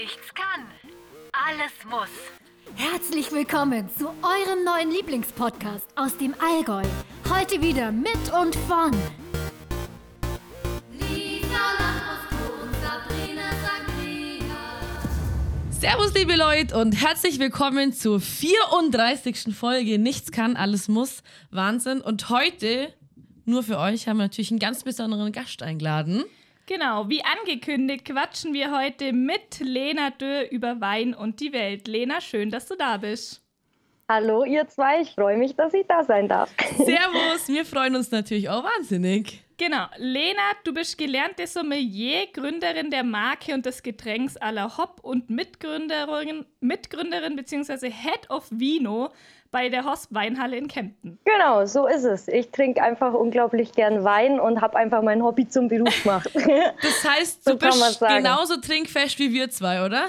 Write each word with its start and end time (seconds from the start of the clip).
Nichts 0.00 0.32
kann, 0.32 0.64
alles 1.32 1.72
muss. 1.90 2.08
Herzlich 2.76 3.32
willkommen 3.32 3.90
zu 3.98 4.06
eurem 4.06 4.62
neuen 4.64 4.92
Lieblingspodcast 4.92 5.86
aus 5.96 6.16
dem 6.16 6.36
Allgäu. 6.38 6.84
Heute 7.28 7.60
wieder 7.60 7.90
mit 7.90 8.32
und 8.32 8.54
von 8.54 8.92
Servus, 15.70 16.14
liebe 16.14 16.36
Leute, 16.36 16.78
und 16.78 16.92
herzlich 16.92 17.40
willkommen 17.40 17.92
zur 17.92 18.20
34. 18.20 19.52
Folge 19.52 19.98
Nichts 19.98 20.30
kann, 20.30 20.54
alles 20.54 20.86
muss. 20.86 21.24
Wahnsinn. 21.50 22.00
Und 22.00 22.28
heute, 22.28 22.94
nur 23.46 23.64
für 23.64 23.78
euch, 23.78 24.06
haben 24.06 24.18
wir 24.18 24.24
natürlich 24.24 24.52
einen 24.52 24.60
ganz 24.60 24.84
besonderen 24.84 25.32
Gast 25.32 25.60
eingeladen. 25.60 26.22
Genau, 26.68 27.08
wie 27.08 27.22
angekündigt, 27.24 28.04
quatschen 28.04 28.52
wir 28.52 28.70
heute 28.70 29.14
mit 29.14 29.58
Lena 29.60 30.10
Dö 30.10 30.42
über 30.42 30.82
Wein 30.82 31.14
und 31.14 31.40
die 31.40 31.54
Welt. 31.54 31.88
Lena, 31.88 32.20
schön, 32.20 32.50
dass 32.50 32.66
du 32.66 32.76
da 32.76 32.98
bist. 32.98 33.42
Hallo, 34.06 34.44
ihr 34.44 34.68
zwei. 34.68 35.00
Ich 35.00 35.12
freue 35.12 35.38
mich, 35.38 35.56
dass 35.56 35.72
ich 35.72 35.86
da 35.86 36.04
sein 36.04 36.28
darf. 36.28 36.50
Servus, 36.76 37.48
wir 37.48 37.64
freuen 37.64 37.96
uns 37.96 38.10
natürlich 38.10 38.50
auch 38.50 38.62
wahnsinnig. 38.64 39.42
Genau, 39.56 39.86
Lena, 39.96 40.42
du 40.62 40.74
bist 40.74 40.98
gelernte 40.98 41.46
Sommelier, 41.46 42.26
Gründerin 42.34 42.90
der 42.90 43.02
Marke 43.02 43.54
und 43.54 43.64
des 43.64 43.82
Getränks 43.82 44.36
à 44.36 44.52
la 44.52 44.76
Hop 44.76 45.00
und 45.02 45.30
Mitgründerin, 45.30 46.44
Mitgründerin 46.60 47.34
bzw. 47.34 47.90
Head 47.90 48.28
of 48.28 48.46
Vino 48.50 49.08
bei 49.50 49.68
der 49.68 49.84
Hosp 49.84 50.12
Weinhalle 50.12 50.56
in 50.56 50.68
Kempten. 50.68 51.18
Genau, 51.24 51.64
so 51.66 51.86
ist 51.86 52.04
es. 52.04 52.28
Ich 52.28 52.50
trinke 52.50 52.82
einfach 52.82 53.14
unglaublich 53.14 53.72
gern 53.72 54.04
Wein 54.04 54.40
und 54.40 54.60
habe 54.60 54.76
einfach 54.76 55.02
mein 55.02 55.22
Hobby 55.22 55.48
zum 55.48 55.68
Beruf 55.68 56.02
gemacht. 56.02 56.30
Das 56.82 57.04
heißt, 57.04 57.46
du 57.46 57.52
So 57.52 57.58
kann 57.58 57.70
bist 57.70 58.00
genauso 58.00 58.56
trinkfest 58.60 59.18
wie 59.18 59.32
wir 59.32 59.50
zwei, 59.50 59.84
oder? 59.84 60.08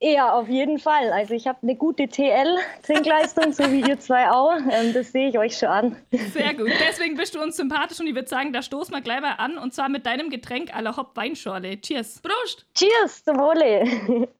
ja, 0.00 0.32
auf 0.32 0.48
jeden 0.48 0.78
Fall. 0.78 1.10
Also 1.12 1.34
ich 1.34 1.46
habe 1.46 1.58
eine 1.62 1.74
gute 1.74 2.04
TL-Trinkleistung, 2.08 3.52
so 3.52 3.70
wie 3.72 3.80
ihr 3.80 3.98
zwei 3.98 4.30
auch. 4.30 4.56
Ähm, 4.70 4.92
das 4.92 5.12
sehe 5.12 5.28
ich 5.28 5.38
euch 5.38 5.56
schon 5.56 5.68
an. 5.68 5.96
Sehr 6.32 6.54
gut. 6.54 6.70
Deswegen 6.88 7.16
bist 7.16 7.34
du 7.34 7.42
uns 7.42 7.56
sympathisch 7.56 7.98
und 8.00 8.06
ich 8.06 8.14
würde 8.14 8.28
sagen, 8.28 8.52
da 8.52 8.62
stoßen 8.62 8.94
wir 8.94 9.00
gleich 9.00 9.20
mal 9.20 9.32
an 9.38 9.56
und 9.58 9.74
zwar 9.74 9.88
mit 9.88 10.04
deinem 10.06 10.28
Getränk 10.28 10.74
à 10.74 10.82
la 10.82 10.96
Hop 10.96 11.16
Weinschorle. 11.16 11.80
Cheers. 11.80 12.20
Prost! 12.20 12.66
Cheers 12.74 13.24
zum 13.24 13.36
Wohle. 13.38 14.28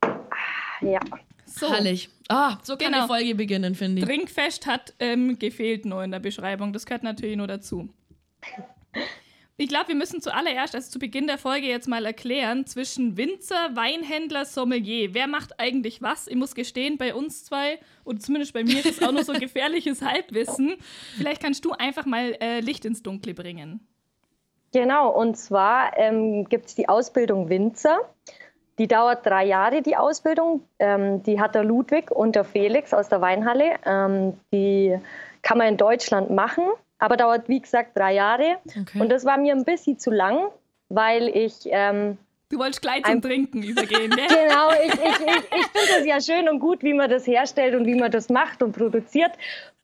Ah, 0.00 0.84
ja, 0.86 1.00
So. 1.56 1.70
Herrlich. 1.72 2.08
Ah, 2.28 2.58
so 2.62 2.76
kann 2.76 2.90
Genau. 2.92 3.02
die 3.02 3.08
Folge 3.08 3.34
beginnen, 3.36 3.74
finde 3.76 4.00
ich. 4.02 4.08
Trinkfest 4.08 4.66
hat 4.66 4.92
ähm, 4.98 5.38
gefehlt 5.38 5.84
nur 5.84 6.02
in 6.02 6.10
der 6.10 6.18
Beschreibung. 6.18 6.72
Das 6.72 6.84
gehört 6.84 7.04
natürlich 7.04 7.36
nur 7.36 7.46
dazu. 7.46 7.88
Ich 9.56 9.68
glaube, 9.68 9.88
wir 9.88 9.94
müssen 9.94 10.20
zuallererst, 10.20 10.74
also 10.74 10.90
zu 10.90 10.98
Beginn 10.98 11.28
der 11.28 11.38
Folge 11.38 11.68
jetzt 11.68 11.86
mal 11.86 12.04
erklären, 12.04 12.66
zwischen 12.66 13.16
Winzer, 13.16 13.76
Weinhändler, 13.76 14.44
Sommelier. 14.46 15.14
Wer 15.14 15.28
macht 15.28 15.60
eigentlich 15.60 16.02
was? 16.02 16.26
Ich 16.26 16.34
muss 16.34 16.56
gestehen, 16.56 16.98
bei 16.98 17.14
uns 17.14 17.44
zwei, 17.44 17.78
oder 18.04 18.18
zumindest 18.18 18.52
bei 18.52 18.64
mir, 18.64 18.80
ist 18.84 18.86
es 19.00 19.02
auch 19.02 19.12
nur 19.12 19.22
so 19.22 19.32
gefährliches 19.38 20.02
Halbwissen. 20.02 20.74
Vielleicht 21.16 21.40
kannst 21.40 21.64
du 21.64 21.70
einfach 21.70 22.04
mal 22.04 22.36
äh, 22.40 22.58
Licht 22.60 22.84
ins 22.84 23.04
Dunkle 23.04 23.32
bringen. 23.32 23.86
genau. 24.72 25.10
Und 25.10 25.36
zwar 25.36 25.96
ähm, 25.98 26.48
gibt 26.48 26.66
es 26.66 26.74
die 26.74 26.88
Ausbildung 26.88 27.48
Winzer. 27.48 27.98
Die 28.78 28.88
dauert 28.88 29.24
drei 29.24 29.44
Jahre, 29.44 29.82
die 29.82 29.96
Ausbildung. 29.96 30.62
Ähm, 30.78 31.22
die 31.22 31.40
hat 31.40 31.54
der 31.54 31.64
Ludwig 31.64 32.10
und 32.10 32.34
der 32.34 32.44
Felix 32.44 32.92
aus 32.92 33.08
der 33.08 33.20
Weinhalle. 33.20 33.76
Ähm, 33.86 34.34
die 34.52 34.98
kann 35.42 35.58
man 35.58 35.68
in 35.68 35.76
Deutschland 35.76 36.30
machen, 36.30 36.64
aber 36.98 37.16
dauert, 37.16 37.48
wie 37.48 37.60
gesagt, 37.60 37.96
drei 37.96 38.14
Jahre. 38.14 38.56
Okay. 38.66 39.00
Und 39.00 39.10
das 39.10 39.24
war 39.24 39.38
mir 39.38 39.54
ein 39.54 39.64
bisschen 39.64 39.98
zu 39.98 40.10
lang, 40.10 40.48
weil 40.88 41.28
ich, 41.28 41.54
ähm, 41.66 42.18
Du 42.50 42.58
wolltest 42.58 42.82
gleich 42.82 43.02
zum 43.04 43.20
Trinken 43.22 43.62
übergehen, 43.62 44.10
gell? 44.10 44.26
genau, 44.28 44.70
ich, 44.70 44.92
ich, 44.92 45.00
ich, 45.00 45.36
ich 45.36 45.66
finde 45.66 45.88
das 45.98 46.06
ja 46.06 46.20
schön 46.20 46.48
und 46.48 46.60
gut, 46.60 46.82
wie 46.82 46.92
man 46.92 47.10
das 47.10 47.26
herstellt 47.26 47.74
und 47.74 47.86
wie 47.86 47.94
man 47.94 48.12
das 48.12 48.28
macht 48.28 48.62
und 48.62 48.72
produziert. 48.72 49.32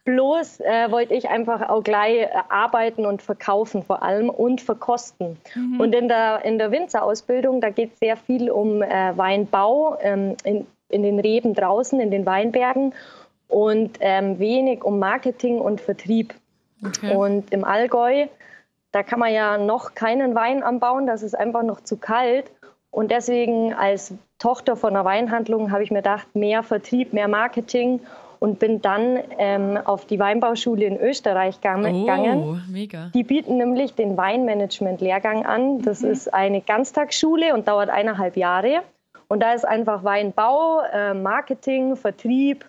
Bloß 0.05 0.61
äh, 0.61 0.91
wollte 0.91 1.15
ich 1.15 1.29
einfach 1.29 1.69
auch 1.69 1.83
gleich 1.83 2.23
äh, 2.23 2.29
arbeiten 2.49 3.05
und 3.05 3.21
verkaufen 3.21 3.83
vor 3.83 4.03
allem 4.03 4.31
und 4.31 4.61
verkosten. 4.61 5.37
Und 5.79 5.95
in 5.95 6.09
der, 6.09 6.45
in 6.45 6.59
der 6.59 6.71
Winzerausbildung, 6.71 7.61
da 7.61 7.71
geht 7.71 7.93
es 7.93 7.99
sehr 7.99 8.17
viel 8.17 8.51
um 8.51 8.83
äh, 8.83 9.17
Weinbau 9.17 9.99
ähm, 10.01 10.37
in, 10.45 10.67
in 10.89 11.03
den 11.03 11.21
Reben 11.21 11.55
draußen, 11.55 12.01
in 12.01 12.11
den 12.11 12.25
Weinbergen 12.25 12.95
und 13.49 13.99
ähm, 14.01 14.39
wenig 14.39 14.85
um 14.85 14.99
Marketing 14.99 15.61
und 15.61 15.81
Vertrieb. 15.81 16.35
okay. 16.85 17.15
Und 17.15 17.53
im 17.53 17.65
Allgäu, 17.65 18.27
da 18.93 19.03
kann 19.03 19.19
man 19.19 19.33
ja 19.33 19.59
noch 19.59 19.95
keinen 19.95 20.35
Wein 20.35 20.63
anbauen, 20.63 21.07
das 21.07 21.23
ist 21.23 21.35
einfach 21.35 21.63
noch 21.63 21.83
zu 21.83 21.99
kalt. 21.99 22.51
Und 22.91 23.11
deswegen 23.11 23.75
als 23.75 24.15
Tochter 24.39 24.77
von 24.77 24.91
einer 24.97 25.05
Weinhandlung 25.05 25.71
habe 25.71 25.83
ich 25.83 25.91
mir 25.91 25.99
gedacht, 25.99 26.35
mehr 26.35 26.63
Vertrieb, 26.63 27.13
mehr 27.13 27.29
Marketing 27.29 28.01
und 28.41 28.59
bin 28.59 28.83
dann 28.83 29.19
ähm, 29.39 29.77
auf 29.85 30.07
die 30.07 30.19
Weinbauschule 30.19 30.85
in 30.85 30.99
Österreich 30.99 31.61
gang- 31.61 31.85
gegangen. 31.85 32.43
oh, 32.43 32.57
mega. 32.69 33.11
Die 33.15 33.23
bieten 33.23 33.59
nämlich 33.59 33.95
den 33.95 34.17
Weinmanagement-Lehrgang 34.17 35.47
an. 35.47 35.83
Das 35.83 36.03
ist 36.03 36.33
eine 36.35 36.61
Ganztagsschule 36.63 37.55
und 37.55 37.69
dauert 37.69 37.91
eineinhalb 37.91 38.37
Jahre. 38.37 38.83
Und 39.29 39.41
da 39.41 39.53
ist 39.53 39.65
einfach 39.65 40.03
Weinbau, 40.03 40.81
äh, 40.93 41.15
Marketing, 41.15 41.95
Vertrieb, 41.97 42.69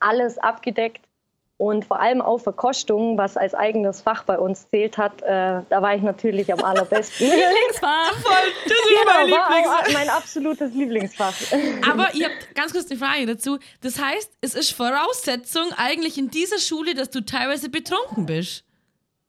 alles 0.00 0.36
abgedeckt. 0.38 1.00
Und 1.58 1.86
vor 1.86 2.00
allem 2.00 2.20
auch 2.20 2.36
Verkostung, 2.38 3.16
was 3.16 3.38
als 3.38 3.54
eigenes 3.54 4.02
Fach 4.02 4.24
bei 4.24 4.38
uns 4.38 4.68
zählt 4.68 4.98
hat, 4.98 5.22
äh, 5.22 5.62
da 5.70 5.80
war 5.80 5.94
ich 5.94 6.02
natürlich 6.02 6.52
am 6.52 6.62
allerbesten. 6.62 7.26
Lieblingsfach. 7.30 8.12
Das 8.12 8.72
ist 8.72 8.88
Genau, 8.88 9.04
mein 9.06 9.30
war 9.30 9.48
Lieblings. 9.48 9.68
auch 9.68 9.92
mein 9.94 10.08
absolutes 10.10 10.74
Lieblingsfach. 10.74 11.34
Aber 11.90 12.14
ihr 12.14 12.26
habt 12.26 12.54
ganz 12.54 12.72
kurz 12.72 12.90
eine 12.90 12.98
Frage 13.00 13.24
dazu. 13.24 13.58
Das 13.80 13.98
heißt, 13.98 14.32
es 14.42 14.54
ist 14.54 14.72
Voraussetzung 14.72 15.64
eigentlich 15.78 16.18
in 16.18 16.28
dieser 16.30 16.58
Schule, 16.58 16.92
dass 16.94 17.08
du 17.08 17.22
teilweise 17.24 17.70
betrunken 17.70 18.26
bist. 18.26 18.62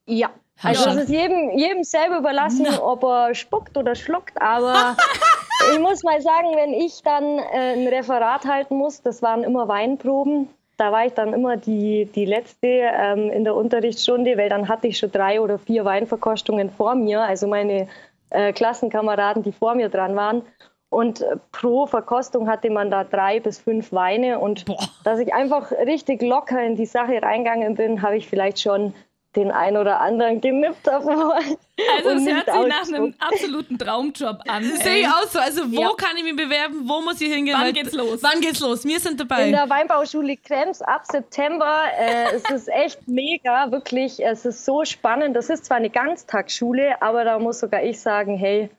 Ja. 0.06 0.30
Also 0.64 0.90
es 0.90 0.96
ist 1.04 1.10
jedem, 1.10 1.58
jedem 1.58 1.84
selber 1.84 2.18
überlassen, 2.18 2.68
ob 2.80 3.04
er 3.04 3.36
spuckt 3.36 3.78
oder 3.78 3.96
schluckt. 3.96 4.42
Aber 4.42 4.98
ich 5.72 5.80
muss 5.80 6.04
mal 6.04 6.20
sagen, 6.20 6.48
wenn 6.56 6.74
ich 6.74 7.02
dann 7.04 7.24
äh, 7.24 7.74
ein 7.74 7.88
Referat 7.88 8.46
halten 8.46 8.76
muss, 8.76 9.02
das 9.02 9.22
waren 9.22 9.44
immer 9.44 9.68
Weinproben. 9.68 10.50
Da 10.78 10.92
war 10.92 11.06
ich 11.06 11.14
dann 11.14 11.34
immer 11.34 11.58
die, 11.58 12.06
die 12.06 12.26
Letzte 12.26 12.68
ähm, 12.68 13.32
in 13.32 13.44
der 13.44 13.56
Unterrichtsstunde, 13.56 14.38
weil 14.38 14.50
dann 14.50 14.68
hatte 14.70 14.88
ich 14.88 15.00
schon 15.00 15.12
drei 15.12 15.42
oder 15.42 15.58
vier 15.58 15.86
Weinverkostungen 15.86 16.70
vor 16.70 16.96
mir. 16.96 17.22
Also 17.22 17.48
meine 17.48 17.88
äh, 18.30 18.54
Klassenkameraden, 18.54 19.44
die 19.44 19.52
vor 19.52 19.76
mir 19.76 19.90
dran 19.90 20.16
waren. 20.16 20.44
Und 20.90 21.22
äh, 21.22 21.38
pro 21.52 21.88
Verkostung 21.88 22.48
hatte 22.48 22.70
man 22.70 22.92
da 22.92 23.04
drei 23.04 23.40
bis 23.40 23.60
fünf 23.60 23.92
Weine. 23.92 24.40
Und 24.40 24.66
Boah. 24.66 24.78
dass 25.04 25.20
ich 25.20 25.34
einfach 25.34 25.72
richtig 25.72 26.22
locker 26.22 26.64
in 26.64 26.76
die 26.76 26.86
Sache 26.86 27.22
reingegangen 27.22 27.76
bin, 27.76 28.02
habe 28.02 28.18
ich 28.18 28.28
vielleicht 28.28 28.62
schon 28.62 28.94
den 29.36 29.52
ein 29.52 29.78
oder 29.78 30.00
anderen 30.02 30.42
genippt 30.42 30.88
davor. 30.88 31.36
Also 31.36 32.10
es 32.10 32.26
hört 32.28 32.46
sich 32.46 32.68
nach 32.68 32.88
einem 32.88 33.14
absoluten 33.20 33.78
Traumjob 33.78 34.40
an. 34.48 34.64
Sehe 34.84 35.02
ich 35.02 35.08
auch 35.08 35.28
so. 35.28 35.38
Also, 35.40 35.72
wo 35.72 35.82
Ja. 35.82 35.90
kann 35.96 36.18
ich 36.18 36.24
mich 36.24 36.36
bewerben? 36.36 36.88
Wo 36.90 37.02
muss 37.02 37.22
ich 37.22 37.32
hingehen? 37.32 37.54
Wann 37.56 37.66
Weil- 37.68 37.74
geht's 37.74 37.94
los? 37.94 38.24
Wann 38.24 38.42
geht's 38.42 38.60
los? 38.62 38.84
Wir 38.84 39.00
sind 39.00 39.20
dabei. 39.20 39.46
In 39.48 39.52
der 39.52 39.70
Weinbauschule 39.70 40.38
Krems 40.38 40.82
ab 40.82 41.04
September. 41.06 41.84
Äh, 42.00 42.36
es 42.36 42.50
ist 42.50 42.68
echt 42.70 43.08
mega, 43.08 43.70
wirklich. 43.72 44.24
Es 44.26 44.46
ist 44.46 44.66
so 44.66 44.86
spannend. 44.86 45.36
Das 45.36 45.50
ist 45.50 45.66
zwar 45.66 45.78
eine 45.78 45.92
Ganztagsschule, 45.92 47.00
aber 47.02 47.24
da 47.24 47.38
muss 47.38 47.60
sogar 47.60 47.84
ich 47.84 48.00
sagen, 48.00 48.38
hey, 48.38 48.70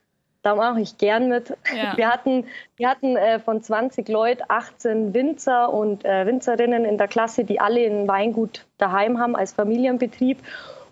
da 0.41 0.55
mache 0.55 0.81
ich 0.81 0.97
gern 0.97 1.27
mit. 1.27 1.49
Ja. 1.75 1.97
Wir 1.97 2.09
hatten, 2.09 2.45
wir 2.77 2.89
hatten 2.89 3.17
äh, 3.17 3.39
von 3.39 3.61
20 3.61 4.07
Leuten 4.07 4.43
18 4.47 5.13
Winzer 5.13 5.73
und 5.73 6.05
äh, 6.05 6.25
Winzerinnen 6.25 6.85
in 6.85 6.97
der 6.97 7.07
Klasse, 7.07 7.43
die 7.43 7.59
alle 7.59 7.85
ein 7.85 8.07
Weingut 8.07 8.65
daheim 8.77 9.19
haben 9.19 9.35
als 9.35 9.53
Familienbetrieb. 9.53 10.39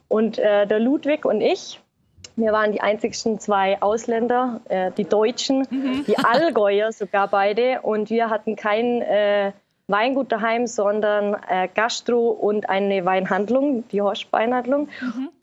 Und 0.10 0.38
äh, 0.38 0.68
der 0.68 0.80
Ludwig 0.80 1.26
und 1.26 1.42
ich, 1.42 1.82
wir 2.36 2.52
waren 2.52 2.72
die 2.72 2.82
einzigsten 2.82 3.40
zwei 3.40 3.82
Ausländer, 3.82 4.62
äh, 4.70 4.92
die 4.92 5.06
Deutschen, 5.06 5.68
die 6.08 6.18
Allgäuer 6.18 6.92
sogar 6.92 7.28
beide. 7.28 7.82
Und 7.82 8.10
wir 8.10 8.30
hatten 8.30 8.56
kein 8.56 9.02
äh, 9.02 9.52
Weingut 9.88 10.32
daheim, 10.32 10.68
sondern 10.68 11.36
äh, 11.50 11.70
Gastro 11.74 12.30
und 12.30 12.70
eine 12.70 13.06
Weinhandlung, 13.06 13.88
die 13.90 14.02
Horst 14.02 14.28
Weinhandlung. 14.32 14.90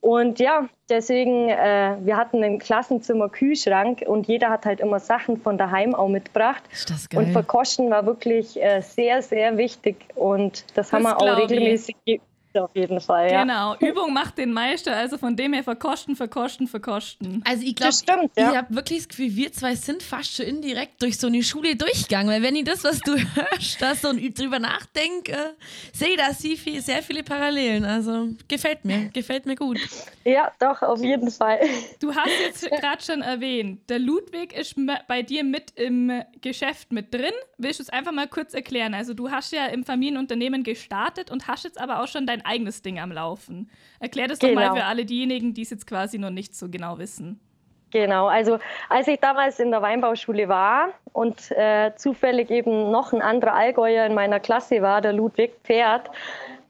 Und 0.01 0.39
ja, 0.39 0.69
deswegen, 0.91 1.49
äh, 1.49 1.97
wir 2.01 2.17
hatten 2.19 2.45
ein 2.45 2.59
Klassenzimmer 2.59 3.31
Kühlschrank 3.31 4.05
und 4.07 4.27
jeder 4.27 4.51
hat 4.51 4.67
halt 4.67 4.81
immer 4.81 5.01
Sachen 5.01 5.39
von 5.39 5.57
daheim 5.57 5.95
auch 5.95 6.09
mitgebracht. 6.09 6.63
Ist 6.71 6.91
das 6.91 7.05
Und 7.05 7.25
geil. 7.25 7.33
Verkosten 7.33 7.91
war 7.91 8.05
wirklich 8.05 8.63
äh, 8.63 8.83
sehr, 8.83 9.23
sehr 9.23 9.57
wichtig. 9.57 9.97
Und 10.15 10.67
das, 10.77 10.93
haben 10.93 11.05
wir 11.05 11.17
auch 11.17 11.39
ich. 11.39 11.51
regelmäßig, 11.51 11.97
ge 12.05 12.21
auf 12.57 12.75
jeden 12.75 13.01
Fall, 13.01 13.31
ja. 13.31 13.43
Genau, 13.43 13.77
Übung 13.79 14.13
macht 14.13 14.39
den 14.39 14.53
Meister, 14.53 14.97
also 14.97 15.19
von 15.19 15.37
dem 15.37 15.53
her 15.53 15.65
verkosten, 15.65 16.17
verkosten, 16.17 16.67
verkosten. 16.69 17.43
Also 17.47 17.63
ich 17.65 17.75
glaube, 17.77 17.95
ja. 18.37 18.51
ich 18.51 18.57
habe 18.57 18.75
wirklich 18.75 19.01
das 19.01 19.09
Gefühl, 19.09 19.35
wir 19.35 19.53
zwei 19.53 19.75
sind 19.75 20.03
fast 20.03 20.37
schon 20.37 20.47
indirekt 20.47 21.03
durch 21.03 21.19
so 21.19 21.27
eine 21.27 21.43
Schule 21.43 21.77
durchgegangen, 21.77 22.33
weil 22.33 22.43
wenn 22.43 22.57
ich 22.57 22.65
das, 22.65 22.85
was 22.85 23.01
du 23.01 23.13
hörst, 23.35 23.81
das 23.81 24.03
so 24.03 24.09
und 24.09 24.39
drüber 24.39 24.59
nachdenke, 24.59 25.55
sehe 25.93 26.11
ich 26.11 26.17
da 26.17 26.33
sehr, 26.33 26.57
viel, 26.57 26.81
sehr 26.81 27.03
viele 27.03 27.23
Parallelen. 27.23 27.85
Also 27.85 28.29
gefällt 28.49 28.85
mir, 28.85 29.09
gefällt 29.13 29.47
mir 29.47 29.57
gut. 29.57 29.79
Ja, 30.25 30.53
doch, 30.59 30.83
auf 30.83 31.03
jeden 31.03 31.31
Fall. 31.31 31.61
Du 32.01 32.15
hast 32.15 32.31
jetzt 32.41 32.71
gerade 32.71 33.03
schon 33.03 33.23
erwähnt, 33.23 33.89
der 33.89 33.99
Ludwig 33.99 34.53
ist 34.53 34.77
bei 35.09 35.23
dir 35.23 35.45
mit 35.45 35.73
im 35.77 36.23
Geschäft 36.41 36.93
mit 36.93 37.13
drin. 37.13 37.33
Willst 37.59 37.79
du 37.79 37.85
es 37.85 37.91
einfach 37.91 38.13
mal 38.13 38.29
kurz 38.29 38.55
erklären? 38.55 38.95
Also 38.95 39.15
du 39.15 39.31
hast 39.31 39.53
ja 39.53 39.67
im 39.67 39.85
Familienunternehmen 39.85 40.63
gestartet 40.63 41.31
und 41.31 41.49
hast 41.49 41.65
jetzt 41.65 41.81
aber 41.81 42.03
auch 42.03 42.09
schon 42.09 42.27
dein 42.27 42.44
eigenes 42.45 42.83
Ding 42.83 42.99
am 42.99 43.13
Laufen. 43.13 43.71
Erklär 44.01 44.29
das 44.29 44.39
doch 44.39 44.53
mal 44.53 44.63
Genau. 44.69 44.77
für 44.77 44.85
alle 44.85 45.05
diejenigen, 45.05 45.55
die 45.55 45.63
es 45.63 45.71
jetzt 45.71 45.87
quasi 45.87 46.19
noch 46.19 46.31
nicht 46.31 46.55
so 46.55 46.69
genau 46.69 46.99
wissen. 46.99 47.41
Genau, 47.91 48.27
also 48.27 48.59
als 48.89 49.07
ich 49.07 49.21
damals 49.21 49.61
in 49.61 49.71
der 49.71 49.81
Weinbauschule 49.81 50.49
war 50.49 50.89
und 51.13 51.53
äh, 51.53 51.93
zufällig 51.95 52.51
eben 52.51 52.91
noch 52.91 53.13
ein 53.13 53.23
anderer 53.23 53.55
Allgäuer 53.55 54.05
in 54.07 54.15
meiner 54.15 54.41
Klasse 54.41 54.83
war, 54.83 55.01
der 55.01 55.13
Ludwig 55.13 55.53
Pferd, 55.63 56.11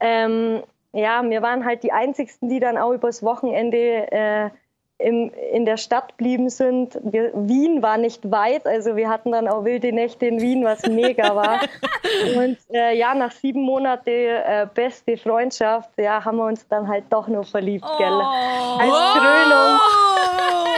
ähm, 0.01 0.63
ja, 0.93 1.23
wir 1.29 1.41
waren 1.43 1.65
halt 1.65 1.83
die 1.83 1.93
Einzigsten, 1.93 2.49
die 2.51 2.61
dann 2.61 2.77
auch 2.77 2.93
übers 2.93 3.23
Wochenende 3.23 4.13
äh, 4.13 4.51
im, 4.99 5.31
in 5.53 5.67
der 5.67 5.77
Stadt 5.77 6.17
blieben 6.17 6.51
sind. 6.51 6.99
Wir, 7.03 7.33
Wien 7.35 7.83
war 7.83 7.99
nicht 7.99 8.31
weit, 8.31 8.67
also 8.67 8.97
wir 8.97 9.09
hatten 9.09 9.33
dann 9.33 9.49
auch 9.49 9.65
wilde 9.65 9.93
Nächte 9.93 10.27
in 10.27 10.41
Wien, 10.41 10.65
was 10.65 10.87
mega 10.87 11.35
war. 11.35 11.61
Und 12.37 12.59
äh, 12.73 12.97
ja, 12.97 13.15
nach 13.15 13.33
sieben 13.33 13.63
Monaten 13.63 14.11
äh, 14.11 14.67
beste 14.73 15.17
Freundschaft, 15.17 15.91
ja, 15.99 16.25
haben 16.25 16.37
wir 16.37 16.47
uns 16.47 16.67
dann 16.69 16.89
halt 16.89 17.05
doch 17.11 17.27
nur 17.29 17.45
verliebt, 17.45 17.87
gell? 17.99 18.21
Als 18.79 18.93
Krönung. 19.15 19.79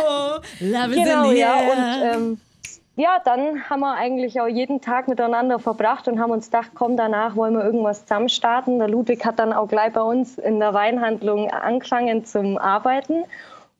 Oh, 0.08 0.40
love 0.60 0.90
is 0.90 0.96
Genau, 0.96 1.24
in 1.24 1.30
the 1.30 1.40
ja. 1.40 1.54
Und 1.56 2.14
ähm, 2.14 2.40
ja, 2.98 3.20
dann 3.22 3.68
haben 3.68 3.80
wir 3.80 3.92
eigentlich 3.92 4.40
auch 4.40 4.46
jeden 4.46 4.80
Tag 4.80 5.08
miteinander 5.08 5.58
verbracht 5.58 6.08
und 6.08 6.18
haben 6.18 6.30
uns 6.30 6.46
gedacht, 6.46 6.70
komm, 6.74 6.96
danach 6.96 7.36
wollen 7.36 7.52
wir 7.54 7.62
irgendwas 7.62 8.06
zusammen 8.06 8.30
starten. 8.30 8.78
Der 8.78 8.88
Ludwig 8.88 9.22
hat 9.26 9.38
dann 9.38 9.52
auch 9.52 9.68
gleich 9.68 9.92
bei 9.92 10.00
uns 10.00 10.38
in 10.38 10.58
der 10.60 10.72
Weinhandlung 10.72 11.50
angefangen 11.50 12.24
zum 12.24 12.56
Arbeiten. 12.56 13.24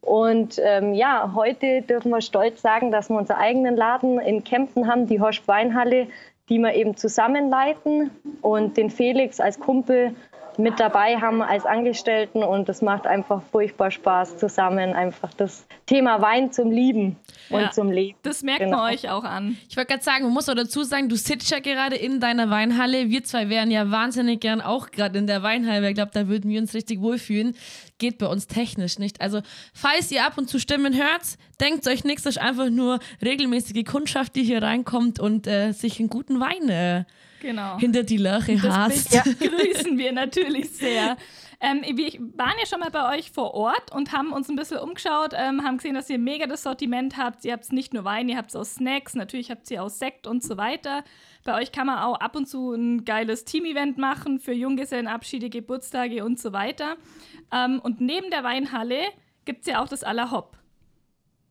Und 0.06 0.60
ähm, 0.62 0.94
ja, 0.94 1.32
heute 1.34 1.82
dürfen 1.82 2.12
wir 2.12 2.20
stolz 2.20 2.62
sagen, 2.62 2.92
dass 2.92 3.10
wir 3.10 3.16
unseren 3.16 3.38
eigenen 3.38 3.76
Laden 3.76 4.20
in 4.20 4.44
Kempten 4.44 4.86
haben, 4.86 5.08
die 5.08 5.20
Horsch 5.20 5.42
Weinhalle, 5.46 6.06
die 6.48 6.58
wir 6.58 6.74
eben 6.74 6.96
zusammenleiten. 6.96 8.12
Und 8.40 8.76
den 8.76 8.88
Felix 8.88 9.40
als 9.40 9.58
Kumpel 9.58 10.14
mit 10.58 10.80
dabei 10.80 11.16
haben 11.16 11.42
als 11.42 11.64
Angestellten 11.66 12.42
und 12.42 12.68
das 12.68 12.82
macht 12.82 13.06
einfach 13.06 13.42
furchtbar 13.52 13.90
Spaß 13.90 14.38
zusammen 14.38 14.94
einfach 14.94 15.32
das 15.34 15.66
Thema 15.86 16.20
Wein 16.22 16.52
zum 16.52 16.70
Lieben 16.70 17.16
und 17.50 17.60
Ja. 17.60 17.70
zum 17.70 17.90
Leben. 17.90 18.16
Das 18.22 18.42
merkt 18.42 18.60
Genau. 18.60 18.78
man 18.78 18.94
euch 18.94 19.08
auch 19.10 19.24
an. 19.24 19.56
Ich 19.68 19.76
wollte 19.76 19.92
gerade 19.92 20.02
sagen, 20.04 20.24
man 20.24 20.32
muss 20.32 20.48
auch 20.48 20.54
dazu 20.54 20.82
sagen, 20.82 21.08
du 21.08 21.16
sitzt 21.16 21.50
ja 21.50 21.60
gerade 21.60 21.96
in 21.96 22.20
deiner 22.20 22.50
Weinhalle. 22.50 23.08
Wir 23.10 23.22
zwei 23.24 23.48
wären 23.48 23.70
ja 23.70 23.90
wahnsinnig 23.90 24.40
gern 24.40 24.60
auch 24.60 24.90
gerade 24.90 25.18
in 25.18 25.26
der 25.26 25.42
Weinhalle. 25.42 25.88
Ich 25.88 25.94
glaube, 25.94 26.10
da 26.14 26.28
würden 26.28 26.50
wir 26.50 26.60
uns 26.60 26.74
richtig 26.74 27.00
wohlfühlen. 27.00 27.54
Geht 27.98 28.18
bei 28.18 28.26
uns 28.26 28.46
technisch 28.46 28.98
nicht. 28.98 29.20
Also, 29.20 29.40
falls 29.72 30.10
ihr 30.12 30.24
ab 30.26 30.36
und 30.36 30.48
zu 30.50 30.58
Stimmen 30.58 30.94
hört, 30.94 31.22
denkt 31.60 31.86
euch 31.88 32.04
nichts, 32.04 32.22
das 32.24 32.36
ist 32.36 32.42
einfach 32.42 32.68
nur 32.70 32.98
regelmäßige 33.24 33.84
Kundschaft, 33.84 34.36
die 34.36 34.42
hier 34.42 34.62
reinkommt 34.62 35.18
und 35.20 35.46
äh, 35.46 35.72
sich 35.72 35.98
einen 36.00 36.08
guten 36.10 36.40
Wein 36.40 36.68
äh, 36.68 37.04
Genau. 37.40 37.78
hinter 37.78 38.02
die 38.02 38.16
Löcher 38.16 38.60
hasst. 38.62 39.14
Das 39.14 39.24
grüßen 39.38 39.96
wir 39.98 40.12
natürlich 40.12 40.70
sehr. 40.70 41.16
Ähm, 41.60 41.82
wir 41.82 42.12
waren 42.36 42.54
ja 42.60 42.66
schon 42.66 42.80
mal 42.80 42.90
bei 42.90 43.16
euch 43.16 43.30
vor 43.30 43.54
Ort 43.54 43.90
und 43.94 44.12
haben 44.12 44.32
uns 44.32 44.48
ein 44.48 44.56
bisschen 44.56 44.78
umgeschaut, 44.78 45.32
ähm, 45.34 45.64
haben 45.64 45.78
gesehen, 45.78 45.94
dass 45.94 46.10
ihr 46.10 46.18
mega 46.18 46.46
das 46.46 46.62
Sortiment 46.62 47.16
habt. 47.16 47.44
Ihr 47.44 47.54
habt 47.54 47.72
nicht 47.72 47.94
nur 47.94 48.04
Wein, 48.04 48.28
ihr 48.28 48.36
habt 48.36 48.50
es 48.50 48.56
auch 48.56 48.64
Snacks, 48.64 49.14
natürlich 49.14 49.50
habt 49.50 49.70
ihr 49.70 49.82
auch 49.82 49.88
Sekt 49.88 50.26
und 50.26 50.42
so 50.42 50.56
weiter. 50.58 51.02
Bei 51.44 51.60
euch 51.60 51.72
kann 51.72 51.86
man 51.86 52.00
auch 52.00 52.20
ab 52.20 52.36
und 52.36 52.46
zu 52.46 52.72
ein 52.72 53.04
geiles 53.04 53.44
Team-Event 53.44 53.96
machen 53.96 54.38
für 54.38 54.52
Junggesellenabschiede, 54.52 55.48
Geburtstage 55.48 56.24
und 56.24 56.38
so 56.38 56.52
weiter. 56.52 56.96
Ähm, 57.52 57.80
und 57.82 58.00
neben 58.00 58.30
der 58.30 58.44
Weinhalle 58.44 58.98
gibt 59.44 59.60
es 59.60 59.66
ja 59.66 59.82
auch 59.82 59.88
das 59.88 60.02
la 60.02 60.30
Hop. 60.30 60.58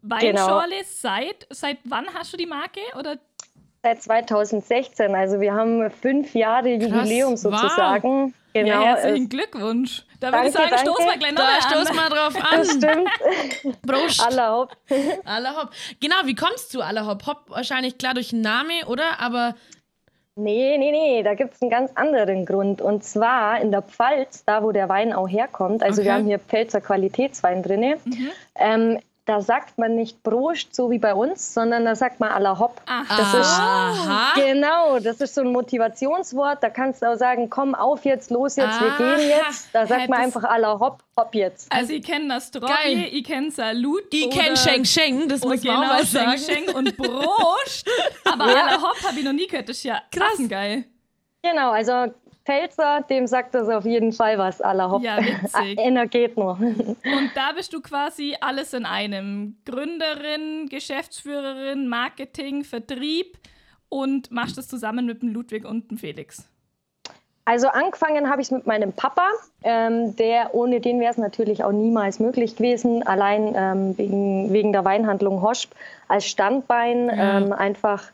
Weinschorle 0.03 0.83
seit, 0.83 1.47
seit 1.49 1.79
wann 1.83 2.05
hast 2.13 2.31
du 2.31 2.37
die 2.37 2.45
Marke? 2.45 2.81
Oder 2.99 3.17
Seit 3.85 4.01
2016, 4.01 5.13
also 5.13 5.39
wir 5.39 5.53
haben 5.53 5.91
fünf 5.91 6.33
Jahre 6.33 6.69
Jubiläum 6.69 7.33
wow. 7.33 7.37
sozusagen. 7.37 8.33
ja, 8.55 8.63
Genau. 8.63 8.81
herzlichen 8.83 9.23
es- 9.25 9.29
Glückwunsch. 9.29 10.03
Da 10.19 10.31
würde 10.33 10.47
ich 10.47 10.53
Danke, 10.55 10.69
sagen, 10.75 10.81
stoßen 10.87 11.05
wir 11.05 11.11
danke. 11.11 11.19
gleich 11.19 11.35
Da 11.35 11.43
nochmal 11.43 11.61
stoß 11.61 11.89
an. 11.89 11.95
mal 11.95 12.09
drauf 12.09 12.33
das 12.33 12.69
an. 12.69 12.81
stimmt. 12.81 13.81
Prost. 13.85 14.25
Allerhaupt. 14.25 14.77
Allerhop. 15.23 15.69
Genau, 15.99 16.15
wie 16.25 16.33
kommst 16.33 16.73
du 16.73 16.81
Allerhop? 16.81 17.27
Hop 17.27 17.37
wahrscheinlich 17.49 17.99
klar 17.99 18.15
durch 18.15 18.29
den 18.29 18.41
Namen, 18.41 18.71
oder? 18.87 19.19
Aber 19.19 19.53
Nee, 20.37 20.77
nee, 20.79 20.91
nee, 20.91 21.21
da 21.21 21.35
gibt 21.35 21.53
es 21.53 21.61
einen 21.61 21.69
ganz 21.69 21.91
anderen 21.93 22.45
Grund. 22.47 22.81
Und 22.81 23.03
zwar 23.03 23.61
in 23.61 23.69
der 23.71 23.83
Pfalz, 23.83 24.43
da 24.45 24.63
wo 24.63 24.71
der 24.71 24.89
Wein 24.89 25.13
auch 25.13 25.27
herkommt, 25.29 25.83
also 25.83 26.01
Okay. 26.01 26.07
wir 26.09 26.13
haben 26.15 26.25
hier 26.25 26.39
Pfälzer 26.39 26.81
Qualitätswein 26.81 27.61
drin, 27.61 27.81
Mhm. 28.03 28.29
ähm, 28.55 28.99
da 29.25 29.41
sagt 29.41 29.77
man 29.79 29.95
nicht 29.95 30.21
Prost, 30.21 30.75
so 30.75 30.91
wie 30.91 30.99
bei 30.99 31.13
uns, 31.15 31.53
sondern 31.53 31.83
da 31.85 31.95
sagt 31.95 32.19
man 32.19 32.29
à 32.31 32.39
la 32.39 32.59
Hop. 32.59 32.79
Aha. 32.85 33.03
Das 33.17 33.33
ist, 33.33 33.59
Aha. 33.59 34.33
genau, 34.35 34.99
das 34.99 35.19
ist 35.19 35.33
so 35.33 35.41
ein 35.41 35.51
Motivationswort. 35.51 36.61
Da 36.61 36.69
kannst 36.69 37.01
du 37.01 37.07
auch 37.11 37.15
sagen, 37.15 37.49
komm 37.49 37.73
auf 37.73 38.05
jetzt, 38.05 38.29
los 38.29 38.55
jetzt, 38.55 38.79
wir 38.79 38.87
Aha. 38.91 38.97
gehen 39.15 39.29
jetzt. 39.29 39.69
Da 39.73 39.87
sagt 39.87 40.01
Ja, 40.01 40.07
man 40.07 40.19
einfach 40.21 40.43
à 40.43 40.57
la 40.59 40.79
Hop, 40.79 41.03
Hop 41.17 41.33
jetzt. 41.33 41.71
Also, 41.71 41.93
ich 41.93 42.03
kenne 42.03 42.27
das 42.27 42.51
Geil. 42.51 43.07
Ich 43.11 43.23
kenne 43.23 43.49
Salut. 43.49 44.03
ich 44.11 44.29
kenne 44.29 44.55
Sheng 44.57 44.85
Sheng, 44.85 45.27
das 45.27 45.41
muss 45.41 45.63
man 45.63 45.75
auch 45.77 45.81
genau, 45.81 45.97
Sheng 45.97 46.05
sagen. 46.05 46.37
Sheng 46.37 46.75
und 46.75 46.95
Prost. 46.97 47.89
Aber 48.25 48.47
Ja. 48.47 48.53
à 48.67 48.71
la 48.73 48.81
Hop 48.81 49.03
habe 49.07 49.17
ich 49.19 49.25
noch 49.25 49.33
nie 49.33 49.47
gehört. 49.47 49.67
Das 49.69 49.77
ist 49.77 49.83
ja 49.85 50.01
Krass. 50.11 50.37
geil. 50.47 50.85
Genau, 51.41 51.71
also 51.71 52.11
Pfälzer, 52.45 53.01
dem 53.09 53.25
sagt 53.27 53.55
das 53.55 53.67
auf 53.69 53.85
jeden 53.85 54.11
Fall 54.11 54.37
was, 54.37 54.61
à 54.61 54.73
la 54.73 54.89
Hop. 54.91 55.01
Ja, 55.03 55.17
witzig. 55.43 55.79
Einer 55.79 56.05
geht 56.07 56.37
nur. 56.37 56.51
Und 56.59 57.31
da 57.33 57.51
bist 57.55 57.73
du 57.73 57.81
quasi 57.81 58.35
alles 58.39 58.73
in 58.73 58.85
einem. 58.85 59.57
Gründerin, 59.65 60.67
Geschäftsführerin, 60.69 61.87
Marketing, 61.87 62.63
Vertrieb 62.63 63.37
und 63.89 64.31
machst 64.31 64.57
das 64.57 64.67
zusammen 64.67 65.05
mit 65.05 65.21
dem 65.21 65.29
Ludwig 65.29 65.65
und 65.65 65.89
dem 65.89 65.97
Felix. 65.97 66.47
Also 67.47 67.67
angefangen 67.67 68.27
habe 68.29 68.41
ich 68.41 68.49
mit 68.49 68.65
meinem 68.65 68.91
Papa, 68.91 69.27
ähm, 69.63 70.15
der 70.15 70.55
ohne 70.55 70.81
den 70.81 70.99
wäre 70.99 71.11
es 71.11 71.17
natürlich 71.19 71.63
auch 71.63 71.71
niemals 71.71 72.19
möglich 72.19 72.55
gewesen, 72.55 73.05
allein 73.05 73.53
ähm, 73.55 73.95
wegen, 73.99 74.51
wegen 74.51 74.71
der 74.71 74.83
Weinhandlung 74.83 75.43
Hosp 75.43 75.71
als 76.07 76.25
Standbein 76.25 77.07
Ja. 77.07 77.37
ähm, 77.37 77.53
einfach 77.53 78.05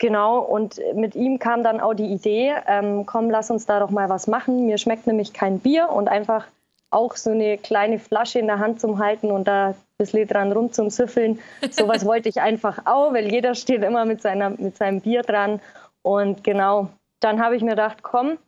genau. 0.00 0.40
Und 0.40 0.80
mit 0.94 1.14
ihm 1.14 1.38
kam 1.38 1.62
dann 1.62 1.78
auch 1.78 1.94
die 1.94 2.12
Idee, 2.12 2.54
ähm, 2.66 3.06
komm, 3.06 3.30
lass 3.30 3.50
uns 3.50 3.66
da 3.66 3.78
doch 3.78 3.90
mal 3.90 4.08
was 4.08 4.26
machen. 4.26 4.66
Mir 4.66 4.78
schmeckt 4.78 5.06
nämlich 5.06 5.32
kein 5.32 5.60
Bier 5.60 5.90
und 5.90 6.08
einfach 6.08 6.46
auch 6.90 7.14
so 7.14 7.30
eine 7.30 7.56
kleine 7.56 8.00
Flasche 8.00 8.40
in 8.40 8.48
der 8.48 8.58
Hand 8.58 8.80
zum 8.80 8.98
Halten 8.98 9.30
und 9.30 9.46
da 9.46 9.68
ein 9.68 9.74
bisschen 9.96 10.26
dran 10.26 10.50
rum 10.50 10.72
zum 10.72 10.90
Süffeln. 10.90 11.38
Sowas 11.70 12.04
wollte 12.04 12.28
ich 12.28 12.40
einfach 12.40 12.86
auch, 12.86 13.12
weil 13.12 13.30
jeder 13.30 13.54
steht 13.54 13.84
immer 13.84 14.04
mit, 14.04 14.22
seiner, 14.22 14.50
mit 14.50 14.76
seinem 14.76 15.00
Bier 15.00 15.22
dran. 15.22 15.60
Und 16.02 16.42
genau, 16.42 16.88
dann 17.20 17.40
habe 17.40 17.54
ich 17.54 17.62
mir 17.62 17.70
gedacht, 17.70 18.02
komm, 18.02 18.38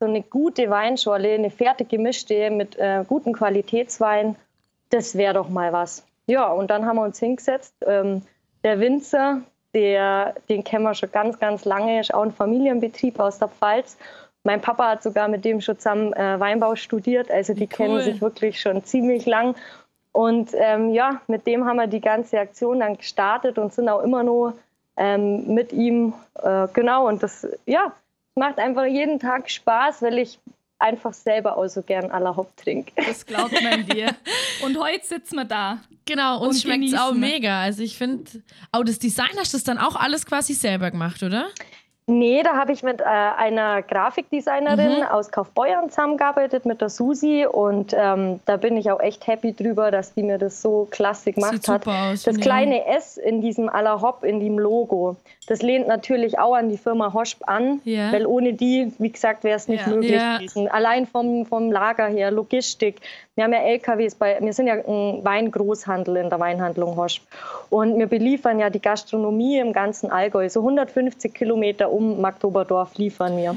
so 0.00 0.06
eine 0.06 0.22
gute 0.22 0.68
Weinschorle, 0.68 1.32
eine 1.32 1.50
fertig 1.50 1.88
gemischte 1.88 2.50
mit 2.50 2.76
äh, 2.76 3.04
gutem 3.08 3.32
Qualitätswein, 3.32 4.36
das 4.90 5.16
wäre 5.16 5.34
doch 5.34 5.48
mal 5.48 5.72
was. 5.72 6.04
Ja, 6.26 6.48
und 6.52 6.70
dann 6.70 6.84
haben 6.86 6.96
wir 6.96 7.04
uns 7.04 7.18
hingesetzt. 7.18 7.74
Ähm, 7.86 8.22
der 8.64 8.80
Winzer, 8.80 9.40
der, 9.74 10.34
den 10.48 10.64
kennen 10.64 10.84
wir 10.84 10.94
schon 10.94 11.12
ganz, 11.12 11.38
ganz 11.38 11.64
lange, 11.64 12.00
ist 12.00 12.14
auch 12.14 12.22
ein 12.22 12.32
Familienbetrieb 12.32 13.18
aus 13.20 13.38
der 13.38 13.48
Pfalz. 13.48 13.96
Mein 14.44 14.60
Papa 14.60 14.90
hat 14.90 15.02
sogar 15.02 15.28
mit 15.28 15.44
dem 15.44 15.60
schon 15.60 15.78
zusammen 15.78 16.12
äh, 16.14 16.38
Weinbau 16.40 16.74
studiert, 16.74 17.30
also 17.30 17.54
die 17.54 17.64
cool. 17.64 17.68
kennen 17.68 18.00
sich 18.00 18.20
wirklich 18.20 18.60
schon 18.60 18.84
ziemlich 18.84 19.26
lang. 19.26 19.54
Und 20.12 20.50
ähm, 20.54 20.90
ja, 20.90 21.20
mit 21.26 21.46
dem 21.46 21.64
haben 21.66 21.76
wir 21.76 21.86
die 21.86 22.00
ganze 22.00 22.40
Aktion 22.40 22.80
dann 22.80 22.96
gestartet 22.96 23.58
und 23.58 23.72
sind 23.72 23.88
auch 23.88 24.02
immer 24.02 24.22
nur 24.22 24.54
ähm, 24.96 25.54
mit 25.54 25.72
ihm. 25.72 26.14
Äh, 26.42 26.68
genau, 26.72 27.06
und 27.06 27.22
das 27.22 27.46
ja, 27.66 27.92
macht 28.34 28.58
einfach 28.58 28.86
jeden 28.86 29.20
Tag 29.20 29.50
Spaß, 29.50 30.02
weil 30.02 30.18
ich 30.18 30.38
einfach 30.78 31.12
selber 31.12 31.56
auch 31.56 31.68
so 31.68 31.82
gern 31.82 32.10
à 32.10 32.18
la 32.18 32.36
Hop 32.36 32.56
trinke. 32.56 32.92
Das 32.96 33.26
glaubt 33.26 33.60
man 33.62 33.84
dir. 33.86 34.14
Und 34.62 34.78
heute 34.78 35.04
sitzen 35.04 35.36
wir 35.36 35.44
da. 35.44 35.80
Genau, 36.06 36.40
uns 36.40 36.56
Und 36.56 36.62
schmeckt 36.62 36.92
es 36.92 36.98
auch 36.98 37.12
mega. 37.12 37.60
Also 37.62 37.82
ich 37.82 37.98
finde, 37.98 38.30
auch 38.72 38.84
das 38.84 38.98
Design 38.98 39.36
hast 39.38 39.52
du 39.52 39.56
das 39.56 39.64
dann 39.64 39.78
auch 39.78 39.96
alles 39.96 40.24
quasi 40.24 40.54
selber 40.54 40.90
gemacht, 40.90 41.22
oder? 41.22 41.48
Nee, 42.10 42.42
da 42.42 42.56
habe 42.56 42.72
ich 42.72 42.82
mit 42.82 43.02
äh, 43.02 43.04
einer 43.04 43.82
Grafikdesignerin 43.82 45.00
Mhm. 45.00 45.02
aus 45.02 45.30
Kaufbeuern 45.30 45.90
zusammengearbeitet, 45.90 46.64
mit 46.64 46.80
der 46.80 46.88
Susi. 46.88 47.46
Und 47.46 47.94
ähm, 47.94 48.40
da 48.46 48.56
bin 48.56 48.78
ich 48.78 48.90
auch 48.90 49.00
echt 49.00 49.26
happy 49.26 49.52
drüber, 49.54 49.90
dass 49.90 50.14
die 50.14 50.22
mir 50.22 50.38
das 50.38 50.62
so 50.62 50.88
klasse 50.90 51.32
gemacht 51.32 51.68
hat. 51.68 51.86
aus, 51.86 52.22
das 52.22 52.36
ich 52.36 52.40
kleine 52.42 52.86
S 52.86 53.18
in 53.18 53.42
diesem 53.42 53.68
à 53.68 53.82
la 53.82 54.00
Hop, 54.00 54.24
in 54.24 54.40
dem 54.40 54.58
Logo, 54.58 55.16
das 55.48 55.60
lehnt 55.60 55.86
natürlich 55.86 56.38
auch 56.38 56.54
an 56.54 56.70
die 56.70 56.78
Firma 56.78 57.12
Hosp 57.12 57.42
an, 57.46 57.82
Ja. 57.84 58.10
weil 58.10 58.26
ohne 58.26 58.54
die, 58.54 58.90
wie 58.98 59.10
gesagt, 59.12 59.44
wäre 59.44 59.56
es 59.56 59.68
nicht 59.68 59.86
Ja. 59.86 59.92
möglich 59.92 60.12
Ja. 60.22 60.38
gewesen. 60.38 60.66
Allein 60.68 61.06
vom, 61.06 61.44
vom 61.44 61.70
Lager 61.70 62.06
her, 62.06 62.30
Logistik. 62.30 63.02
Wir 63.38 63.44
haben 63.44 63.52
ja 63.52 63.60
LKWs 63.60 64.16
bei, 64.16 64.36
wir 64.40 64.52
sind 64.52 64.66
ja 64.66 64.74
ein 64.74 65.24
Weingroßhandel 65.24 66.16
in 66.16 66.28
der 66.28 66.40
Weinhandlung 66.40 66.96
Hosp. 66.96 67.22
Und 67.70 67.96
wir 67.96 68.08
beliefern 68.08 68.58
ja 68.58 68.68
die 68.68 68.82
Gastronomie 68.82 69.60
im 69.60 69.72
ganzen 69.72 70.10
Allgäu. 70.10 70.48
So 70.48 70.58
150 70.58 71.34
Kilometer 71.34 71.92
um 71.92 72.20
Magdoberdorf 72.20 72.98
liefern 72.98 73.36
wir. 73.36 73.54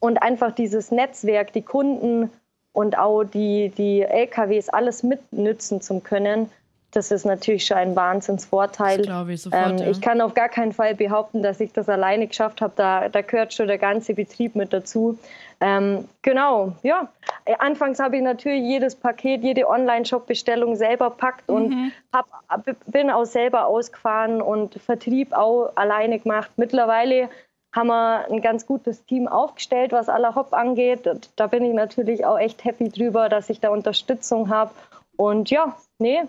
Und 0.00 0.22
einfach 0.22 0.52
dieses 0.52 0.92
Netzwerk, 0.92 1.52
die 1.52 1.60
Kunden 1.60 2.30
und 2.72 2.96
auch 2.96 3.24
die, 3.24 3.68
die 3.68 4.00
LKWs 4.00 4.70
alles 4.70 5.02
mitnützen 5.02 5.82
zu 5.82 6.00
können, 6.00 6.48
das 6.96 7.10
ist 7.10 7.24
natürlich 7.26 7.66
schon 7.66 7.76
ein 7.76 7.94
Wahnsinnsvorteil. 7.94 8.98
Das 8.98 9.06
glaube 9.06 9.34
ich 9.34 9.42
sofort, 9.42 9.72
ähm, 9.72 9.78
ja. 9.78 9.90
Ich 9.90 10.00
kann 10.00 10.20
auf 10.20 10.34
gar 10.34 10.48
keinen 10.48 10.72
Fall 10.72 10.94
behaupten, 10.94 11.42
dass 11.42 11.60
ich 11.60 11.72
das 11.72 11.88
alleine 11.88 12.26
geschafft 12.26 12.60
habe. 12.60 12.72
Da, 12.76 13.08
da 13.08 13.20
gehört 13.20 13.52
schon 13.52 13.66
der 13.68 13.78
ganze 13.78 14.14
Betrieb 14.14 14.56
mit 14.56 14.72
dazu. 14.72 15.18
Ähm, 15.60 16.08
genau, 16.22 16.72
ja. 16.82 17.08
Äh, 17.44 17.54
Anfangs 17.58 17.98
habe 17.98 18.16
ich 18.16 18.22
natürlich 18.22 18.62
jedes 18.62 18.94
Paket, 18.94 19.42
jede 19.42 19.68
Online-Shop-Bestellung 19.68 20.76
selber 20.76 21.10
packt 21.10 21.48
und 21.48 21.92
hab, 22.12 22.26
ab- 22.48 22.66
bin 22.86 23.10
auch 23.10 23.24
selber 23.24 23.66
ausgefahren 23.66 24.42
und 24.42 24.74
Vertrieb 24.74 25.32
auch 25.32 25.72
alleine 25.76 26.18
gemacht. 26.18 26.50
Mittlerweile 26.56 27.28
haben 27.74 27.88
wir 27.88 28.24
ein 28.30 28.40
ganz 28.40 28.66
gutes 28.66 29.04
Team 29.04 29.28
aufgestellt, 29.28 29.92
was 29.92 30.08
aller 30.08 30.34
Hop 30.34 30.54
angeht. 30.54 31.06
Und 31.06 31.28
da 31.36 31.46
bin 31.46 31.62
ich 31.64 31.74
natürlich 31.74 32.24
auch 32.24 32.38
echt 32.38 32.64
happy 32.64 32.88
drüber, 32.88 33.28
dass 33.28 33.50
ich 33.50 33.60
da 33.60 33.68
Unterstützung 33.68 34.48
habe. 34.48 34.70
Und 35.16 35.50
ja, 35.50 35.76
nee, 35.98 36.22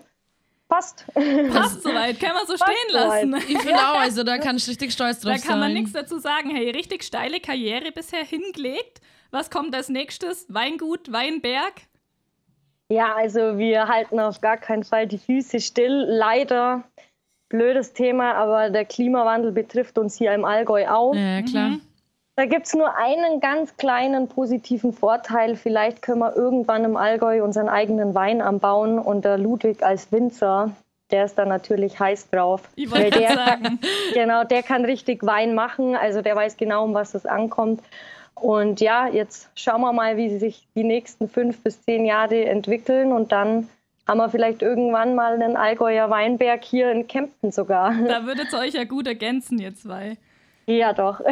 passt. 0.70 1.06
Passt 1.14 1.84
soweit, 1.84 2.20
kann 2.20 2.34
man 2.34 2.46
so 2.48 2.56
stehen 2.58 2.76
soweit. 2.92 3.26
lassen. 3.26 3.36
Ich 3.50 3.58
finde 3.60 3.80
auch, 3.80 4.00
also 4.00 4.24
da 4.24 4.38
kann 4.38 4.58
ich 4.58 4.68
richtig 4.68 4.92
stolz 4.94 5.20
drauf 5.20 5.34
Da 5.34 5.38
sein. 5.40 5.48
kann 5.50 5.60
man 5.60 5.74
nichts 5.74 5.94
dazu 5.94 6.20
sagen. 6.20 6.50
Hey, 6.50 6.70
richtig 6.72 7.04
steile 7.04 7.40
Karriere 7.40 7.92
bisher 7.92 8.24
hingelegt. 8.24 9.02
Was 9.32 9.50
kommt 9.50 9.76
als 9.76 9.90
nächstes? 9.90 10.46
Weingut, 10.50 11.12
Weinberg? 11.12 11.74
Ja, 12.90 13.16
also 13.16 13.58
wir 13.58 13.88
halten 13.88 14.20
auf 14.20 14.40
gar 14.40 14.58
keinen 14.58 14.84
Fall 14.84 15.08
die 15.08 15.18
Füße 15.18 15.60
still. 15.60 16.06
Leider 16.08 16.84
blödes 17.50 17.94
Thema, 17.94 18.34
aber 18.36 18.70
der 18.70 18.86
Klimawandel 18.86 19.52
betrifft 19.52 19.98
uns 19.98 20.18
hier 20.18 20.34
im 20.34 20.46
Allgäu 20.46 20.88
auch. 20.88 21.14
Ja, 21.14 21.42
klar. 21.42 21.78
Da 22.38 22.46
gibt 22.46 22.67
es 22.67 22.75
nur 22.75 22.96
einen 22.96 23.39
ganz 23.39 23.75
kleinen 23.77 24.27
positiven 24.27 24.94
Vorteil. 24.94 25.56
Vielleicht 25.56 26.03
können 26.03 26.20
wir 26.20 26.36
irgendwann 26.36 26.86
im 26.86 26.96
Allgäu 26.96 27.44
unseren 27.44 27.67
eigenen 27.67 28.13
Wein 28.13 28.44
anbauen 28.44 29.00
und 29.00 29.25
der 29.25 29.39
Ludwig 29.39 29.82
als 29.82 30.12
Winzer, 30.12 30.72
der 31.10 31.25
ist 31.25 31.39
da 31.39 31.46
natürlich 31.46 32.00
heiß 32.00 32.29
drauf. 32.29 32.62
Ich 32.75 32.91
Weil 32.91 33.06
wollte 33.06 33.20
der 33.22 33.34
sagen. 33.34 33.79
Genau, 34.13 34.44
der 34.44 34.62
kann 34.62 34.86
richtig 34.86 35.25
Wein 35.25 35.56
machen. 35.56 35.96
Also 35.96 36.22
der 36.22 36.36
weiß 36.36 36.58
genau, 36.58 36.84
um 36.84 36.94
was 36.94 37.15
es 37.15 37.25
ankommt. 37.25 37.82
Und 38.36 38.82
ja, 38.82 39.08
jetzt 39.08 39.50
schauen 39.56 39.82
wir 39.82 39.91
mal, 39.91 40.15
wie 40.17 40.38
sich 40.38 40.67
die 40.75 40.84
nächsten 40.84 41.27
fünf 41.27 41.63
bis 41.63 41.82
zehn 41.82 42.06
Jahre 42.06 42.46
entwickeln. 42.46 43.13
Und 43.13 43.32
dann 43.32 43.67
haben 44.08 44.20
wir 44.20 44.29
vielleicht 44.29 44.62
irgendwann 44.62 45.15
mal 45.15 45.34
einen 45.34 45.58
Allgäuer 45.58 46.12
Weinberg 46.12 46.63
hier 46.63 46.91
in 46.91 47.08
Kempten 47.08 47.51
sogar. 47.51 47.96
Da 48.08 48.27
würdet 48.27 48.53
ihr 48.53 48.60
euch 48.60 48.75
ja 48.75 48.84
gut 48.84 49.08
ergänzen, 49.08 49.58
ihr 49.58 49.74
zwei. 49.74 50.17
Ja, 50.70 50.94
doch. 50.94 51.22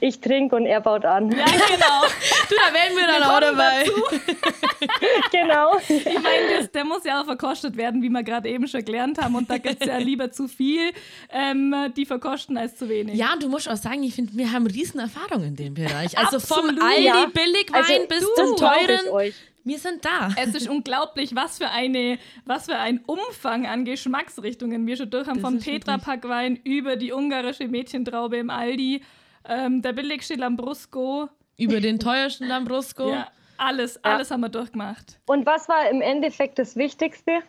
Ich 0.00 0.20
trinke 0.20 0.54
und 0.56 0.66
er 0.66 0.80
baut 0.82 1.04
an. 1.06 1.30
Ja, 1.30 1.44
genau. 1.46 2.02
Du, 2.48 2.54
da 2.54 2.74
wären 2.74 2.96
wir 2.96 3.06
dann 3.06 3.22
auch 3.22 3.40
dabei. 3.40 3.86
Genau. 5.32 5.76
Ich 5.88 6.04
meine, 6.04 6.58
das- 6.60 6.70
der 6.70 6.84
muss 6.84 7.04
ja 7.04 7.20
auch 7.20 7.24
verkostet 7.24 7.76
werden, 7.76 8.02
wie 8.02 8.08
wir 8.10 8.22
gerade 8.22 8.48
eben 8.48 8.68
schon 8.68 8.84
gelernt 8.84 9.18
haben. 9.18 9.34
Und 9.34 9.48
da 9.50 9.58
gibt 9.58 9.80
es 9.80 9.86
ja 9.88 9.96
lieber 9.98 10.30
zu 10.30 10.48
viel, 10.48 10.92
ähm, 11.32 11.74
die 11.96 12.04
verkosten, 12.06 12.56
als 12.58 12.76
zu 12.76 12.88
wenig. 12.88 13.14
Ja, 13.16 13.32
und 13.32 13.42
du 13.42 13.48
musst 13.48 13.68
auch 13.68 13.76
sagen, 13.76 14.02
ich 14.02 14.14
finde, 14.14 14.32
wir 14.36 14.52
haben 14.52 14.66
riesen 14.66 15.00
Erfahrung 15.00 15.42
in 15.44 15.56
dem 15.56 15.74
Bereich. 15.74 16.16
Also 16.18 16.38
vom 16.38 16.58
Absolut. 16.68 16.82
Aldi 16.82 17.04
Ja. 17.04 17.26
Billigwein 17.32 17.82
Also, 17.82 18.06
bis 18.08 18.34
zum 18.34 18.56
glaub 18.56 18.72
ich 18.80 18.86
teuren. 18.86 19.32
Wir 19.66 19.80
sind 19.80 20.04
da. 20.04 20.28
Es 20.36 20.54
ist 20.54 20.68
unglaublich, 20.68 21.34
was 21.34 21.58
für, 21.58 21.68
eine, 21.68 22.20
was 22.44 22.66
für 22.66 22.76
ein 22.76 23.00
Umfang 23.04 23.66
an 23.66 23.84
Geschmacksrichtungen 23.84 24.86
wir 24.86 24.96
schon 24.96 25.10
durch 25.10 25.26
haben. 25.26 25.40
Vom 25.40 25.58
Tetrapack-Wein 25.58 26.54
über 26.62 26.94
die 26.94 27.12
ungarische 27.12 27.66
Mädchentraube 27.66 28.36
im 28.36 28.48
Aldi, 28.48 29.02
ähm, 29.44 29.82
der 29.82 29.92
billigste 29.92 30.34
Lambrusco. 30.36 31.28
Über 31.58 31.80
den 31.80 31.98
teuersten 31.98 32.46
Lambrusco. 32.46 33.10
Ja, 33.10 33.26
alles, 33.58 34.02
alles 34.04 34.30
haben 34.30 34.42
wir 34.42 34.50
durchgemacht. 34.50 35.18
Und 35.26 35.44
was 35.46 35.68
war 35.68 35.90
im 35.90 36.00
Endeffekt 36.00 36.60
das 36.60 36.76
Wichtigste? 36.76 37.40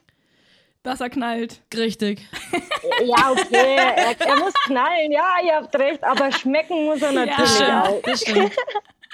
Dass 0.82 1.02
er 1.02 1.12
knallt. 1.12 1.62
Richtig. 1.76 2.26
Ja, 3.06 3.30
okay, 3.32 3.76
er, 3.76 4.20
er 4.20 4.40
muss 4.40 4.54
knallen, 4.66 5.12
ja, 5.12 5.34
ihr 5.46 5.54
habt 5.58 5.76
recht, 5.76 6.04
aber 6.04 6.32
schmecken 6.32 6.86
muss 6.86 7.00
er 7.04 7.12
natürlich 7.12 7.60
Ja. 7.60 7.84
auch. 7.84 8.02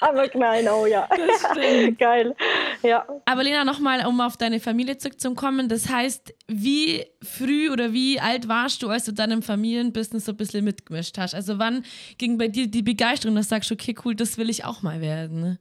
Aber 0.03 0.27
knallen, 0.27 0.67
oh 0.67 0.85
ja. 0.85 1.07
Das 1.09 1.51
stimmt. 1.51 1.97
Geil. 1.99 2.35
Ja. 2.81 3.05
Aber 3.25 3.43
Lena, 3.43 3.63
nochmal, 3.63 4.05
um 4.05 4.19
auf 4.19 4.35
deine 4.35 4.59
Familie 4.59 4.97
zurückzukommen. 4.97 5.69
Das 5.69 5.89
heißt, 5.89 6.33
wie 6.47 7.05
früh 7.21 7.71
oder 7.71 7.93
wie 7.93 8.19
alt 8.19 8.49
warst 8.49 8.83
du, 8.83 8.89
als 8.89 9.05
du 9.05 9.13
dann 9.13 9.31
im 9.31 9.41
Familienbusiness 9.41 10.25
so 10.25 10.33
ein 10.33 10.37
bisschen 10.37 10.65
mitgemischt 10.65 11.17
hast? 11.17 11.33
Also 11.33 11.57
wann 11.57 11.85
ging 12.17 12.37
bei 12.37 12.49
dir 12.49 12.67
die 12.67 12.81
Begeisterung, 12.81 13.35
dass 13.35 13.47
du 13.47 13.55
sagst, 13.55 13.71
okay, 13.71 13.95
cool, 14.03 14.13
das 14.15 14.37
will 14.37 14.49
ich 14.49 14.65
auch 14.65 14.81
mal 14.81 14.99
werden? 14.99 15.57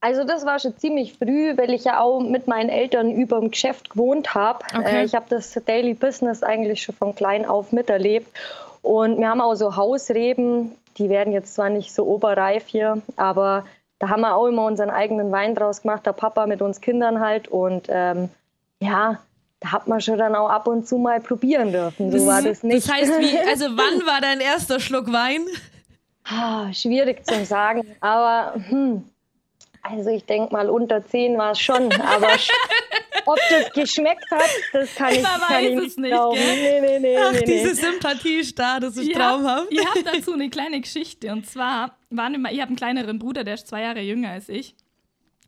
Also 0.00 0.24
das 0.24 0.44
war 0.44 0.58
schon 0.58 0.76
ziemlich 0.76 1.14
früh, 1.14 1.56
weil 1.56 1.72
ich 1.72 1.84
ja 1.84 2.00
auch 2.00 2.20
mit 2.20 2.46
meinen 2.46 2.68
Eltern 2.68 3.10
über 3.10 3.40
dem 3.40 3.50
Geschäft 3.50 3.90
gewohnt 3.90 4.34
habe. 4.34 4.64
Okay. 4.74 5.00
Äh, 5.00 5.04
ich 5.04 5.14
habe 5.14 5.26
das 5.28 5.52
Daily 5.66 5.94
Business 5.94 6.42
eigentlich 6.42 6.82
schon 6.82 6.94
von 6.94 7.14
klein 7.14 7.44
auf 7.44 7.72
miterlebt. 7.72 8.28
Und 8.82 9.18
wir 9.18 9.28
haben 9.28 9.40
auch 9.40 9.54
so 9.54 9.76
Hausreben, 9.76 10.72
die 10.98 11.08
werden 11.08 11.32
jetzt 11.32 11.54
zwar 11.54 11.70
nicht 11.70 11.92
so 11.92 12.04
oberreif 12.04 12.64
hier, 12.66 13.02
aber 13.16 13.64
da 13.98 14.08
haben 14.08 14.22
wir 14.22 14.34
auch 14.34 14.46
immer 14.46 14.64
unseren 14.64 14.90
eigenen 14.90 15.32
Wein 15.32 15.54
draus 15.54 15.82
gemacht, 15.82 16.04
der 16.06 16.12
Papa 16.12 16.46
mit 16.46 16.62
uns 16.62 16.80
Kindern 16.80 17.20
halt. 17.20 17.48
Und 17.48 17.86
ähm, 17.88 18.28
ja, 18.80 19.20
da 19.60 19.72
hat 19.72 19.88
man 19.88 20.00
schon 20.00 20.18
dann 20.18 20.34
auch 20.34 20.48
ab 20.48 20.66
und 20.66 20.86
zu 20.86 20.98
mal 20.98 21.20
probieren 21.20 21.72
dürfen. 21.72 22.12
So 22.12 22.26
war 22.26 22.42
das 22.42 22.62
nicht. 22.62 22.86
Das 22.86 22.94
heißt, 22.94 23.12
wie, 23.20 23.38
also 23.48 23.66
wann 23.66 24.06
war 24.06 24.20
dein 24.20 24.40
erster 24.40 24.80
Schluck 24.80 25.12
Wein? 25.12 25.46
Ah, 26.24 26.72
schwierig 26.72 27.24
zu 27.26 27.44
sagen, 27.44 27.82
aber 28.00 28.54
hm, 28.68 29.04
also 29.82 30.08
ich 30.08 30.24
denke 30.24 30.52
mal 30.52 30.70
unter 30.70 31.06
10 31.06 31.36
war 31.36 31.52
es 31.52 31.60
schon, 31.60 31.92
aber 31.92 32.28
ob 33.26 33.38
das 33.50 33.72
geschmeckt 33.72 34.30
hat, 34.30 34.42
das 34.72 34.94
kann 34.94 35.12
ich, 35.14 35.22
Man 35.22 35.40
kann 35.40 35.64
ich 35.64 35.74
nicht 35.74 35.98
nicht, 35.98 36.10
glauben. 36.10 36.36
gell? 36.36 36.80
Nee, 36.80 36.80
nee, 36.80 36.98
nee, 37.00 37.16
Ach, 37.18 37.32
nee, 37.32 37.42
diese 37.46 37.68
nee. 37.68 37.74
Sympathie 37.74 38.38
ist 38.40 38.58
da, 38.58 38.80
das 38.80 38.96
ist 38.96 39.08
Ihr 39.08 39.14
traumhaft. 39.14 39.62
habt, 39.64 39.72
ihr 39.72 39.84
habt 39.84 40.06
dazu 40.06 40.32
eine 40.32 40.50
kleine 40.50 40.80
Geschichte. 40.80 41.32
Und 41.32 41.46
zwar 41.46 41.96
waren 42.10 42.40
wir, 42.40 42.52
ich 42.52 42.60
habe 42.60 42.68
einen 42.68 42.76
kleineren 42.76 43.18
Bruder, 43.18 43.44
der 43.44 43.54
ist 43.54 43.68
zwei 43.68 43.82
Jahre 43.82 44.00
jünger 44.00 44.30
als 44.30 44.48
ich. 44.48 44.74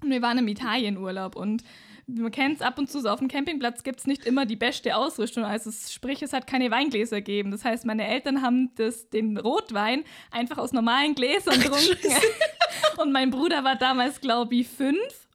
Und 0.02 0.10
wir 0.10 0.22
waren 0.22 0.38
im 0.38 0.48
Italienurlaub 0.48 1.36
und 1.36 1.62
man 2.08 2.30
kennt 2.30 2.56
es 2.56 2.62
ab 2.62 2.78
und 2.78 2.88
zu, 2.88 3.00
so 3.00 3.08
auf 3.08 3.18
dem 3.18 3.26
Campingplatz 3.26 3.82
gibt 3.82 3.98
es 3.98 4.06
nicht 4.06 4.26
immer 4.26 4.46
die 4.46 4.54
beste 4.54 4.94
Ausrüstung. 4.94 5.44
Also 5.44 5.70
es, 5.70 5.92
sprich, 5.92 6.22
es 6.22 6.32
hat 6.32 6.46
keine 6.46 6.70
Weingläser 6.70 7.16
gegeben. 7.16 7.50
Das 7.50 7.64
heißt, 7.64 7.84
meine 7.84 8.06
Eltern 8.06 8.42
haben 8.42 8.70
das, 8.76 9.08
den 9.10 9.36
Rotwein 9.36 10.04
einfach 10.30 10.58
aus 10.58 10.72
normalen 10.72 11.16
Gläsern 11.16 11.60
getrunken. 11.60 12.14
und 12.98 13.10
mein 13.10 13.30
Bruder 13.30 13.64
war 13.64 13.74
damals, 13.74 14.20
glaube 14.20 14.54
ich, 14.54 14.68
fünf. 14.68 15.25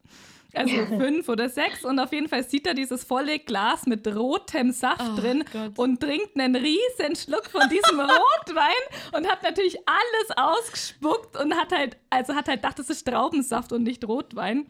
Also 0.54 0.86
fünf 0.86 1.30
oder 1.30 1.50
sechs. 1.50 1.86
Und 1.86 2.00
auf 2.00 2.12
jeden 2.12 2.28
Fall 2.28 2.44
sieht 2.44 2.68
er 2.68 2.74
dieses 2.74 3.04
volle 3.04 3.40
Glas 3.40 3.86
mit 3.86 4.08
rotem 4.08 4.72
Saft 4.72 5.02
Oh 5.02 5.16
drin 5.20 5.44
Gott. 5.52 5.78
und 5.78 6.00
trinkt 6.00 6.38
einen 6.40 6.56
riesen 6.56 7.16
Schluck 7.16 7.46
von 7.46 7.62
diesem 7.70 8.00
Rotwein 8.00 8.84
und 9.18 9.28
hat 9.30 9.44
natürlich 9.44 9.78
alles 9.88 10.38
ausgespuckt 10.38 11.38
und 11.40 11.56
hat 11.56 11.72
halt, 11.72 11.98
also 12.10 12.36
hat 12.36 12.48
halt 12.48 12.62
gedacht, 12.62 12.80
das 12.80 12.90
ist 12.90 13.08
Traubensaft 13.08 13.72
und 13.72 13.84
nicht 13.84 14.06
Rotwein. 14.08 14.68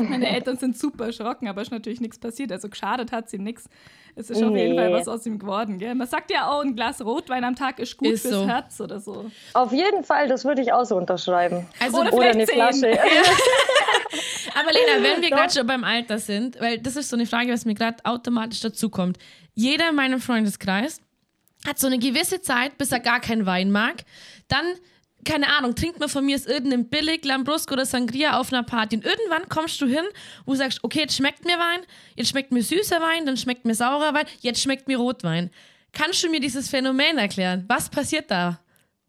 Meine 0.00 0.28
Eltern 0.34 0.56
sind 0.56 0.78
super 0.78 1.06
erschrocken, 1.06 1.48
aber 1.48 1.62
ist 1.62 1.70
natürlich 1.72 2.00
nichts 2.00 2.18
passiert. 2.18 2.52
Also 2.52 2.68
geschadet 2.68 3.10
hat 3.12 3.28
sie 3.28 3.38
nichts. 3.38 3.68
Es 4.14 4.30
ist 4.30 4.42
auf 4.42 4.54
jeden 4.54 4.74
Nee. 4.74 4.76
Fall 4.76 4.92
was 4.92 5.08
aus 5.08 5.26
ihm 5.26 5.38
geworden. 5.38 5.78
Gell? 5.78 5.94
Man 5.94 6.06
sagt 6.08 6.30
ja 6.30 6.48
auch, 6.50 6.62
ein 6.62 6.74
Glas 6.76 7.00
Rotwein 7.00 7.44
am 7.44 7.54
Tag 7.56 7.78
ist 7.78 7.96
gut 7.96 8.08
Ist 8.08 8.22
fürs 8.22 8.34
so. 8.34 8.46
Herz 8.48 8.80
oder 8.80 9.00
so. 9.00 9.30
Auf 9.54 9.72
jeden 9.72 10.04
Fall, 10.04 10.28
das 10.28 10.44
würde 10.44 10.62
ich 10.62 10.72
auch 10.72 10.84
so 10.84 10.96
unterschreiben. 10.96 11.66
Also, 11.80 12.00
Oder 12.00 12.12
Oder 12.12 12.30
eine 12.30 12.44
zehn. 12.46 12.54
Flasche. 12.56 12.98
Aber 14.54 14.72
Lena, 14.72 15.02
wenn 15.02 15.22
wir 15.22 15.30
gerade 15.30 15.52
schon 15.52 15.66
beim 15.66 15.84
Alter 15.84 16.18
sind, 16.18 16.60
weil 16.60 16.78
das 16.78 16.96
ist 16.96 17.10
so 17.10 17.16
eine 17.16 17.26
Frage, 17.26 17.52
was 17.52 17.64
mir 17.64 17.74
gerade 17.74 18.04
automatisch 18.04 18.60
dazukommt. 18.60 19.18
Jeder 19.54 19.90
in 19.90 19.94
meinem 19.96 20.20
Freundeskreis 20.20 21.00
hat 21.66 21.78
so 21.78 21.86
eine 21.86 21.98
gewisse 21.98 22.40
Zeit, 22.40 22.78
bis 22.78 22.90
er 22.92 23.00
gar 23.00 23.20
keinen 23.20 23.46
Wein 23.46 23.70
mag. 23.70 24.04
Dann, 24.48 24.64
keine 25.24 25.48
Ahnung, 25.56 25.74
trinkt 25.74 26.00
man 26.00 26.08
von 26.08 26.24
mir 26.24 26.36
ist 26.36 26.48
irgendein 26.48 26.88
billig 26.88 27.24
Lambrusco 27.24 27.74
oder 27.74 27.84
Sangria 27.84 28.38
auf 28.38 28.52
einer 28.52 28.62
Party. 28.62 28.96
Und 28.96 29.04
irgendwann 29.04 29.48
kommst 29.48 29.80
du 29.80 29.86
hin, 29.86 30.04
wo 30.46 30.52
du 30.52 30.58
sagst, 30.58 30.82
okay, 30.82 31.00
jetzt 31.00 31.16
schmeckt 31.16 31.44
mir 31.44 31.58
Wein, 31.58 31.80
jetzt 32.16 32.28
schmeckt 32.28 32.52
mir 32.52 32.62
süßer 32.62 33.00
Wein, 33.00 33.26
dann 33.26 33.36
schmeckt 33.36 33.64
mir 33.64 33.74
saurer 33.74 34.14
Wein, 34.14 34.26
jetzt 34.40 34.62
schmeckt 34.62 34.88
mir 34.88 34.98
Rotwein. 34.98 35.50
Kannst 35.92 36.22
du 36.22 36.30
mir 36.30 36.40
dieses 36.40 36.68
Phänomen 36.68 37.18
erklären? 37.18 37.64
Was 37.68 37.88
passiert 37.88 38.30
da? 38.30 38.60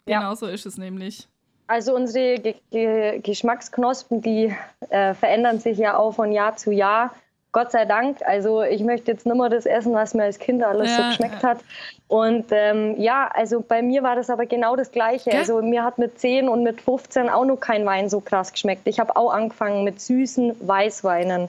Ja. 0.05 0.19
Genau 0.19 0.35
so 0.35 0.47
ist 0.47 0.65
es 0.65 0.77
nämlich. 0.77 1.27
Also 1.67 1.93
unsere 1.93 2.39
Ge 2.39 2.55
Ge 2.71 3.19
Geschmacksknospen, 3.19 4.21
die 4.21 4.55
äh, 4.89 5.13
verändern 5.13 5.59
sich 5.59 5.77
ja 5.77 5.95
auch 5.95 6.13
von 6.13 6.31
Jahr 6.31 6.55
zu 6.55 6.71
Jahr. 6.71 7.13
Gott 7.51 7.71
sei 7.71 7.85
Dank. 7.85 8.17
Also 8.25 8.61
ich 8.61 8.83
möchte 8.83 9.11
jetzt 9.11 9.25
nicht 9.25 9.35
mehr 9.35 9.49
das 9.49 9.65
essen, 9.65 9.93
was 9.93 10.13
mir 10.13 10.23
als 10.23 10.37
Kind 10.37 10.63
alles 10.63 10.95
so 10.95 11.01
Ja, 11.01 11.09
geschmeckt 11.09 11.43
hat. 11.43 11.59
Und 12.07 12.45
ähm, 12.51 12.95
ja, 12.99 13.29
also 13.33 13.59
bei 13.61 13.81
mir 13.81 14.03
war 14.03 14.15
das 14.15 14.29
aber 14.29 14.45
genau 14.45 14.75
das 14.75 14.91
Gleiche. 14.91 15.31
Gell? 15.31 15.39
Also 15.39 15.61
mir 15.61 15.83
hat 15.83 15.97
mit 15.97 16.19
10 16.19 16.47
und 16.47 16.61
mit 16.63 16.79
15 16.81 17.27
auch 17.29 17.45
noch 17.45 17.59
kein 17.59 17.85
Wein 17.85 18.07
so 18.09 18.19
krass 18.19 18.51
geschmeckt. 18.51 18.83
Ich 18.85 18.99
habe 18.99 19.15
auch 19.15 19.31
angefangen 19.33 19.83
mit 19.83 19.99
süßen 19.99 20.67
Weißweinen. 20.67 21.47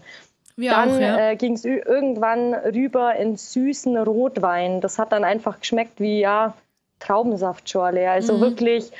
Wir 0.57 0.71
Dann 0.71 0.90
auch, 0.90 1.00
ja. 1.00 1.30
äh, 1.30 1.37
ging 1.37 1.54
es 1.54 1.64
irgendwann 1.64 2.54
rüber 2.54 3.14
in 3.16 3.37
süßen 3.37 3.97
Rotwein. 3.99 4.80
Das 4.80 4.99
hat 4.99 5.12
dann 5.12 5.25
einfach 5.25 5.61
geschmeckt 5.61 6.00
wie 6.00 6.21
ja 6.21 6.54
Traubensaftschorle. 6.99 8.11
Also 8.11 8.35
Mhm. 8.37 8.40
wirklich, 8.40 8.90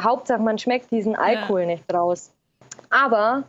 Hauptsache 0.00 0.40
man 0.40 0.58
schmeckt 0.58 0.90
diesen 0.90 1.16
Alkohol 1.16 1.66
nicht 1.66 1.92
raus. 1.92 2.30
Aber 2.90 3.44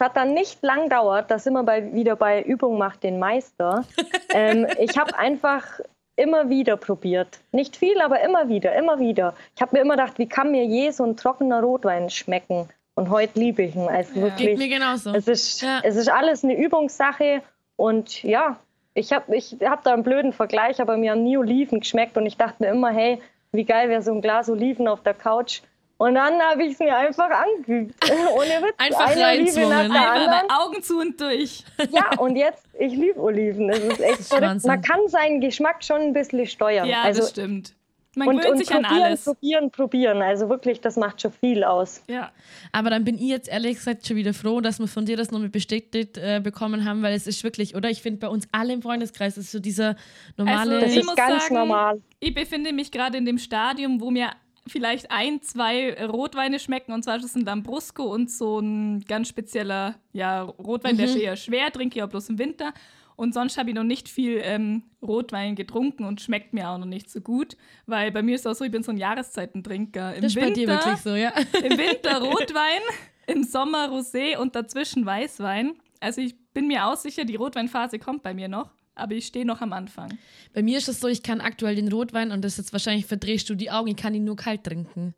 es 0.00 0.04
hat 0.06 0.16
dann 0.16 0.32
nicht 0.32 0.62
lang 0.62 0.88
dauert, 0.88 1.30
da 1.30 1.38
sind 1.38 1.52
wir 1.52 1.62
bei, 1.62 1.92
wieder 1.92 2.16
bei 2.16 2.42
Übung 2.42 2.78
macht 2.78 3.02
den 3.02 3.18
Meister. 3.18 3.84
ähm, 4.34 4.66
ich 4.78 4.96
habe 4.96 5.14
einfach 5.18 5.80
immer 6.16 6.48
wieder 6.48 6.76
probiert. 6.78 7.38
Nicht 7.52 7.76
viel, 7.76 8.00
aber 8.00 8.20
immer 8.20 8.48
wieder, 8.48 8.74
immer 8.74 8.98
wieder. 8.98 9.34
Ich 9.54 9.60
habe 9.60 9.76
mir 9.76 9.82
immer 9.82 9.96
gedacht, 9.96 10.18
wie 10.18 10.26
kann 10.26 10.50
mir 10.52 10.64
je 10.64 10.90
so 10.90 11.04
ein 11.04 11.16
trockener 11.18 11.60
Rotwein 11.62 12.08
schmecken? 12.08 12.68
Und 12.94 13.10
heute 13.10 13.38
liebe 13.38 13.62
ich 13.62 13.76
ihn. 13.76 13.88
Also 13.88 14.14
Ja. 14.14 14.22
wirklich, 14.22 14.48
Geht 14.48 14.58
mir 14.58 14.68
genauso. 14.68 15.12
es 15.12 15.28
ist, 15.28 15.60
Ja. 15.62 15.80
es 15.82 15.96
ist 15.96 16.08
alles 16.10 16.44
eine 16.44 16.56
Übungssache 16.56 17.42
und 17.76 18.22
ja, 18.22 18.56
ich 18.94 19.12
habe 19.12 19.36
ich 19.36 19.56
hab 19.62 19.84
da 19.84 19.92
einen 19.92 20.02
blöden 20.02 20.32
Vergleich, 20.32 20.80
aber 20.80 20.96
mir 20.96 21.12
haben 21.12 21.22
nie 21.24 21.36
Oliven 21.36 21.80
geschmeckt 21.80 22.16
und 22.16 22.24
ich 22.26 22.36
dachte 22.38 22.56
mir 22.62 22.70
immer, 22.70 22.90
hey, 22.90 23.20
wie 23.52 23.64
geil 23.64 23.88
wäre 23.90 24.00
so 24.02 24.12
ein 24.12 24.20
Glas 24.22 24.48
Oliven 24.48 24.88
auf 24.88 25.02
der 25.02 25.14
Couch. 25.14 25.60
Und 26.00 26.14
dann 26.14 26.40
habe 26.40 26.64
ich 26.64 26.72
es 26.72 26.78
mir 26.78 26.96
einfach 26.96 27.28
angeübt. 27.28 27.94
Ohne 28.34 28.48
Witz. 28.66 28.74
Einfach 28.78 29.06
Eine 29.08 29.42
Olive 29.42 29.60
nach 29.60 29.78
reinzwungen. 29.80 29.92
der 29.92 30.12
Einfach 30.12 30.64
Augen 30.64 30.82
zu 30.82 30.98
und 30.98 31.20
durch. 31.20 31.62
Ja, 31.90 32.18
und 32.18 32.36
jetzt, 32.36 32.64
ich 32.78 32.94
liebe 32.94 33.20
Oliven. 33.20 33.68
Es 33.68 33.80
ist 33.80 34.00
echt 34.00 34.22
verrückt. 34.28 34.46
Wahnsinn. 34.46 34.68
Man 34.70 34.80
kann 34.80 35.00
seinen 35.08 35.42
Geschmack 35.42 35.84
schon 35.84 36.00
ein 36.00 36.12
bisschen 36.14 36.46
steuern. 36.46 36.88
Ja, 36.88 37.02
also, 37.02 37.20
das 37.20 37.30
stimmt. 37.30 37.74
Man 38.16 38.28
und, 38.28 38.36
gewöhnt 38.38 38.52
und 38.52 38.58
sich 38.58 38.74
an 38.74 38.82
probieren, 38.82 39.02
alles. 39.02 39.24
probieren, 39.24 39.70
probieren. 39.70 40.22
Also 40.22 40.48
wirklich, 40.48 40.80
das 40.80 40.96
macht 40.96 41.20
schon 41.20 41.32
viel 41.32 41.64
aus. 41.64 42.02
Ja. 42.08 42.32
Aber 42.72 42.88
dann 42.88 43.04
bin 43.04 43.16
ich 43.16 43.28
jetzt 43.28 43.50
ehrlich 43.50 43.76
gesagt 43.76 44.06
schon 44.06 44.16
wieder 44.16 44.32
froh, 44.32 44.62
dass 44.62 44.78
wir 44.80 44.88
von 44.88 45.04
dir 45.04 45.18
das 45.18 45.30
nochmal 45.30 45.50
bestätigt 45.50 46.16
äh, 46.16 46.40
bekommen 46.42 46.86
haben, 46.86 47.02
weil 47.02 47.12
es 47.12 47.26
ist 47.26 47.44
wirklich, 47.44 47.76
oder? 47.76 47.90
Ich 47.90 48.00
finde 48.00 48.20
bei 48.20 48.28
uns 48.28 48.48
alle 48.52 48.72
im 48.72 48.80
Freundeskreis 48.80 49.36
ist 49.36 49.52
so 49.52 49.60
dieser 49.60 49.96
normale. 50.38 50.76
Also, 50.76 50.80
Das 50.80 50.92
Ich 50.94 51.00
ist 51.00 51.06
muss 51.06 51.14
ganz 51.14 51.42
sagen, 51.42 51.54
normal. 51.56 52.00
Ich 52.20 52.32
befinde 52.32 52.72
mich 52.72 52.90
gerade 52.90 53.18
in 53.18 53.26
dem 53.26 53.36
Stadium, 53.36 54.00
wo 54.00 54.10
mir 54.10 54.30
vielleicht 54.70 55.10
ein, 55.10 55.42
zwei 55.42 56.06
Rotweine 56.06 56.58
schmecken. 56.58 56.92
Und 56.92 57.02
zwar 57.02 57.16
ist 57.16 57.24
es 57.24 57.34
ein 57.34 57.44
Lambrusco 57.44 58.04
und 58.04 58.30
so 58.30 58.58
ein 58.58 59.00
ganz 59.06 59.28
spezieller 59.28 59.96
ja, 60.12 60.42
Rotwein, 60.42 60.96
der 60.96 61.06
ist 61.06 61.16
eher 61.16 61.36
schwer, 61.36 61.70
trinke 61.72 61.98
ich 61.98 62.02
auch 62.02 62.08
bloß 62.08 62.30
im 62.30 62.38
Winter. 62.38 62.72
Und 63.16 63.34
sonst 63.34 63.58
habe 63.58 63.68
ich 63.68 63.76
noch 63.76 63.84
nicht 63.84 64.08
viel 64.08 64.40
ähm, 64.42 64.82
Rotwein 65.02 65.54
getrunken 65.54 66.04
und 66.04 66.22
schmeckt 66.22 66.54
mir 66.54 66.70
auch 66.70 66.78
noch 66.78 66.86
nicht 66.86 67.10
so 67.10 67.20
gut. 67.20 67.54
Weil 67.84 68.10
bei 68.12 68.22
mir 68.22 68.34
ist 68.34 68.42
es 68.42 68.46
auch 68.46 68.54
so, 68.54 68.64
ich 68.64 68.70
bin 68.70 68.82
so 68.82 68.92
ein 68.92 68.96
Jahreszeitentrinker. 68.96 70.14
Im 70.14 70.22
das 70.22 70.34
ist 70.34 70.40
bei 70.40 70.50
dir 70.50 70.66
Winter, 70.68 70.86
wirklich 70.86 71.00
so, 71.02 71.14
ja. 71.14 71.28
Im 71.62 71.76
Winter 71.76 72.22
Rotwein, 72.22 72.80
im 73.26 73.44
Sommer 73.44 73.90
Rosé 73.90 74.38
und 74.38 74.56
dazwischen 74.56 75.04
Weißwein. 75.04 75.74
Also 76.00 76.22
ich 76.22 76.34
bin 76.54 76.66
mir 76.66 76.86
auch 76.86 76.96
sicher, 76.96 77.26
die 77.26 77.36
Rotweinphase 77.36 77.98
kommt 77.98 78.22
bei 78.22 78.32
mir 78.32 78.48
noch. 78.48 78.70
Aber 79.00 79.14
ich 79.14 79.26
stehe 79.26 79.44
noch 79.44 79.60
am 79.60 79.72
Anfang. 79.72 80.18
Bei 80.52 80.62
mir 80.62 80.78
ist 80.78 80.88
es 80.88 81.00
so, 81.00 81.08
ich 81.08 81.22
kann 81.22 81.40
aktuell 81.40 81.74
den 81.74 81.88
Rotwein 81.88 82.32
und 82.32 82.42
das 82.42 82.56
jetzt 82.56 82.72
wahrscheinlich 82.72 83.06
verdrehst 83.06 83.48
du 83.50 83.54
die 83.54 83.70
Augen, 83.70 83.88
ich 83.88 83.96
kann 83.96 84.14
ihn 84.14 84.24
nur 84.24 84.36
kalt 84.36 84.64
trinken. 84.64 85.14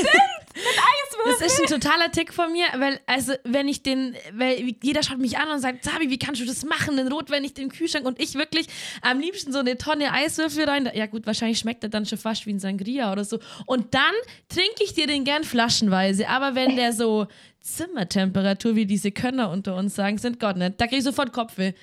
Das 1.29 1.41
ist 1.41 1.61
ein 1.61 1.81
totaler 1.81 2.11
Tick 2.11 2.33
von 2.33 2.53
mir, 2.53 2.67
weil, 2.79 3.01
also, 3.07 3.35
wenn 3.45 3.69
ich 3.69 3.83
den, 3.83 4.15
weil 4.33 4.75
jeder 4.83 5.03
schaut 5.03 5.19
mich 5.19 5.39
an 5.39 5.51
und 5.51 5.61
sagt, 5.61 5.85
Sabi, 5.85 6.11
wie 6.11 6.19
kannst 6.19 6.41
du 6.41 6.47
das 6.47 6.65
machen, 6.65 6.97
den 6.97 7.09
Rotwein 7.09 7.43
nicht 7.43 7.59
im 7.59 7.71
Kühlschrank 7.71 8.07
und 8.07 8.21
ich 8.21 8.35
wirklich 8.35 8.67
am 9.03 9.21
liebsten 9.21 9.53
so 9.53 9.59
eine 9.59 9.77
Tonne 9.77 10.13
Eiswürfel 10.13 10.65
rein. 10.65 10.91
Ja, 10.95 11.07
gut, 11.07 11.27
wahrscheinlich 11.27 11.59
schmeckt 11.59 11.83
er 11.83 11.91
dann 11.91 12.07
schon 12.07 12.19
fast 12.19 12.47
wie 12.47 12.53
ein 12.53 12.61
Sangria 12.61 13.13
oder 13.13 13.25
so. 13.25 13.39
Und 13.67 13.95
dann 13.95 14.15
trinke 14.49 14.85
ich 14.85 14.95
dir 14.95 15.07
den 15.07 15.25
gern 15.25 15.45
flaschenweise, 15.45 16.29
aber 16.29 16.55
wenn 16.55 16.77
der 16.77 16.93
so 16.93 17.27
Zimmertemperatur, 17.61 18.77
wie 18.77 18.87
diese 18.87 19.11
Könner 19.13 19.51
unter 19.51 19.77
uns 19.77 19.95
sagen, 19.95 20.19
sind 20.19 20.41
Gott 20.41 20.57
nicht, 20.57 20.81
da 20.81 20.87
kriege 20.87 20.99
ich 20.99 21.05
sofort 21.05 21.33
Kopfweh. 21.33 21.75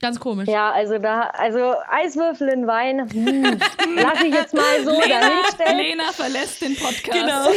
Ganz 0.00 0.20
komisch. 0.20 0.48
Ja, 0.48 0.70
also 0.70 0.98
da, 0.98 1.22
also 1.36 1.74
Eiswürfel 1.90 2.48
in 2.48 2.66
Wein, 2.66 3.10
hm, 3.10 3.42
lasse 3.96 4.26
ich 4.26 4.34
jetzt 4.34 4.54
mal 4.54 4.62
so 4.84 4.92
Lena, 4.92 5.20
dahinstellen. 5.20 5.76
Lena 5.76 6.04
verlässt 6.12 6.62
den 6.62 6.76
Podcast. 6.76 7.12
Genau. 7.12 7.48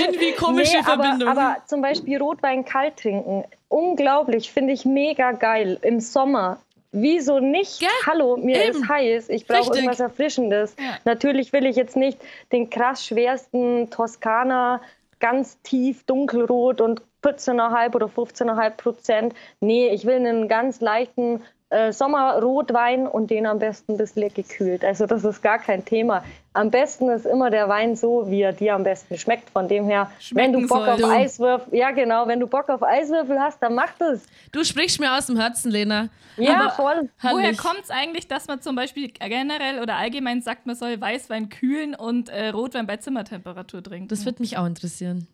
Irgendwie 0.00 0.32
komische 0.32 0.78
Nee, 0.78 0.84
aber, 0.86 1.02
Verbindung. 1.04 1.28
aber 1.28 1.56
zum 1.66 1.82
Beispiel 1.82 2.18
Rotwein 2.18 2.64
kalt 2.64 2.96
trinken, 2.96 3.44
unglaublich, 3.68 4.50
finde 4.52 4.72
ich 4.72 4.84
mega 4.86 5.32
geil. 5.32 5.78
Im 5.82 6.00
Sommer. 6.00 6.58
Wieso 6.92 7.40
nicht? 7.40 7.80
Gell? 7.80 7.88
Hallo, 8.06 8.36
mir 8.36 8.64
Eben. 8.64 8.82
ist 8.82 8.88
heiß, 8.88 9.28
ich 9.30 9.46
brauche 9.46 9.74
irgendwas 9.74 10.00
Erfrischendes. 10.00 10.76
Ja. 10.78 10.98
Natürlich 11.04 11.52
will 11.52 11.64
ich 11.64 11.76
jetzt 11.76 11.96
nicht 11.96 12.18
den 12.52 12.68
krass 12.70 13.04
schwersten 13.04 13.88
Toskana, 13.90 14.80
ganz 15.18 15.60
tief 15.62 16.04
dunkelrot 16.04 16.80
und 16.82 17.00
14,5 17.22 17.94
oder 17.94 18.06
15,5 18.06 18.70
Prozent. 18.70 19.34
Nee, 19.60 19.88
ich 19.88 20.04
will 20.04 20.16
einen 20.16 20.48
ganz 20.48 20.80
leichten 20.80 21.42
äh, 21.72 21.92
Sommerrotwein 21.92 23.06
und 23.06 23.30
den 23.30 23.46
am 23.46 23.58
besten 23.58 23.92
ein 23.92 23.98
bisschen 23.98 24.32
gekühlt. 24.32 24.84
Also 24.84 25.06
das 25.06 25.24
ist 25.24 25.42
gar 25.42 25.58
kein 25.58 25.84
Thema. 25.84 26.22
Am 26.52 26.70
besten 26.70 27.08
ist 27.08 27.24
immer 27.24 27.50
der 27.50 27.68
Wein 27.68 27.96
so, 27.96 28.30
wie 28.30 28.42
er 28.42 28.52
dir 28.52 28.74
am 28.74 28.82
besten 28.84 29.16
schmeckt. 29.16 29.48
Von 29.50 29.68
dem 29.68 29.86
her, 29.86 30.10
wenn 30.10 30.20
Schmecken 30.20 30.52
du 30.52 30.68
Bock 30.68 30.78
soll. 30.84 30.88
auf 30.90 31.00
Du. 31.00 31.06
Eiswürfel, 31.08 31.74
ja 31.78 31.90
genau, 31.92 32.28
wenn 32.28 32.40
du 32.40 32.46
Bock 32.46 32.68
auf 32.68 32.82
Eiswürfel 32.82 33.40
hast, 33.40 33.62
dann 33.62 33.74
mach 33.74 33.90
das. 33.98 34.20
du 34.52 34.62
sprichst 34.62 35.00
mir 35.00 35.16
aus 35.16 35.26
dem 35.26 35.38
Herzen, 35.38 35.70
Lena. 35.70 36.08
Ja, 36.36 36.70
voll. 36.70 37.08
Woher 37.20 37.54
kommt 37.56 37.80
es 37.82 37.90
eigentlich, 37.90 38.26
dass 38.28 38.48
man 38.48 38.60
zum 38.62 38.74
Beispiel 38.76 39.08
generell 39.08 39.80
oder 39.80 39.96
allgemein 39.96 40.40
sagt, 40.40 40.66
man 40.66 40.76
soll 40.76 41.00
Weißwein 41.00 41.48
kühlen 41.48 41.94
und 41.94 42.28
äh, 42.30 42.48
Rotwein 42.48 42.86
bei 42.86 42.96
Zimmertemperatur 42.98 43.82
trinken? 43.82 44.08
Das 44.08 44.24
wird 44.24 44.40
mich 44.40 44.56
auch 44.56 44.66
interessieren. 44.66 45.26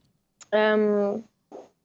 Ähm, 0.50 1.24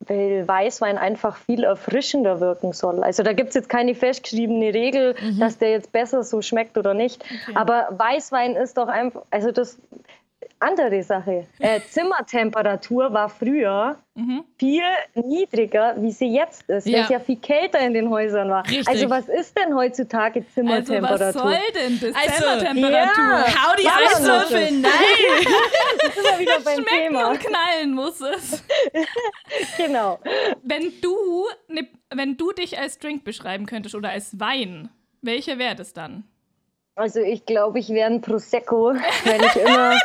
weil 0.07 0.47
Weißwein 0.47 0.97
einfach 0.97 1.37
viel 1.37 1.63
erfrischender 1.63 2.39
wirken 2.39 2.73
soll. 2.73 3.03
Also 3.03 3.23
da 3.23 3.33
gibt 3.33 3.49
es 3.49 3.55
jetzt 3.55 3.69
keine 3.69 3.95
festgeschriebene 3.95 4.73
Regel, 4.73 5.15
dass 5.39 5.57
der 5.57 5.71
jetzt 5.71 5.91
besser 5.91 6.23
so 6.23 6.41
schmeckt 6.41 6.77
oder 6.77 6.93
nicht. 6.93 7.23
Aber 7.55 7.87
Weißwein 7.91 8.55
ist 8.55 8.77
doch 8.77 8.87
einfach, 8.87 9.23
also 9.31 9.51
das 9.51 9.79
andere 10.63 11.03
Sache. 11.03 11.45
Äh, 11.59 11.79
Zimmertemperatur 11.89 13.13
war 13.13 13.29
früher 13.29 13.97
viel 14.59 14.83
niedriger, 15.15 15.95
wie 15.97 16.11
sie 16.11 16.27
jetzt 16.27 16.69
ist, 16.69 16.85
Ja. 16.85 16.97
weil 16.99 17.03
es 17.05 17.09
ja 17.09 17.19
viel 17.19 17.37
kälter 17.37 17.79
in 17.79 17.93
den 17.95 18.09
Häusern 18.11 18.47
war. 18.49 18.63
Richtig. 18.67 18.87
Also 18.87 19.09
was 19.09 19.27
ist 19.27 19.57
denn 19.57 19.75
heutzutage 19.75 20.41
also 20.41 20.51
Zimmertemperatur? 20.53 21.19
was 21.19 21.33
soll 21.33 21.57
denn 21.73 21.99
das? 21.99 22.15
Also, 22.15 22.43
Zimmertemperatur. 22.43 23.23
ja. 23.25 23.45
Hau 23.63 23.75
die 23.75 23.87
Eiswürfel, 23.87 24.71
nein! 24.71 24.91
Jetzt 26.03 26.15
sind 26.15 26.23
wir 26.25 26.39
wieder 26.39 26.59
beim 26.63 26.73
Schmecken 26.75 26.87
Thema. 27.07 27.29
und 27.31 27.39
knallen 27.39 27.93
muss 27.93 28.21
es. 28.21 28.63
Genau. 29.77 30.19
Wenn 30.63 30.91
du, 31.01 31.45
ne, 31.67 31.87
wenn 32.13 32.37
du 32.37 32.51
dich 32.51 32.77
als 32.79 32.99
Drink 32.99 33.23
beschreiben 33.23 33.65
könntest 33.65 33.95
oder 33.95 34.09
als 34.09 34.39
Wein, 34.39 34.89
welcher 35.21 35.57
wäre 35.57 35.75
das 35.75 35.93
dann? 35.93 36.23
Also 36.95 37.19
ich 37.21 37.45
glaube, 37.45 37.79
ich 37.79 37.89
wäre 37.89 38.09
ein 38.11 38.21
Prosecco, 38.21 38.93
weil 39.25 39.43
ich 39.43 39.55
immer, 39.55 39.97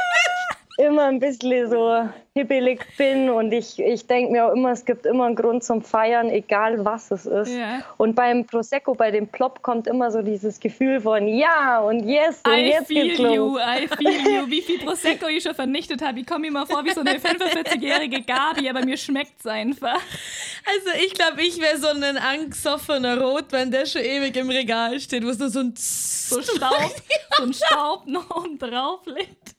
immer 0.78 1.06
ein 1.06 1.18
bisschen 1.18 1.68
so 1.68 2.08
hibbelig 2.34 2.86
bin 2.96 3.28
und 3.30 3.50
ich, 3.50 3.80
ich 3.80 4.06
denke 4.06 4.30
mir 4.30 4.46
auch 4.46 4.52
immer, 4.52 4.70
es 4.70 4.84
gibt 4.84 5.06
immer 5.06 5.24
einen 5.24 5.34
Grund 5.34 5.64
zum 5.64 5.82
Feiern, 5.82 6.30
egal 6.30 6.84
was 6.84 7.10
es 7.10 7.26
ist. 7.26 7.52
Ja. 7.52 7.82
Und 7.96 8.14
beim 8.14 8.46
Prosecco, 8.46 8.94
bei 8.94 9.10
dem 9.10 9.26
Plop 9.26 9.60
kommt 9.62 9.88
immer 9.88 10.12
so 10.12 10.22
dieses 10.22 10.60
Gefühl 10.60 11.00
von 11.00 11.26
ja 11.26 11.80
und 11.80 12.04
yes 12.04 12.40
und 12.46 12.52
I 12.52 12.70
jetzt 12.70 12.86
feel 12.86 13.08
geht's 13.08 13.18
los. 13.18 13.34
you, 13.34 13.58
I 13.58 13.88
feel 13.88 14.34
you. 14.34 14.46
Wie 14.48 14.62
viel 14.62 14.78
Prosecco 14.78 15.26
ich 15.26 15.42
schon 15.42 15.54
vernichtet 15.54 16.00
habe. 16.00 16.20
Ich 16.20 16.26
komme 16.26 16.42
mir 16.42 16.52
mal 16.52 16.66
vor 16.66 16.84
wie 16.84 16.92
so 16.92 17.00
eine 17.00 17.18
45-jährige 17.18 18.22
Gabi, 18.22 18.70
aber 18.70 18.84
mir 18.84 18.96
schmeckt 18.96 19.40
es 19.40 19.46
einfach. 19.46 20.00
Also 20.64 21.04
ich 21.04 21.12
glaube, 21.12 21.42
ich 21.42 21.60
wäre 21.60 21.78
so 21.78 21.88
ein 21.88 22.16
angesoffener 22.16 23.20
Rotwein, 23.20 23.72
der 23.72 23.84
schon 23.84 24.02
ewig 24.02 24.36
im 24.36 24.48
Regal 24.48 25.00
steht, 25.00 25.24
wo 25.24 25.30
es 25.30 25.40
nur 25.40 25.50
so 25.50 25.58
ein 25.58 25.74
So 25.76 26.40
Staub, 26.40 26.94
so 27.36 27.42
ein 27.42 27.52
Staub 27.52 28.06
noch 28.06 28.30
oben 28.36 28.58
drauf 28.60 29.00
liegt. 29.06 29.57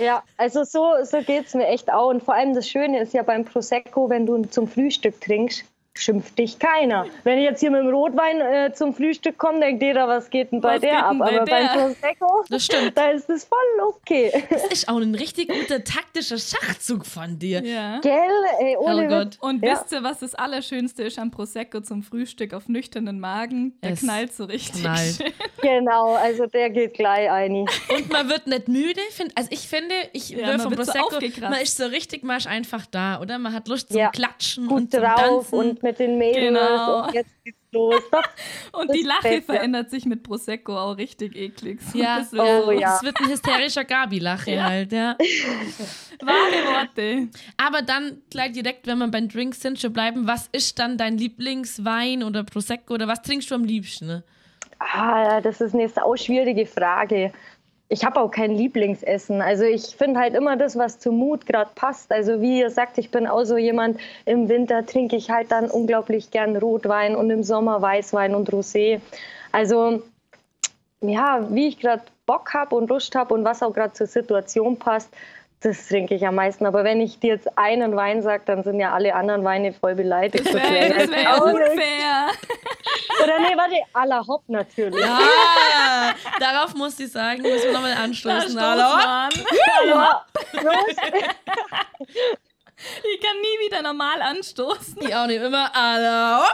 Ja, 0.00 0.22
also 0.36 0.64
so, 0.64 0.94
so 1.04 1.20
geht 1.22 1.46
es 1.46 1.54
mir 1.54 1.66
echt 1.66 1.92
auch. 1.92 2.08
Und 2.08 2.22
vor 2.22 2.34
allem 2.34 2.54
das 2.54 2.68
Schöne 2.68 3.00
ist 3.00 3.14
ja 3.14 3.22
beim 3.22 3.44
Prosecco, 3.44 4.08
wenn 4.08 4.26
du 4.26 4.42
zum 4.42 4.66
Frühstück 4.66 5.20
trinkst, 5.20 5.64
schimpft 5.96 6.38
dich 6.38 6.58
keiner. 6.58 7.06
Wenn 7.22 7.38
ich 7.38 7.44
jetzt 7.44 7.60
hier 7.60 7.70
mit 7.70 7.80
dem 7.80 7.90
Rotwein 7.90 8.40
äh, 8.40 8.72
zum 8.74 8.94
Frühstück 8.94 9.38
komme, 9.38 9.60
denkt 9.60 9.82
jeder, 9.82 10.08
was 10.08 10.28
geht 10.28 10.50
denn 10.50 10.60
bei 10.60 10.74
Was 10.74 10.80
der 10.80 11.06
ab? 11.06 11.16
bei 11.18 11.26
Aber 11.36 11.44
beim 11.44 11.46
der? 11.46 11.68
Prosecco, 11.68 12.44
Das 12.50 12.64
stimmt. 12.64 12.92
da 12.98 13.10
ist 13.10 13.30
es 13.30 13.44
voll 13.44 13.58
okay. 13.86 14.44
Das 14.50 14.64
ist 14.66 14.88
auch 14.88 14.96
ein 15.00 15.14
richtig 15.14 15.48
guter 15.48 15.84
taktischer 15.84 16.38
Schachzug 16.38 17.06
von 17.06 17.38
dir. 17.38 17.62
Ja. 17.64 18.00
Gell? 18.00 18.12
Ey, 18.58 18.76
ohne. 18.76 19.08
Witz. 19.08 19.36
Und 19.40 19.62
Ja. 19.64 19.72
wisst 19.72 19.92
ihr, 19.92 20.02
was 20.02 20.18
das 20.18 20.34
Allerschönste 20.34 21.04
ist 21.04 21.18
am 21.18 21.30
Prosecco 21.30 21.80
zum 21.80 22.02
Frühstück 22.02 22.54
auf 22.54 22.68
nüchternen 22.68 23.20
Magen? 23.20 23.78
Der 23.82 23.92
Es 23.92 24.00
knallt 24.00 24.34
so 24.34 24.44
richtig. 24.44 24.82
knallt. 24.82 25.14
schön. 25.16 25.32
Genau, 25.62 26.14
also 26.14 26.46
der 26.46 26.70
geht 26.70 26.94
gleich 26.94 27.30
ein. 27.30 27.52
Und 27.52 28.10
man 28.12 28.28
wird 28.28 28.46
nicht 28.48 28.66
müde. 28.68 29.00
Find, 29.10 29.30
also 29.36 29.48
ich 29.52 29.68
finde, 29.68 29.94
ich 30.12 30.30
Ja, 30.30 30.58
vom 30.58 30.70
so 30.72 30.76
Prosecco, 30.76 31.06
aufgekratzt. 31.06 31.40
man 31.50 31.60
ist 31.60 31.76
so 31.76 31.86
richtig, 31.86 32.24
man 32.24 32.36
ist 32.38 32.46
einfach 32.48 32.84
da, 32.86 33.20
oder? 33.20 33.38
Man 33.38 33.52
hat 33.52 33.68
Lust 33.68 33.88
zum 33.90 33.98
Ja. 33.98 34.10
Klatschen 34.10 34.66
Gut 34.66 34.76
und 34.76 34.90
zum 34.90 35.00
drauf 35.02 35.50
Tanzen. 35.50 35.54
und 35.58 35.82
mit 35.84 36.00
den 36.00 36.18
Mädels 36.18 36.48
Genau. 36.48 37.04
und 37.04 37.14
jetzt 37.14 37.30
geht's 37.44 37.58
los. 37.70 38.02
Doch, 38.10 38.22
Und 38.80 38.88
Das 38.90 38.96
die 38.96 39.02
Lache 39.04 39.28
mir. 39.28 39.42
verändert 39.42 39.90
sich 39.90 40.04
mit 40.06 40.22
Prosecco 40.24 40.76
auch 40.76 40.96
richtig 40.96 41.36
eklig. 41.36 41.80
So 41.82 41.96
ja, 41.98 42.18
bisschen 42.18 42.40
Oh, 42.40 42.62
so 42.64 42.72
ja. 42.72 42.96
es 42.96 43.02
wird 43.04 43.20
ein 43.20 43.28
hysterischer 43.28 43.84
Gabi-Lache 43.84 44.62
halt, 44.64 44.90
ja. 44.92 45.16
Wahre 46.22 46.64
Worte. 46.78 47.28
Aber 47.56 47.82
dann 47.82 48.22
gleich 48.30 48.52
direkt, 48.52 48.86
wenn 48.86 48.98
wir 48.98 49.08
beim 49.08 49.28
Drinks 49.28 49.60
sind, 49.60 49.78
schon 49.80 49.92
bleiben, 49.92 50.26
was 50.26 50.48
ist 50.52 50.78
dann 50.78 50.96
dein 50.98 51.18
Lieblingswein 51.18 52.22
oder 52.22 52.44
Prosecco 52.44 52.94
oder 52.94 53.06
was 53.08 53.22
trinkst 53.22 53.50
du 53.50 53.54
am 53.54 53.64
liebsten? 53.64 54.06
Ne? 54.06 54.24
Ah, 54.78 55.40
das 55.40 55.60
ist 55.60 55.74
eine 55.74 55.88
sau 55.88 56.14
schwierige 56.16 56.66
Frage. 56.66 57.32
Ich 57.88 58.04
habe 58.04 58.20
auch 58.20 58.30
kein 58.30 58.52
Lieblingsessen. 58.52 59.42
Also 59.42 59.64
ich 59.64 59.96
finde 59.96 60.18
halt 60.18 60.34
immer 60.34 60.56
das, 60.56 60.76
was 60.76 60.98
zum 60.98 61.16
Mut 61.16 61.46
gerade 61.46 61.70
passt. 61.74 62.10
Also 62.10 62.40
wie 62.40 62.60
ihr 62.60 62.70
sagt, 62.70 62.98
ich 62.98 63.10
bin 63.10 63.26
auch 63.26 63.44
so 63.44 63.56
jemand, 63.56 63.98
im 64.24 64.48
Winter 64.48 64.86
trinke 64.86 65.16
ich 65.16 65.30
halt 65.30 65.52
dann 65.52 65.70
unglaublich 65.70 66.30
gern 66.30 66.56
Rotwein 66.56 67.14
und 67.14 67.30
im 67.30 67.42
Sommer 67.42 67.82
Weißwein 67.82 68.34
und 68.34 68.50
Rosé. 68.50 69.00
Also 69.52 70.02
ja, 71.02 71.46
wie 71.50 71.68
ich 71.68 71.78
gerade 71.78 72.02
Bock 72.26 72.54
habe 72.54 72.74
und 72.74 72.88
Lust 72.88 73.14
habe 73.14 73.34
und 73.34 73.44
was 73.44 73.62
auch 73.62 73.74
gerade 73.74 73.92
zur 73.92 74.06
Situation 74.06 74.78
passt, 74.78 75.10
das 75.64 75.88
trinke 75.88 76.14
ich 76.14 76.26
am 76.26 76.34
meisten. 76.34 76.66
Aber 76.66 76.84
wenn 76.84 77.00
ich 77.00 77.18
dir 77.18 77.34
jetzt 77.34 77.48
einen 77.56 77.96
Wein 77.96 78.22
sage, 78.22 78.42
dann 78.44 78.62
sind 78.62 78.78
ja 78.78 78.92
alle 78.92 79.14
anderen 79.14 79.44
Weine 79.44 79.72
voll 79.72 79.94
beleidigt. 79.94 80.46
Das 80.46 80.52
wäre 80.52 80.94
das 80.94 81.10
wär 81.10 81.22
ja 81.22 81.36
unfair. 81.36 82.28
Oder 83.22 83.38
nee, 83.40 83.56
warte, 83.56 83.76
à 83.94 84.06
la 84.06 84.26
Hop 84.26 84.42
natürlich. 84.48 85.04
Ah, 85.04 86.14
darauf 86.38 86.74
muss 86.74 87.00
ich 87.00 87.10
sagen, 87.10 87.42
müssen 87.42 87.66
wir 87.66 87.72
nochmal 87.72 87.94
anstoßen. 87.94 88.60
Hallo? 88.60 88.96
Mann. 88.96 89.32
Ja, 89.86 90.26
Prost. 90.52 91.00
Ich 93.14 93.20
kann 93.20 93.36
nie 93.40 93.66
wieder 93.66 93.82
normal 93.82 94.20
anstoßen. 94.22 94.96
Ich 95.00 95.14
auch 95.14 95.26
nicht 95.26 95.40
immer. 95.42 95.70
Hallo? 95.72 96.44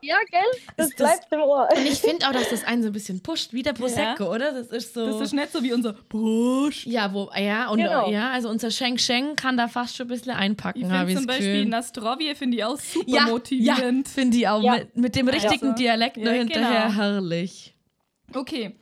Ja, 0.00 0.16
gell? 0.30 0.40
Das 0.78 0.88
das- 0.88 0.96
bleibt 0.96 1.26
im 1.30 1.40
Ohr. 1.42 1.68
Und 1.76 1.84
ich 1.86 1.98
finde 2.00 2.26
auch, 2.26 2.32
dass 2.32 2.48
das 2.48 2.64
einen 2.64 2.82
so 2.82 2.88
ein 2.88 2.92
bisschen 2.94 3.22
pusht, 3.22 3.52
wie 3.52 3.62
der 3.62 3.74
Prosecco, 3.74 4.32
oder? 4.34 4.52
Das 4.52 4.68
ist 4.68 4.94
so. 4.94 5.04
Das 5.06 5.20
ist 5.20 5.34
nicht 5.34 5.52
so 5.52 5.62
wie 5.62 5.74
unser 5.74 5.92
Busch. 5.92 6.86
ja, 6.86 7.12
wo, 7.12 7.30
ja, 7.36 7.68
und 7.68 7.76
Genau. 7.78 8.10
ja, 8.10 8.30
also 8.30 8.48
unser 8.48 8.70
Sheng 8.70 8.96
Sheng 8.96 9.36
kann 9.36 9.58
da 9.58 9.68
fast 9.68 9.94
schon 9.96 10.06
ein 10.06 10.08
bisschen 10.08 10.32
einpacken, 10.32 10.80
Ich 10.80 10.86
finde 10.88 11.14
zum 11.16 11.26
Beispiel 11.26 11.52
Gefühl. 11.52 11.66
Nastrovie 11.66 12.34
finde 12.34 12.56
ich 12.56 12.64
auch 12.64 12.78
super 12.78 13.04
ja, 13.10 13.26
motivierend. 13.26 14.08
Ja, 14.08 14.14
finde 14.14 14.36
ich 14.38 14.48
auch. 14.48 14.62
Ja. 14.62 14.72
Mit, 14.78 14.96
mit 14.96 15.16
dem 15.16 15.28
richtigen 15.28 15.66
Also, 15.72 15.76
Dialekt 15.82 16.16
ja, 16.16 16.24
noch 16.24 16.32
hinterher 16.32 16.82
genau. 16.86 16.94
herrlich. 16.94 17.74
Okay. 18.34 18.74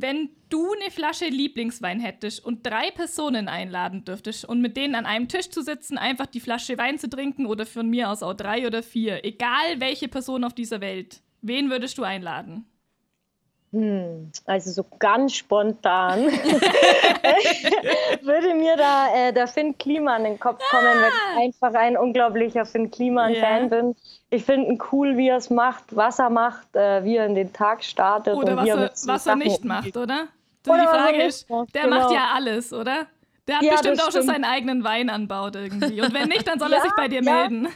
Wenn 0.00 0.30
du 0.48 0.64
eine 0.74 0.92
Flasche 0.92 1.24
Lieblingswein 1.24 1.98
hättest 1.98 2.44
und 2.44 2.64
drei 2.64 2.92
Personen 2.92 3.48
einladen 3.48 4.04
dürftest 4.04 4.44
und 4.44 4.60
mit 4.60 4.76
denen 4.76 4.94
an 4.94 5.06
einem 5.06 5.26
Tisch 5.26 5.50
zu 5.50 5.60
sitzen, 5.60 5.98
einfach 5.98 6.26
die 6.26 6.38
Flasche 6.38 6.78
Wein 6.78 7.00
zu 7.00 7.10
trinken 7.10 7.46
oder 7.46 7.66
von 7.66 7.90
mir 7.90 8.08
aus 8.08 8.22
auch 8.22 8.34
drei 8.34 8.64
oder 8.68 8.84
vier, 8.84 9.24
egal 9.24 9.80
welche 9.80 10.06
Person 10.06 10.44
auf 10.44 10.54
dieser 10.54 10.80
Welt, 10.80 11.20
wen 11.42 11.68
würdest 11.68 11.98
du 11.98 12.04
einladen? 12.04 12.64
Hm, 13.70 14.32
also 14.46 14.70
so 14.70 14.84
ganz 14.98 15.34
spontan 15.34 16.24
würde 18.22 18.54
mir 18.54 18.76
da 18.76 19.14
äh, 19.14 19.32
der 19.32 19.46
Finn 19.46 19.76
Kliman 19.76 20.24
in 20.24 20.32
den 20.32 20.40
Kopf 20.40 20.58
kommen, 20.70 20.84
weil 20.84 21.10
ich 21.10 21.44
einfach 21.44 21.78
ein 21.78 21.96
unglaublicher 21.98 22.64
Finn 22.64 22.90
Kliman-Fan 22.90 23.62
Ja. 23.64 23.68
bin. 23.68 23.94
Ich 24.30 24.44
finde 24.44 24.68
ihn 24.68 24.78
cool, 24.92 25.16
wie 25.18 25.28
er 25.28 25.36
es 25.36 25.50
macht, 25.50 25.84
was 25.94 26.18
er 26.18 26.30
macht, 26.30 26.74
äh, 26.74 27.04
wie 27.04 27.16
er 27.16 27.26
in 27.26 27.34
den 27.34 27.52
Tag 27.52 27.84
startet. 27.84 28.34
Oder 28.36 28.52
und 28.52 28.56
was 28.56 28.64
wie 28.64 28.70
er, 28.70 28.78
er, 28.78 28.90
so 28.94 29.08
was 29.12 29.26
er 29.26 29.36
nicht 29.36 29.64
macht, 29.64 29.96
oder? 29.96 30.28
Oder 30.66 30.78
die 30.78 30.84
er 30.84 30.88
Frage 30.88 31.22
ist, 31.24 31.48
macht, 31.50 31.74
der 31.74 31.82
genau. 31.82 31.96
macht 31.96 32.10
ja 32.12 32.30
alles, 32.34 32.72
oder? 32.72 33.06
Der 33.46 33.56
hat 33.56 33.62
Ja, 33.64 33.72
bestimmt 33.72 34.02
auch 34.02 34.12
schon 34.12 34.22
seinen 34.22 34.44
eigenen 34.44 34.84
Wein 34.84 35.08
anbaut 35.08 35.56
irgendwie. 35.56 36.02
Und 36.02 36.12
wenn 36.12 36.28
nicht, 36.28 36.46
dann 36.46 36.58
soll 36.58 36.72
er 36.72 36.78
Ja, 36.78 36.82
sich 36.82 36.92
bei 36.94 37.08
dir 37.08 37.22
ja. 37.22 37.22
melden. 37.22 37.68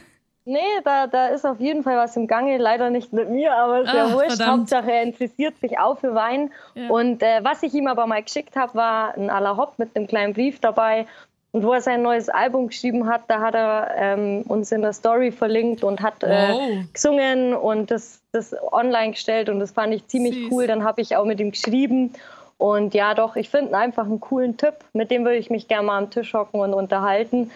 Nee, 0.45 0.59
da, 0.83 1.07
da 1.07 1.27
ist 1.27 1.45
auf 1.45 1.59
jeden 1.59 1.83
Fall 1.83 1.97
was 1.97 2.15
im 2.17 2.27
Gange. 2.27 2.57
Leider 2.57 2.89
nicht 2.89 3.13
mit 3.13 3.29
mir, 3.29 3.53
aber 3.55 3.81
ist 3.81 3.93
ja 3.93 4.07
Ah, 4.07 4.13
wurscht. 4.13 4.27
verdammt. 4.37 4.59
Hauptsache, 4.61 4.91
er 4.91 5.03
interessiert 5.03 5.57
sich 5.59 5.79
auch 5.79 5.97
für 5.99 6.13
Wein. 6.15 6.51
Ja. 6.75 6.89
Und 6.89 7.23
äh, 7.23 7.39
was 7.43 7.63
ich 7.63 7.73
ihm 7.73 7.87
aber 7.87 8.05
mal 8.07 8.21
geschickt 8.21 8.55
habe, 8.55 8.75
war 8.75 9.15
ein 9.17 9.29
à 9.29 9.39
la 9.39 9.55
Hop 9.55 9.73
mit 9.77 9.95
einem 9.95 10.07
kleinen 10.07 10.33
Brief 10.33 10.59
dabei. 10.59 11.05
Und 11.53 11.63
wo 11.63 11.71
er 11.73 11.81
sein 11.81 12.01
neues 12.01 12.29
Album 12.29 12.67
geschrieben 12.67 13.07
hat, 13.07 13.21
da 13.27 13.39
hat 13.39 13.53
er 13.53 13.91
ähm, 13.95 14.41
uns 14.47 14.71
in 14.71 14.81
der 14.81 14.91
Story 14.91 15.31
verlinkt 15.31 15.83
und 15.83 16.01
hat 16.01 16.23
äh, 16.23 16.27
Wow. 16.51 16.61
gesungen 16.91 17.53
und 17.53 17.91
das, 17.91 18.21
das 18.31 18.55
online 18.73 19.11
gestellt. 19.11 19.49
Und 19.49 19.59
das 19.59 19.71
fand 19.71 19.93
ich 19.93 20.07
ziemlich 20.07 20.33
Süß. 20.35 20.51
cool. 20.51 20.67
Dann 20.67 20.83
habe 20.83 21.01
ich 21.01 21.15
auch 21.15 21.25
mit 21.25 21.39
ihm 21.39 21.51
geschrieben. 21.51 22.11
Und 22.57 22.93
ja, 22.93 23.13
doch, 23.13 23.35
ich 23.35 23.49
finde 23.49 23.69
ihn 23.71 23.75
einfach 23.75 24.05
einen 24.05 24.19
coolen 24.19 24.57
Typ. 24.57 24.75
Mit 24.93 25.11
dem 25.11 25.23
würde 25.25 25.37
ich 25.37 25.49
mich 25.49 25.67
gerne 25.67 25.85
mal 25.87 25.97
am 25.99 26.09
Tisch 26.09 26.33
hocken 26.33 26.59
und 26.59 26.73
unterhalten. 26.73 27.51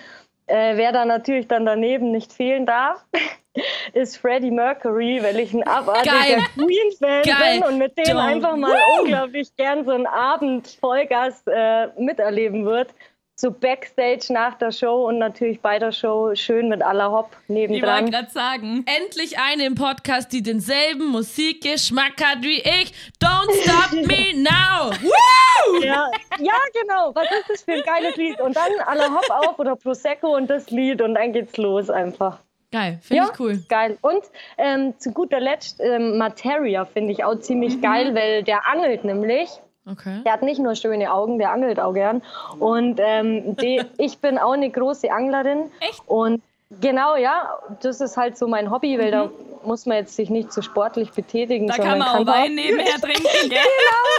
Äh, 0.47 0.77
wer 0.77 0.91
da 0.91 1.05
natürlich 1.05 1.47
dann 1.47 1.65
daneben 1.65 2.11
nicht 2.11 2.31
fehlen 2.31 2.65
darf, 2.65 3.05
ist 3.93 4.17
Freddie 4.17 4.51
Mercury, 4.51 5.21
weil 5.21 5.39
ich 5.39 5.53
ein 5.53 5.63
abartiger. 5.63 6.13
Queen-Fan 6.55 7.23
bin 7.23 7.63
und 7.63 7.77
mit 7.77 7.97
dem 7.97 8.17
Don't. 8.17 8.25
einfach 8.25 8.55
mal 8.55 8.77
unglaublich 8.99 9.55
gern 9.57 9.85
so 9.85 9.91
einen 9.91 10.07
Abend 10.07 10.67
Vollgas 10.79 11.43
äh, 11.47 11.87
miterleben 11.99 12.65
wird. 12.65 12.93
So 13.39 13.51
Backstage 13.51 14.33
nach 14.33 14.55
der 14.57 14.71
Show 14.71 15.07
und 15.07 15.19
natürlich 15.19 15.61
bei 15.61 15.77
der 15.77 15.91
Show 15.91 16.33
schön 16.33 16.69
mit 16.69 16.81
aller 16.81 17.11
Hop 17.11 17.29
Ich 17.47 17.49
wollte 17.55 17.69
nebendran. 17.71 18.09
gerade 18.09 18.31
sagen. 18.31 18.83
Endlich 18.99 19.37
eine 19.37 19.65
im 19.67 19.75
Podcast, 19.75 20.33
die 20.33 20.41
denselben 20.41 21.05
Musikgeschmack 21.09 22.13
hat 22.23 22.41
wie 22.41 22.57
ich. 22.61 22.91
Don't 23.21 23.51
stop 23.61 23.91
me 24.07 24.33
now. 24.41 24.89
Woo! 25.03 25.83
Ja, 25.83 26.09
ja, 26.39 26.53
genau. 26.81 27.11
Was 27.13 27.25
ist 27.31 27.47
das 27.49 27.61
für 27.61 27.73
ein 27.73 27.83
geiles 27.83 28.15
Lied? 28.15 28.39
Und 28.41 28.55
dann 28.57 28.71
aller 28.87 29.13
Hop 29.13 29.29
auf 29.29 29.59
oder 29.59 29.75
Prosecco 29.75 30.35
und 30.35 30.49
das 30.49 30.71
Lied 30.71 30.99
und 31.03 31.13
dann 31.13 31.31
geht's 31.31 31.57
los 31.57 31.91
einfach. 31.91 32.39
Geil, 32.71 32.97
finde 33.03 33.23
Ja, 33.23 33.29
ich 33.31 33.39
cool. 33.39 33.63
geil. 33.69 33.99
Und 34.01 34.23
ähm, 34.57 34.95
zu 34.97 35.11
guter 35.11 35.39
Letzt 35.39 35.79
ähm, 35.79 36.17
Materia 36.17 36.85
finde 36.85 37.13
ich 37.13 37.23
auch 37.23 37.37
ziemlich 37.39 37.75
Mhm. 37.77 37.81
geil, 37.81 38.15
weil 38.15 38.41
der 38.43 38.65
angelt 38.67 39.03
nämlich. 39.03 39.47
Okay. 39.89 40.21
Der 40.25 40.33
hat 40.33 40.41
nicht 40.41 40.59
nur 40.59 40.75
schöne 40.75 41.13
Augen, 41.13 41.39
der 41.39 41.51
angelt 41.51 41.79
auch 41.79 41.93
gern. 41.93 42.21
Und 42.59 42.99
ähm, 43.01 43.55
die, 43.55 43.81
ich 43.97 44.19
bin 44.19 44.37
auch 44.37 44.53
eine 44.53 44.69
große 44.69 45.11
Anglerin. 45.11 45.71
Echt? 45.79 46.01
Und 46.07 46.41
genau, 46.81 47.15
ja, 47.15 47.57
das 47.81 48.01
ist 48.01 48.17
halt 48.17 48.37
so 48.37 48.47
mein 48.47 48.69
Hobby, 48.71 48.99
weil 48.99 49.11
da 49.11 49.29
muss 49.63 49.85
man 49.85 49.97
jetzt 49.97 50.15
sich 50.15 50.29
nicht 50.29 50.51
zu 50.51 50.61
sportlich 50.61 51.11
betätigen. 51.11 51.65
Mhm. 51.65 51.69
Da 51.69 51.75
kann 51.77 51.99
man 51.99 52.07
auch 52.07 52.25
Wein 52.25 52.55
nebenher 52.55 52.95
trinken, 53.01 53.49
gell? 53.49 53.59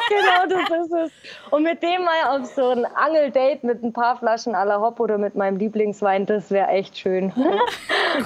genau, 0.09 0.47
das 0.49 0.87
ist 0.87 0.93
es. 0.93 1.13
Und 1.51 1.63
mit 1.63 1.83
dem 1.83 2.05
mal 2.05 2.39
auf 2.39 2.47
so 2.47 2.69
ein 2.69 2.85
Angeldate 2.85 3.67
mit 3.67 3.83
ein 3.83 3.93
paar 3.93 4.17
Flaschen 4.17 4.55
à 4.55 4.65
la 4.65 4.81
Hop 4.81 5.01
oder 5.01 5.19
mit 5.19 5.35
meinem 5.35 5.59
Lieblingswein, 5.59 6.27
das 6.27 6.51
wäre 6.51 6.69
echt 6.69 6.99
schön. 6.99 7.33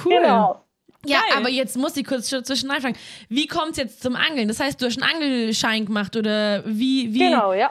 Cool. 0.05 0.21
genau. 0.21 0.62
Ja, 1.05 1.19
Geil. 1.29 1.37
aber 1.37 1.49
jetzt 1.49 1.75
muss 1.77 1.97
ich 1.97 2.05
kurz 2.05 2.29
schon 2.29 2.43
zwischen 2.45 2.71
einfragen. 2.71 2.95
Wie 3.29 3.47
kommt 3.47 3.71
es 3.71 3.77
jetzt 3.77 4.01
zum 4.03 4.15
Angeln? 4.15 4.47
Das 4.47 4.59
heißt, 4.59 4.81
du 4.81 4.85
hast 4.85 5.01
einen 5.01 5.11
Angelschein 5.11 5.85
gemacht 5.85 6.15
oder 6.15 6.63
wie, 6.65 7.13
wie 7.13 7.19
Genau, 7.29 7.53
ja. 7.53 7.69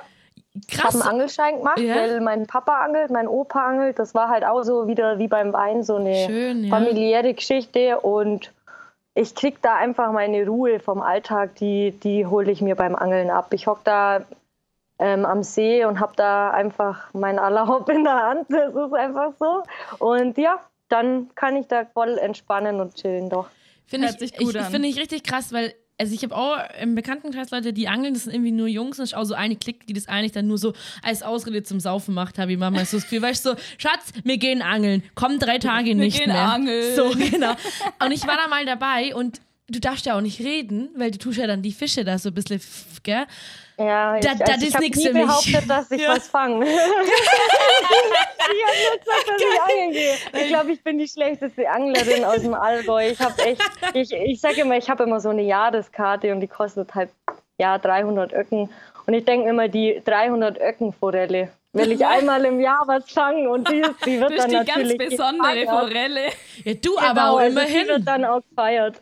Ich 0.69 0.77
habe 0.77 0.83
krass? 0.89 1.01
einen 1.01 1.11
Angelschein 1.11 1.57
gemacht, 1.57 1.79
Ja. 1.79 1.95
weil 1.95 2.21
mein 2.21 2.47
Papa 2.47 2.83
angelt, 2.83 3.11
mein 3.11 3.27
Opa 3.27 3.69
angelt. 3.69 3.99
Das 3.99 4.15
war 4.15 4.29
halt 4.29 4.45
auch 4.45 4.63
so 4.65 4.87
wieder 4.87 5.19
wie 5.19 5.29
beim 5.29 5.53
Wein 5.55 5.83
so 5.83 5.97
eine 5.97 6.15
Schön, 6.27 6.65
ja. 6.65 6.71
familiäre 6.71 7.33
Geschichte. 7.33 8.01
Und 8.01 8.53
ich 9.15 9.35
krieg 9.35 9.63
da 9.63 9.77
einfach 9.77 10.13
meine 10.13 10.47
Ruhe 10.47 10.79
vom 10.79 11.01
Alltag, 11.01 11.55
die, 11.57 11.93
die 12.03 12.27
hole 12.27 12.51
ich 12.53 12.61
mir 12.61 12.77
beim 12.77 12.95
Angeln 12.95 13.31
ab. 13.31 13.55
Ich 13.55 13.67
hocke 13.67 13.81
da 13.85 14.21
ähm, 14.99 15.25
am 15.25 15.43
See 15.43 15.87
und 15.87 16.01
habe 16.01 16.13
da 16.17 16.51
einfach 16.51 17.09
mein 17.15 17.39
Allerhaupt 17.39 17.89
in 17.89 18.05
der 18.05 18.13
Hand. 18.23 18.47
Das 18.51 18.75
ist 18.75 18.93
einfach 18.93 19.33
so. 19.41 19.63
Und 20.05 20.37
ja, 20.37 20.61
dann 20.93 21.35
kann 21.35 21.57
ich 21.57 21.67
da 21.67 21.87
voll 21.87 22.19
entspannen 22.19 22.81
und 22.81 22.95
chillen 22.95 23.31
doch. 23.31 23.49
Finde 23.87 24.09
ich, 24.09 24.19
sich 24.19 24.37
gut 24.37 24.55
ich. 24.55 24.63
Finde 24.63 24.89
ich 24.89 24.99
richtig 24.99 25.23
krass, 25.23 25.53
weil 25.53 25.75
also 25.99 26.15
ich 26.15 26.23
habe 26.25 26.35
auch 26.35 26.57
im 26.81 26.95
Bekanntenkreis 26.95 27.51
Leute, 27.51 27.73
die 27.73 27.87
angeln, 27.87 28.15
das 28.15 28.25
sind 28.25 28.33
irgendwie 28.33 28.51
nur 28.51 28.67
Jungs 28.67 28.99
und 28.99 29.05
ich 29.05 29.15
auch 29.15 29.25
so 29.25 29.35
eine 29.35 29.55
Klick, 29.57 29.87
die 29.87 29.93
das 29.93 30.09
eigentlich 30.09 30.33
dann 30.33 30.49
nur 30.49 30.59
so 30.59 30.73
als 31.03 31.23
Ausrede 31.23 31.63
zum 31.63 31.79
Saufen 31.79 32.13
macht, 32.15 32.39
habe 32.39 32.53
ich 32.53 32.59
manchmal 32.59 32.87
so 32.87 32.97
das 32.97 33.05
Gefühl, 33.05 33.23
weißt 33.23 33.45
du, 33.45 33.51
so, 33.51 33.57
Schatz, 33.79 34.13
wir 34.25 34.37
gehen 34.39 34.63
angeln, 34.63 35.05
komm 35.15 35.39
drei 35.39 35.59
Tage 35.59 35.95
nicht 35.95 36.19
gehen 36.19 36.33
mehr. 36.33 36.49
angeln. 36.49 36.97
So, 36.97 37.11
genau. 37.11 37.53
Und 38.05 38.11
ich 38.11 38.27
war 38.27 38.37
da 38.37 38.49
mal 38.49 38.67
dabei 38.67 39.15
und 39.15 39.41
du 39.69 39.79
darfst 39.81 40.07
ja 40.07 40.17
auch 40.17 40.21
nicht 40.21 40.41
reden, 40.41 40.91
weil 40.97 41.11
du 41.11 41.19
tust 41.19 41.39
ja 41.39 41.47
dann 41.47 41.63
die 41.63 41.73
Fische 41.73 42.05
da 42.05 42.19
so 42.19 42.29
ein 42.31 42.35
bisschen, 42.35 42.61
gell? 43.03 43.25
Ja, 43.79 44.17
ich, 44.17 44.25
Da- 44.25 44.31
also 44.33 44.45
das 44.47 44.63
ich 44.63 44.69
ist 44.69 44.81
nie 44.97 45.07
für 45.07 45.13
mich. 45.15 45.23
behauptet, 45.27 45.71
dass 45.71 45.91
ich 45.91 46.03
was 46.09 46.29
fange. 46.29 46.65
ich 46.67 46.73
habe 48.65 48.77
nur 48.83 48.99
gesagt, 48.99 49.29
dass 49.29 49.41
ich 49.41 49.61
angeln 49.63 49.93
gehe. 49.93 50.15
Ich 50.43 50.49
glaube, 50.49 50.73
ich 50.73 50.83
bin 50.83 50.99
die 50.99 51.09
schlechteste 51.09 51.69
Anglerin 51.69 52.25
aus 52.25 52.43
dem 52.43 52.55
Allgäu. 52.55 53.09
Ich 53.11 53.21
habe 53.21 53.41
echt, 53.45 53.63
ich, 53.95 54.13
ich 54.13 54.41
sage 54.41 54.61
immer, 54.63 54.77
ich 54.77 54.89
habe 54.91 55.05
immer 55.05 55.21
so 55.21 55.31
eine 55.31 55.43
Jahreskarte 55.43 56.33
und 56.33 56.41
die 56.41 56.49
kostet 56.49 56.95
halt 56.95 57.11
ja 57.59 57.79
300 57.79 58.33
Öcken. 58.33 58.69
Und 59.07 59.15
ich 59.15 59.25
denke 59.25 59.49
immer, 59.49 59.69
die 59.69 60.01
300 60.05 60.61
Öcken 60.61 60.93
Forelle 60.93 61.49
will 61.73 61.91
ich 61.93 62.05
einmal 62.05 62.45
im 62.45 62.61
Jahr 62.61 62.83
was 62.87 63.11
fangen 63.11 63.47
und 63.49 63.69
die, 63.71 63.83
die 64.05 64.21
wird 64.21 64.31
Das 64.33 64.43
dann 64.47 64.51
die 64.51 64.57
ganz 64.57 64.69
natürlich 64.83 64.99
besondere 64.99 65.61
gefeiert. 65.61 65.69
Forelle. 65.71 66.21
Ja, 66.65 66.75
du 66.75 66.95
Genau, 66.95 66.99
aber 67.01 67.31
auch 67.31 67.39
also 67.39 67.59
Die 67.59 67.65
immerhin. 67.67 67.89
wird 67.89 68.07
dann 68.07 68.25
auch 68.27 68.43
gefeiert. 68.49 69.01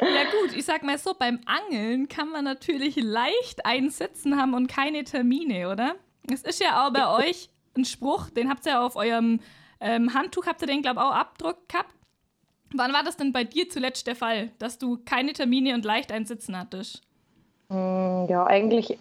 Ja 0.00 0.24
gut, 0.24 0.56
ich 0.56 0.64
sag 0.64 0.82
mal 0.82 0.98
so, 0.98 1.14
beim 1.14 1.40
Angeln 1.46 2.08
kann 2.08 2.30
man 2.30 2.44
natürlich 2.44 2.96
leicht 2.96 3.64
einsitzen 3.64 4.40
haben 4.40 4.54
und 4.54 4.66
keine 4.66 5.04
Termine, 5.04 5.70
oder? 5.70 5.94
Es 6.32 6.42
ist 6.42 6.60
ja 6.60 6.86
auch 6.86 6.92
bei 6.92 7.08
euch 7.28 7.50
ein 7.76 7.84
Spruch, 7.84 8.30
den 8.30 8.48
habt 8.48 8.66
ihr 8.66 8.72
ja 8.72 8.84
auf 8.86 8.96
eurem 8.96 9.40
ähm, 9.80 10.14
Handtuch, 10.14 10.46
habt 10.46 10.60
ihr 10.62 10.66
den, 10.66 10.82
glaube 10.82 11.00
ich, 11.00 11.06
auch 11.06 11.12
Abdruck 11.14 11.68
gehabt. 11.68 11.94
Wann 12.74 12.92
war 12.92 13.02
das 13.02 13.16
denn 13.16 13.32
bei 13.32 13.44
dir 13.44 13.68
zuletzt 13.68 14.06
der 14.06 14.16
Fall, 14.16 14.50
dass 14.58 14.78
du 14.78 14.98
keine 15.04 15.32
Termine 15.34 15.74
und 15.74 15.84
leicht 15.84 16.10
einsitzen 16.12 16.56
hattest? 16.58 17.02
Hm, 17.68 18.26
Ja, 18.28 18.46
eigentlich 18.46 18.98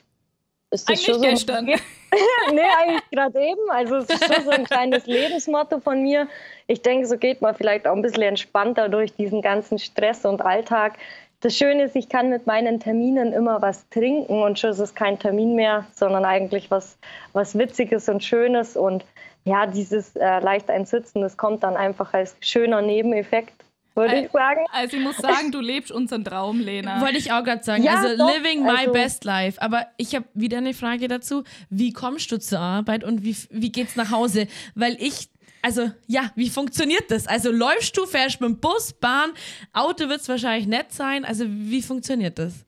ist 0.72 0.90
das 0.90 0.98
Eigentlich 0.98 1.06
schon 1.06 1.16
so. 1.16 1.22
gestern. 1.22 1.66
nee, 2.52 2.62
eigentlich 2.80 3.10
gerade 3.12 3.40
eben. 3.40 3.70
Also 3.70 3.98
es 3.98 4.10
ist 4.10 4.34
schon 4.34 4.44
so 4.44 4.52
ein 4.52 4.64
kleines 4.64 5.06
Lebensmotto 5.06 5.80
von 5.80 6.02
mir. 6.02 6.28
Ich 6.68 6.82
denke, 6.82 7.06
so 7.08 7.18
geht 7.18 7.42
man 7.42 7.54
vielleicht 7.56 7.88
auch 7.88 7.96
ein 7.96 8.02
bisschen 8.02 8.24
entspannter 8.24 8.90
durch 8.90 9.14
diesen 9.14 9.42
ganzen 9.42 9.80
Stress 9.80 10.26
und 10.26 10.42
Alltag. 10.42 10.98
Das 11.42 11.58
Schöne 11.58 11.84
ist, 11.84 11.96
ich 11.96 12.08
kann 12.08 12.30
mit 12.30 12.46
meinen 12.48 12.80
Terminen 12.80 13.34
immer 13.34 13.62
was 13.62 13.90
trinken 13.90 14.42
und 14.42 14.60
schon 14.60 14.70
ist 14.70 14.80
es 14.80 14.96
kein 14.96 15.18
Termin 15.20 15.56
mehr, 15.56 15.86
sondern 15.94 16.24
eigentlich 16.24 16.70
was, 16.70 16.98
was 17.34 17.58
Witziges 17.58 18.08
und 18.10 18.24
Schönes. 18.24 18.78
Und 18.78 19.04
ja, 19.44 19.66
dieses 19.66 20.16
äh, 20.16 20.40
leicht 20.40 20.70
einsitzen, 20.70 21.22
das 21.22 21.38
kommt 21.38 21.64
dann 21.64 21.76
einfach 21.76 22.14
als 22.14 22.36
schöner 22.42 22.82
Nebeneffekt, 22.82 23.54
Äh, 23.96 24.26
ich 24.26 24.32
sagen. 24.32 24.62
Also 24.72 24.98
ich 24.98 25.04
muss 25.04 25.18
sagen, 25.18 25.52
du 25.52 25.60
lebst 25.60 25.92
unseren 25.92 26.24
Traum, 26.24 26.60
Lena. 26.60 27.02
Wollte 27.02 27.18
ich 27.18 27.32
auch 27.32 27.44
gerade 27.44 27.64
sagen. 27.64 27.84
Ja, 27.84 27.96
also 27.96 28.18
doch, 28.18 28.34
living 28.36 28.64
my 28.64 28.70
also- 28.70 28.92
best 28.94 29.24
life. 29.26 29.62
Aber 29.62 29.88
ich 29.98 30.16
habe 30.16 30.26
wieder 30.34 30.58
eine 30.58 30.74
Frage 30.74 31.08
dazu. 31.08 31.44
Wie 31.70 31.92
kommst 31.92 32.32
du 32.32 32.40
zur 32.40 32.60
Arbeit 32.60 33.04
und 33.04 33.24
wie, 33.24 33.36
wie 33.50 33.72
geht's 33.72 33.96
nach 33.96 34.12
Hause? 34.12 34.48
Weil 34.76 34.96
ich, 35.00 35.30
also 35.62 35.92
ja, 36.08 36.32
wie 36.36 36.50
funktioniert 36.50 37.12
das? 37.12 37.28
Also 37.28 37.52
läufst 37.52 37.98
du, 37.98 38.06
fährst 38.06 38.42
mit 38.42 38.50
dem 38.50 38.60
Bus, 38.60 38.94
Bahn, 38.94 39.32
Auto 39.74 40.08
wird 40.10 40.22
es 40.22 40.30
wahrscheinlich 40.30 40.68
nett 40.68 40.92
sein. 40.92 41.26
Also 41.26 41.46
wie 41.48 41.82
funktioniert 41.82 42.40
das? 42.40 42.66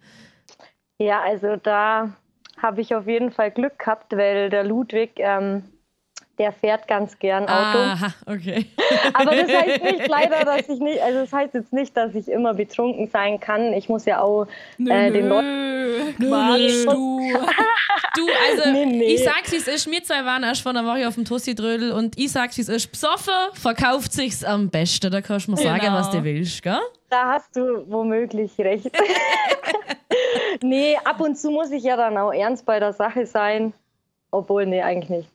Ja, 1.00 1.22
also 1.22 1.56
da 1.56 2.14
habe 2.62 2.82
ich 2.82 2.96
auf 2.96 3.08
jeden 3.08 3.32
Fall 3.32 3.52
Glück 3.52 3.80
gehabt, 3.80 4.16
weil 4.16 4.50
der 4.50 4.64
Ludwig, 4.64 5.12
ähm, 5.18 5.64
der 6.40 6.52
fährt 6.52 6.88
ganz 6.88 7.18
gern 7.20 7.44
Auto. 7.44 7.78
Aha, 7.78 8.08
okay. 8.26 8.66
Aber 9.14 9.36
das 9.36 9.48
heißt 9.52 9.84
nicht 9.84 10.08
leider, 10.08 10.44
dass 10.46 10.68
ich 10.68 10.80
nicht, 10.80 11.00
also 11.02 11.20
das 11.20 11.32
heißt 11.34 11.54
jetzt 11.54 11.72
nicht, 11.74 11.96
dass 11.96 12.16
ich 12.16 12.28
immer 12.28 12.54
betrunken 12.56 13.08
sein 13.08 13.40
kann. 13.40 13.74
Ich 13.74 13.88
muss 13.90 14.06
ja 14.06 14.20
auch 14.22 14.46
äh, 14.80 15.12
den 15.12 15.30
Leuten. 15.30 16.14
Nö, 16.18 16.28
Quatsch, 16.30 16.86
du. 16.86 17.22
Du, 18.16 18.28
also 18.50 18.72
Nee, 18.72 18.86
nee. 18.86 19.04
ich 19.16 19.24
sag's, 19.24 19.52
wie 19.52 19.56
es 19.58 19.68
ist. 19.68 19.90
Wir 19.90 20.04
zwei 20.04 20.24
waren 20.26 20.44
erst 20.44 20.62
vor 20.62 20.72
einer 20.72 20.86
Woche 20.86 21.08
auf 21.08 21.16
dem 21.16 21.26
Tussi-Drödel 21.26 21.92
und 21.92 22.18
ich 22.18 22.32
sag's, 22.32 22.58
wie 22.58 22.62
es 22.62 22.70
ist. 22.70 22.92
Besoffen 22.92 23.34
verkauft 23.54 24.14
sich's 24.14 24.44
am 24.44 24.70
besten. 24.70 25.12
Da 25.12 25.22
kannst 25.22 25.48
du 25.48 25.52
mir 25.52 25.58
sagen, 25.58 25.80
Genau. 25.82 25.96
was 25.98 26.10
du 26.12 26.24
willst, 26.24 26.62
gell? 26.62 26.80
Da 27.10 27.34
hast 27.34 27.56
du 27.56 27.86
womöglich 27.90 28.52
recht. 28.60 28.92
nee, 30.62 30.96
ab 31.04 31.20
und 31.22 31.38
zu 31.38 31.50
muss 31.52 31.72
ich 31.72 31.84
ja 31.84 31.96
dann 31.98 32.18
auch 32.18 32.32
ernst 32.32 32.66
bei 32.66 32.80
der 32.80 32.94
Sache 32.94 33.26
sein. 33.26 33.74
Obwohl, 34.32 34.66
nee, 34.66 34.82
eigentlich 34.82 35.10
nicht. 35.10 35.30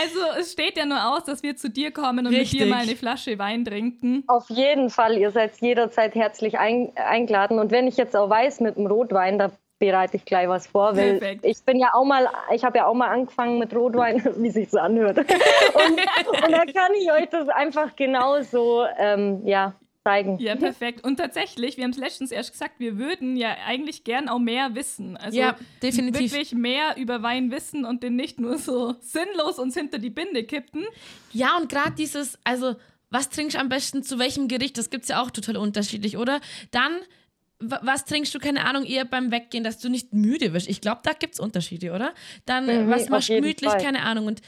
Also 0.00 0.40
es 0.40 0.52
steht 0.52 0.76
ja 0.76 0.86
nur 0.86 1.12
aus, 1.12 1.24
dass 1.24 1.42
wir 1.42 1.56
zu 1.56 1.70
dir 1.70 1.90
kommen 1.90 2.26
und 2.26 2.34
Richtig. 2.34 2.60
mit 2.60 2.68
dir 2.68 2.74
mal 2.74 2.82
eine 2.82 2.96
Flasche 2.96 3.38
Wein 3.38 3.64
trinken. 3.64 4.24
Auf 4.26 4.48
jeden 4.48 4.90
Fall, 4.90 5.18
ihr 5.18 5.30
seid 5.30 5.60
jederzeit 5.60 6.14
herzlich 6.14 6.58
ein, 6.58 6.92
eingeladen. 6.96 7.58
Und 7.58 7.70
wenn 7.70 7.86
ich 7.86 7.96
jetzt 7.96 8.16
auch 8.16 8.30
weiß 8.30 8.60
mit 8.60 8.76
dem 8.76 8.86
Rotwein, 8.86 9.38
da 9.38 9.50
bereite 9.78 10.16
ich 10.16 10.24
gleich 10.24 10.48
was 10.48 10.66
vor, 10.66 10.96
weil 10.96 11.18
Perfekt. 11.18 11.44
ich 11.44 11.62
bin 11.64 11.78
ja 11.78 11.90
auch 11.94 12.04
mal, 12.04 12.28
ich 12.52 12.64
habe 12.64 12.78
ja 12.78 12.86
auch 12.86 12.94
mal 12.94 13.08
angefangen 13.08 13.58
mit 13.58 13.74
Rotwein, 13.74 14.24
wie 14.38 14.50
sich 14.50 14.70
so 14.70 14.78
anhört. 14.78 15.18
Und, 15.18 15.26
und 15.26 16.52
da 16.52 16.64
kann 16.64 16.92
ich 17.00 17.10
euch 17.12 17.28
das 17.30 17.48
einfach 17.48 17.94
genauso 17.96 18.84
ähm, 18.98 19.46
ja, 19.46 19.74
zeigen. 20.08 20.38
Ja, 20.38 20.56
perfekt. 20.56 21.04
Und 21.04 21.16
tatsächlich, 21.16 21.76
wir 21.76 21.84
haben 21.84 21.90
es 21.90 21.98
letztens 21.98 22.30
erst 22.30 22.52
gesagt, 22.52 22.74
wir 22.78 22.98
würden 22.98 23.36
ja 23.36 23.56
eigentlich 23.66 24.04
gern 24.04 24.28
auch 24.28 24.38
mehr 24.38 24.74
wissen. 24.74 25.16
Also 25.16 25.38
Ja, 25.38 25.56
definitiv. 25.82 26.32
wirklich 26.32 26.52
mehr 26.52 26.96
über 26.96 27.22
Wein 27.22 27.50
wissen 27.50 27.84
und 27.84 28.02
den 28.02 28.16
nicht 28.16 28.40
nur 28.40 28.58
so 28.58 28.94
sinnlos 29.00 29.58
uns 29.58 29.74
hinter 29.74 29.98
die 29.98 30.10
Binde 30.10 30.44
kippen. 30.44 30.84
Ja, 31.32 31.56
und 31.58 31.68
gerade 31.68 31.92
dieses, 31.96 32.38
also, 32.44 32.76
was 33.10 33.28
trinkst 33.30 33.56
du 33.56 33.60
am 33.60 33.68
besten 33.68 34.02
zu 34.02 34.18
welchem 34.18 34.48
Gericht? 34.48 34.76
Das 34.78 34.90
gibt's 34.90 35.08
ja 35.08 35.22
auch 35.22 35.30
total 35.30 35.56
unterschiedlich, 35.56 36.16
oder? 36.16 36.40
Dann, 36.70 36.92
wa- 37.58 37.80
was 37.82 38.04
trinkst 38.04 38.34
du, 38.34 38.38
keine 38.38 38.64
Ahnung, 38.66 38.84
eher 38.84 39.04
beim 39.04 39.30
Weggehen, 39.30 39.64
dass 39.64 39.78
du 39.78 39.88
nicht 39.88 40.12
müde 40.12 40.52
wirst? 40.52 40.68
Ich 40.68 40.80
glaube, 40.80 41.00
da 41.04 41.12
gibt's 41.12 41.40
Unterschiede, 41.40 41.92
oder? 41.92 42.12
Dann, 42.46 42.66
Mhm, 42.86 42.90
was 42.90 43.08
machst 43.08 43.28
du 43.30 43.34
gemütlich, 43.36 43.70
Fall. 43.70 43.80
keine 43.82 44.02
Ahnung. 44.02 44.26
Und 44.26 44.40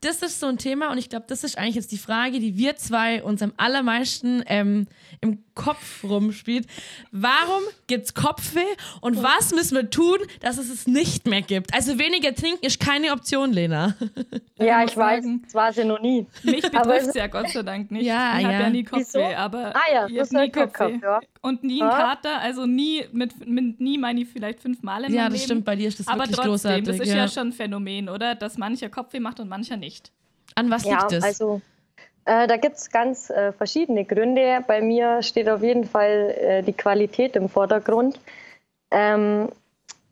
das 0.00 0.22
ist 0.22 0.40
so 0.40 0.46
ein 0.46 0.58
Thema 0.58 0.90
und 0.90 0.98
ich 0.98 1.08
glaube, 1.08 1.26
das 1.28 1.42
ist 1.44 1.58
eigentlich 1.58 1.74
jetzt 1.76 1.92
die 1.92 1.98
Frage, 1.98 2.38
die 2.40 2.56
wir 2.56 2.76
zwei 2.76 3.22
uns 3.22 3.42
am 3.42 3.52
allermeisten 3.56 4.42
ähm, 4.46 4.86
im 5.20 5.42
Kopf 5.54 6.04
rumspielt. 6.04 6.66
Warum 7.12 7.62
gibt's 7.86 8.12
Kopfweh 8.14 8.60
und 9.00 9.22
was 9.22 9.54
müssen 9.54 9.74
wir 9.76 9.88
tun, 9.90 10.18
dass 10.40 10.58
es 10.58 10.68
es 10.70 10.86
nicht 10.86 11.26
mehr 11.26 11.40
gibt? 11.42 11.72
Also 11.74 11.98
weniger 11.98 12.34
trinken 12.34 12.64
ist 12.66 12.78
keine 12.78 13.12
Option, 13.12 13.52
Lena. 13.52 13.94
Ja, 14.58 14.82
ich 14.84 14.96
weiß, 14.96 15.22
das 15.44 15.54
war 15.54 15.70
sie 15.70 15.84
noch 15.84 16.00
nie. 16.00 16.26
Mich 16.42 16.64
Aber 16.64 16.84
betrifft 16.84 17.02
es- 17.02 17.08
es 17.08 17.14
ja 17.16 17.26
Gott 17.26 17.50
sei 17.50 17.62
Dank 17.62 17.90
nicht. 17.90 18.06
Ja, 18.06 18.38
ich 18.38 18.44
habe 18.46 18.54
ja. 18.54 18.60
ja 18.62 18.70
nie 18.70 18.84
Kopfweh, 18.84 19.04
Wieso? 19.28 19.36
aber 19.36 19.76
Ah 19.76 19.92
ja, 19.92 20.06
ich 20.06 20.14
du 20.14 20.20
hast 20.20 20.30
hab 20.34 20.38
ja 20.40 20.44
nie 20.46 20.50
Kopfweh. 20.50 20.98
gehabt, 20.98 21.02
ja. 21.02 21.20
Und 21.42 21.62
nie 21.62 21.82
einen 21.82 21.90
Ja. 21.90 21.98
Kater, 21.98 22.40
also 22.40 22.64
nie 22.64 23.04
mit, 23.12 23.46
mit 23.46 23.78
nie 23.80 23.98
meine 23.98 24.22
ich 24.22 24.28
vielleicht 24.28 24.60
fünfmal 24.60 25.04
in 25.04 25.12
Ja, 25.12 25.24
das 25.24 25.34
Leben. 25.34 25.44
stimmt, 25.44 25.64
bei 25.66 25.76
dir 25.76 25.88
ist 25.88 26.00
das 26.00 26.08
aber 26.08 26.20
wirklich 26.20 26.36
trotzdem, 26.36 26.50
großartig. 26.50 26.84
das 26.86 27.00
ist 27.00 27.08
ja. 27.08 27.16
ja. 27.16 27.28
schon 27.28 27.48
ein 27.48 27.52
Phänomen, 27.52 28.08
oder? 28.08 28.34
Dass 28.34 28.56
mancher 28.56 28.88
Kopfweh 28.88 29.20
macht 29.20 29.40
und 29.40 29.48
mancher 29.50 29.76
nicht. 29.76 29.85
An 30.54 30.70
was 30.70 30.84
Ja, 30.84 31.00
liegt 31.00 31.12
es? 31.12 31.24
also 31.24 31.60
äh, 32.24 32.46
da 32.46 32.56
gibt 32.56 32.76
es 32.76 32.90
ganz 32.90 33.30
äh, 33.30 33.52
verschiedene 33.52 34.04
Gründe. 34.04 34.64
Bei 34.66 34.80
mir 34.80 35.22
steht 35.22 35.48
auf 35.48 35.62
jeden 35.62 35.84
Fall 35.84 36.34
äh, 36.38 36.62
die 36.62 36.72
Qualität 36.72 37.36
im 37.36 37.48
Vordergrund. 37.48 38.18
Ähm, 38.90 39.48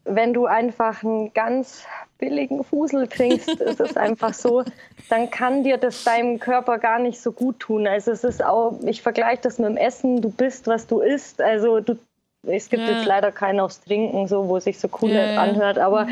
wenn 0.05 0.35
du 0.35 0.47
einfach 0.47 1.03
einen 1.03 1.33
ganz 1.33 1.87
billigen 2.19 2.63
Fusel 2.63 3.09
trinkst, 3.09 3.49
ist 3.61 3.81
es 3.81 3.97
einfach 3.97 4.35
so, 4.35 4.65
dann 5.09 5.31
kann 5.31 5.65
dir 5.65 5.77
das 5.79 6.05
deinem 6.05 6.39
Körper 6.39 6.79
gar 6.79 6.99
nicht 6.99 7.21
so 7.21 7.33
gut 7.33 7.59
tun. 7.61 7.87
Also 7.87 8.11
es 8.13 8.23
ist 8.25 8.45
auch, 8.45 8.79
ich 8.85 9.03
vergleiche 9.03 9.43
das 9.43 9.59
mit 9.59 9.69
dem 9.69 9.77
Essen, 9.77 10.21
du 10.21 10.31
bist, 10.31 10.67
was 10.67 10.87
du 10.87 11.01
isst. 11.01 11.41
Also 11.41 11.81
du, 11.81 11.99
es 12.47 12.69
gibt 12.69 12.87
Ja. 12.87 12.95
jetzt 12.95 13.07
leider 13.07 13.33
keinen 13.33 13.61
aufs 13.61 13.81
Trinken, 13.81 14.29
so 14.29 14.49
wo 14.49 14.61
sich 14.61 14.79
so 14.79 14.89
cool 15.03 15.13
Ja, 15.13 15.37
anhört, 15.37 15.79
aber 15.79 16.07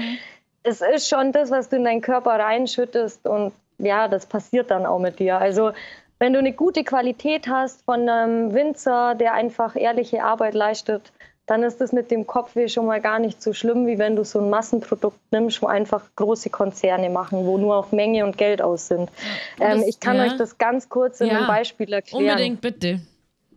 es 0.65 0.81
ist 0.81 1.09
schon 1.09 1.33
das, 1.33 1.51
was 1.51 1.69
du 1.69 1.77
in 1.77 1.85
deinen 1.85 2.01
Körper 2.01 2.33
reinschüttest 2.39 3.27
und 3.27 3.53
ja, 3.79 4.07
das 4.09 4.27
passiert 4.27 4.71
dann 4.71 4.87
auch 4.87 4.99
mit 4.99 5.19
dir. 5.19 5.39
Also 5.39 5.73
wenn 6.19 6.33
du 6.33 6.39
eine 6.39 6.53
gute 6.53 6.85
Qualität 6.85 7.49
hast 7.49 7.85
von 7.85 8.09
einem 8.09 8.55
Winzer, 8.55 9.15
der 9.17 9.35
einfach 9.35 9.75
ehrliche 9.75 10.23
Arbeit 10.23 10.55
leistet, 10.55 11.13
dann 11.47 11.65
ist 11.65 11.81
das 11.81 11.91
mit 11.91 12.13
dem 12.13 12.25
Kopfweh 12.29 12.69
schon 12.69 12.87
mal 12.87 13.01
gar 13.01 13.19
nicht 13.19 13.43
so 13.43 13.53
schlimm, 13.53 13.89
wie 13.89 13.99
wenn 13.99 14.15
du 14.15 14.25
so 14.25 14.39
ein 14.41 14.49
Massenprodukt 14.49 15.19
nimmst, 15.33 15.61
wo 15.61 15.67
einfach 15.67 16.03
große 16.15 16.51
Konzerne 16.51 17.11
machen, 17.11 17.45
wo 17.45 17.59
nur 17.59 17.75
auf 17.77 17.91
Menge 17.91 18.25
und 18.25 18.39
Geld 18.39 18.63
aus 18.63 18.87
sind. 18.87 19.11
Ähm, 19.59 19.79
das- 19.81 19.89
ich 19.89 19.99
kann 19.99 20.17
ja. 20.19 20.25
euch 20.27 20.37
das 20.37 20.59
ganz 20.59 20.89
kurz 20.89 21.21
in 21.21 21.27
Ja. 21.27 21.39
einem 21.39 21.49
Beispiel 21.49 21.93
erklären. 21.93 22.23
Unbedingt, 22.31 22.61
bitte. 22.61 23.01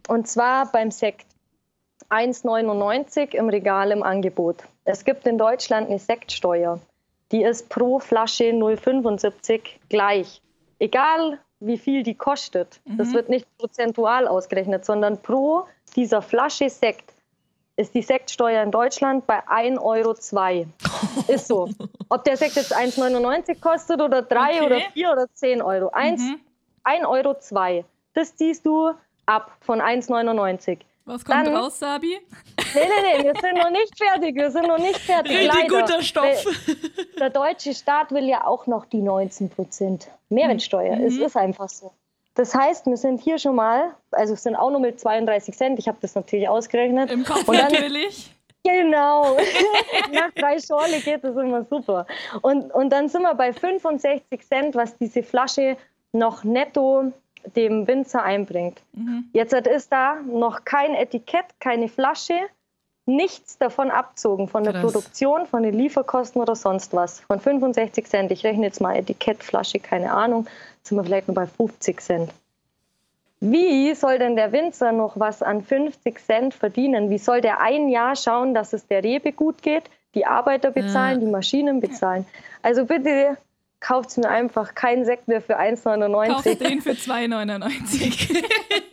Und 0.08 0.28
zwar 0.28 0.72
beim 0.72 0.90
Sekt. 0.90 1.28
1,99 2.10 3.34
im 3.34 3.50
Regal 3.50 3.92
im 3.92 4.04
Angebot. 4.04 4.58
Es 4.84 5.04
gibt 5.06 5.26
in 5.28 5.38
Deutschland 5.38 5.90
eine 5.90 6.00
Sektsteuer. 6.00 6.80
Die 7.32 7.44
ist 7.44 7.70
pro 7.70 8.00
Flasche 8.00 8.46
0,75 8.46 9.62
gleich. 9.90 10.42
Egal 10.80 11.40
wie 11.60 11.78
viel 11.78 12.04
die 12.04 12.16
kostet. 12.16 12.82
Das 12.86 13.14
wird 13.14 13.30
nicht 13.30 13.48
prozentual 13.58 14.28
ausgerechnet, 14.28 14.86
sondern 14.86 15.22
pro 15.22 15.66
dieser 15.96 16.22
Flasche 16.22 16.70
Sekt 16.70 17.14
ist 17.78 17.94
die 17.94 18.02
Sektsteuer 18.02 18.62
in 18.64 18.72
Deutschland 18.72 19.26
bei 19.26 19.40
1,02 19.48 19.82
Euro. 19.82 20.16
Ist 21.28 21.48
so. 21.48 21.70
Ob 22.10 22.24
der 22.24 22.38
Sekt 22.38 22.56
jetzt 22.56 22.74
1,99 22.76 23.60
kostet 23.60 24.02
oder 24.02 24.22
3 24.22 24.62
Okay. 24.62 24.66
oder 24.66 24.80
4 24.94 25.12
oder 25.12 25.28
10 25.34 25.62
Euro. 25.62 25.90
1, 25.92 26.22
Mhm. 26.22 26.40
1,02 26.86 27.06
Euro. 27.76 27.86
Das 28.14 28.36
ziehst 28.36 28.66
du 28.66 28.92
ab 29.26 29.52
von 29.62 29.82
1,99. 29.82 30.80
Was 31.06 31.24
kommt 31.24 31.46
Dann- 31.48 31.56
raus, 31.56 31.78
Sabi? 31.80 32.18
Nee, 32.74 32.82
nee, 32.82 33.18
nee, 33.20 33.24
wir 33.26 33.34
sind 33.40 33.58
noch 33.58 33.70
nicht 33.70 33.96
fertig. 33.98 34.36
Wir 34.36 34.50
sind 34.52 34.68
noch 34.68 34.80
nicht 34.80 34.98
fertig. 35.00 35.32
Richtig 35.38 35.70
leider. 35.70 35.82
guter 35.82 36.02
Stoff. 36.02 36.46
Weil 36.46 36.76
Der 37.20 37.30
deutsche 37.30 37.74
Staat 37.76 38.12
will 38.12 38.26
ja 38.28 38.46
auch 38.46 38.66
noch 38.68 38.86
die 38.86 39.02
19 39.02 39.50
Prozent 39.50 40.08
Mehrwertsteuer. 40.30 40.96
Mhm. 40.96 41.06
Es 41.06 41.18
ist 41.18 41.38
einfach 41.38 41.70
so. 41.70 41.92
Das 42.34 42.54
heißt, 42.56 42.88
wir 42.88 42.98
sind 42.98 43.22
hier 43.22 43.38
schon 43.38 43.56
mal, 43.56 43.94
also 44.12 44.34
es 44.34 44.44
sind 44.44 44.56
auch 44.56 44.70
nur 44.72 44.80
mit 44.82 45.00
32 45.00 45.56
Cent, 45.56 45.80
ich 45.80 45.88
habe 45.88 45.98
das 46.02 46.16
natürlich 46.16 46.50
ausgerechnet. 46.50 47.12
Im 47.12 47.24
Kopf 47.24 47.48
Und 47.48 47.58
dann- 47.58 47.72
natürlich. 47.72 48.32
Genau. 48.64 49.38
Nach 50.12 50.32
drei 50.36 50.60
Schorle 50.60 51.00
geht 51.00 51.24
das 51.24 51.36
immer 51.38 51.64
super. 51.66 52.08
Und, 52.42 52.74
und 52.74 52.90
dann 52.90 53.10
sind 53.10 53.22
wir 53.22 53.36
bei 53.36 53.54
65 53.54 54.26
Cent, 54.48 54.74
was 54.76 54.98
diese 54.98 55.22
Flasche 55.22 55.78
noch 56.14 56.44
netto 56.44 57.14
dem 57.56 57.88
Winzer 57.88 58.24
einbringt. 58.24 58.82
Jetzt 59.34 59.54
ist 59.54 59.92
da 59.92 60.16
noch 60.22 60.66
kein 60.66 60.94
Etikett, 60.94 61.46
keine 61.60 61.90
Flasche, 61.90 62.34
nichts 63.06 63.58
davon 63.58 63.92
abzogen, 63.92 64.48
von 64.48 64.64
der 64.64 64.74
Krass. 64.74 64.84
Produktion, 64.84 65.46
von 65.46 65.64
den 65.64 65.76
Lieferkosten 65.76 66.42
oder 66.42 66.56
sonst 66.56 66.94
was. 66.94 67.20
Von 67.20 67.40
65 67.40 68.08
Cent, 68.08 68.32
ich 68.32 68.44
rechne 68.44 68.66
jetzt 68.66 68.82
mal 68.82 68.96
Etikett, 68.96 69.44
Flasche, 69.44 69.80
keine 69.80 70.12
Ahnung, 70.12 70.48
sind 70.84 70.98
wir 70.98 71.04
vielleicht 71.04 71.28
nur 71.28 71.36
bei 71.36 71.46
50 71.46 72.02
Cent. 72.02 72.32
Wie 73.42 73.94
soll 73.94 74.18
denn 74.18 74.36
der 74.36 74.52
Winzer 74.52 74.92
noch 74.92 75.20
was 75.20 75.44
an 75.44 75.62
50 75.62 76.20
Cent 76.20 76.54
verdienen? 76.54 77.10
Wie 77.10 77.18
soll 77.18 77.42
der 77.42 77.62
ein 77.62 77.90
Jahr 77.90 78.16
schauen, 78.16 78.54
dass 78.54 78.74
es 78.74 78.88
der 78.88 79.04
Rebe 79.04 79.34
gut 79.34 79.62
geht, 79.62 79.84
die 80.16 80.26
Arbeiter 80.26 80.72
bezahlen, 80.72 81.20
die 81.20 81.28
Maschinen 81.28 81.82
bezahlen? 81.82 82.26
Also 82.64 82.86
bitte 82.86 83.38
kauft 83.86 84.18
mir 84.18 84.28
einfach 84.30 84.74
keinen 84.74 85.06
Sekt 85.06 85.28
mehr 85.28 85.42
für 85.42 85.58
Kaufst 85.58 85.88
1,99. 85.88 86.58
den 86.58 86.82
für 86.82 86.92
2,99. 86.92 88.36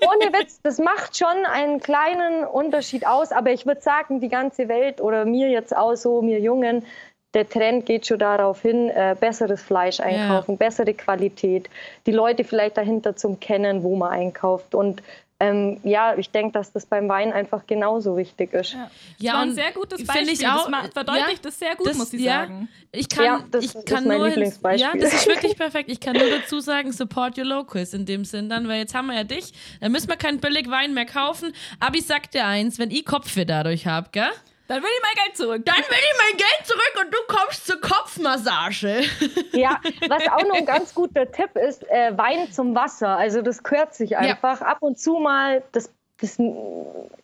Ohne 0.02 0.38
Witz, 0.38 0.61
das 0.62 0.78
macht 0.78 1.16
schon 1.16 1.46
einen 1.50 1.81
kleinen 1.81 2.44
Unterschied 2.44 3.07
aus, 3.07 3.33
aber 3.33 3.52
ich 3.52 3.64
würde 3.64 3.81
sagen, 3.81 4.20
die 4.20 4.28
ganze 4.28 4.68
Welt 4.68 5.00
oder 5.00 5.24
mir 5.24 5.48
jetzt 5.48 5.74
auch 5.74 5.94
so, 5.94 6.20
mir 6.20 6.40
Jungen, 6.40 6.85
der 7.33 7.48
Trend 7.48 7.87
geht 7.87 8.07
schon 8.07 8.18
darauf 8.18 8.61
hin, 8.61 8.90
äh, 8.90 9.16
besseres 9.18 9.62
Fleisch 9.62 9.98
einkaufen, 10.00 10.59
bessere 10.59 10.92
Qualität, 10.92 11.70
die 12.05 12.12
Leute 12.12 12.44
vielleicht 12.44 12.76
dahinter 12.76 13.16
zum 13.16 13.40
Kennen, 13.40 13.83
wo 13.83 13.96
man 13.96 14.11
einkauft. 14.11 14.74
Und 14.74 15.02
ähm, 15.42 15.81
ja, 15.83 16.14
ich 16.16 16.31
denke, 16.31 16.52
dass 16.52 16.72
das 16.72 16.87
beim 16.87 17.09
Wein 17.09 17.33
einfach 17.33 17.66
genauso 17.66 18.16
wichtig 18.16 18.52
ist. 18.55 18.74
Ja, 18.74 18.90
Ja, 19.18 19.40
ein 19.40 19.48
und 19.48 19.55
sehr 19.55 19.72
gutes 19.72 20.05
Beispiel. 20.07 20.28
ich 20.31 20.46
auch- 20.46 20.62
das 20.62 20.68
ma- 20.68 20.88
verdeutlicht 20.92 21.28
ja, 21.31 21.42
das 21.42 21.59
sehr 21.59 21.74
gut, 21.76 21.87
das- 21.88 21.96
muss 21.98 22.12
ich 22.12 22.20
ja. 22.22 22.42
sagen. 22.42 22.68
Ich 22.92 23.09
kann, 23.09 23.24
Ja, 23.24 23.44
das 23.50 23.64
ich 23.64 23.74
ist 23.74 23.87
kann 23.87 24.07
mein 24.07 24.18
nur 24.18 24.28
Lieblingsbeispiel. 24.28 24.81
Ja, 24.81 24.92
das 25.05 25.14
ist 25.14 25.26
wirklich 25.26 25.57
perfekt. 25.57 25.90
Ich 25.90 25.98
kann 26.00 26.14
nur 26.16 26.28
dazu 26.31 26.61
sagen, 26.61 26.92
support 26.92 27.37
your 27.38 27.44
locals 27.44 27.92
in 27.94 28.07
dem 28.07 28.24
Sinn 28.24 28.48
dann, 28.48 28.68
weil 28.68 28.78
jetzt 28.78 28.94
haben 28.94 29.07
wir 29.09 29.14
ja 29.16 29.24
dich. 29.24 29.52
Dann 29.81 29.90
müssen 29.92 30.09
wir 30.09 30.16
keinen 30.16 30.38
Billigwein 30.40 30.94
mehr 30.94 31.07
kaufen. 31.07 31.52
Aber 31.81 31.96
ich 31.96 32.07
sag 32.07 32.31
dir 32.31 32.46
eins, 32.46 32.78
wenn 32.78 32.90
ich 32.90 33.05
Kopfweh 33.05 33.44
dadurch 33.44 33.87
hab, 33.87 34.12
gell? 34.12 34.31
Dann 34.73 34.83
will 34.83 34.89
ich 34.89 35.03
mein 35.03 35.25
Geld 35.27 35.37
zurück. 35.37 35.63
Dann 35.67 35.77
will 35.77 35.83
ich 35.99 36.19
mein 36.19 36.37
Geld 36.39 36.67
zurück 36.67 37.05
und 37.05 37.13
du 37.13 37.19
kommst 37.29 37.67
zur 37.67 37.79
Kopfmassage. 37.79 39.05
Ja, 39.53 39.79
was 40.09 40.27
auch 40.29 40.47
noch 40.49 40.57
ein 40.57 40.65
ganz 40.65 40.95
guter 40.95 41.31
Tipp 41.31 41.57
ist, 41.57 41.87
äh, 41.91 42.17
Wein 42.17 42.51
zum 42.51 42.75
Wasser. 42.75 43.19
Also 43.19 43.43
das 43.43 43.63
gehört 43.63 43.95
sich 43.95 44.17
einfach. 44.17 44.63
Ab 44.63 44.79
und 44.81 44.99
zu 44.99 45.19
mal, 45.19 45.63
das, 45.73 45.93
das, 46.23 46.39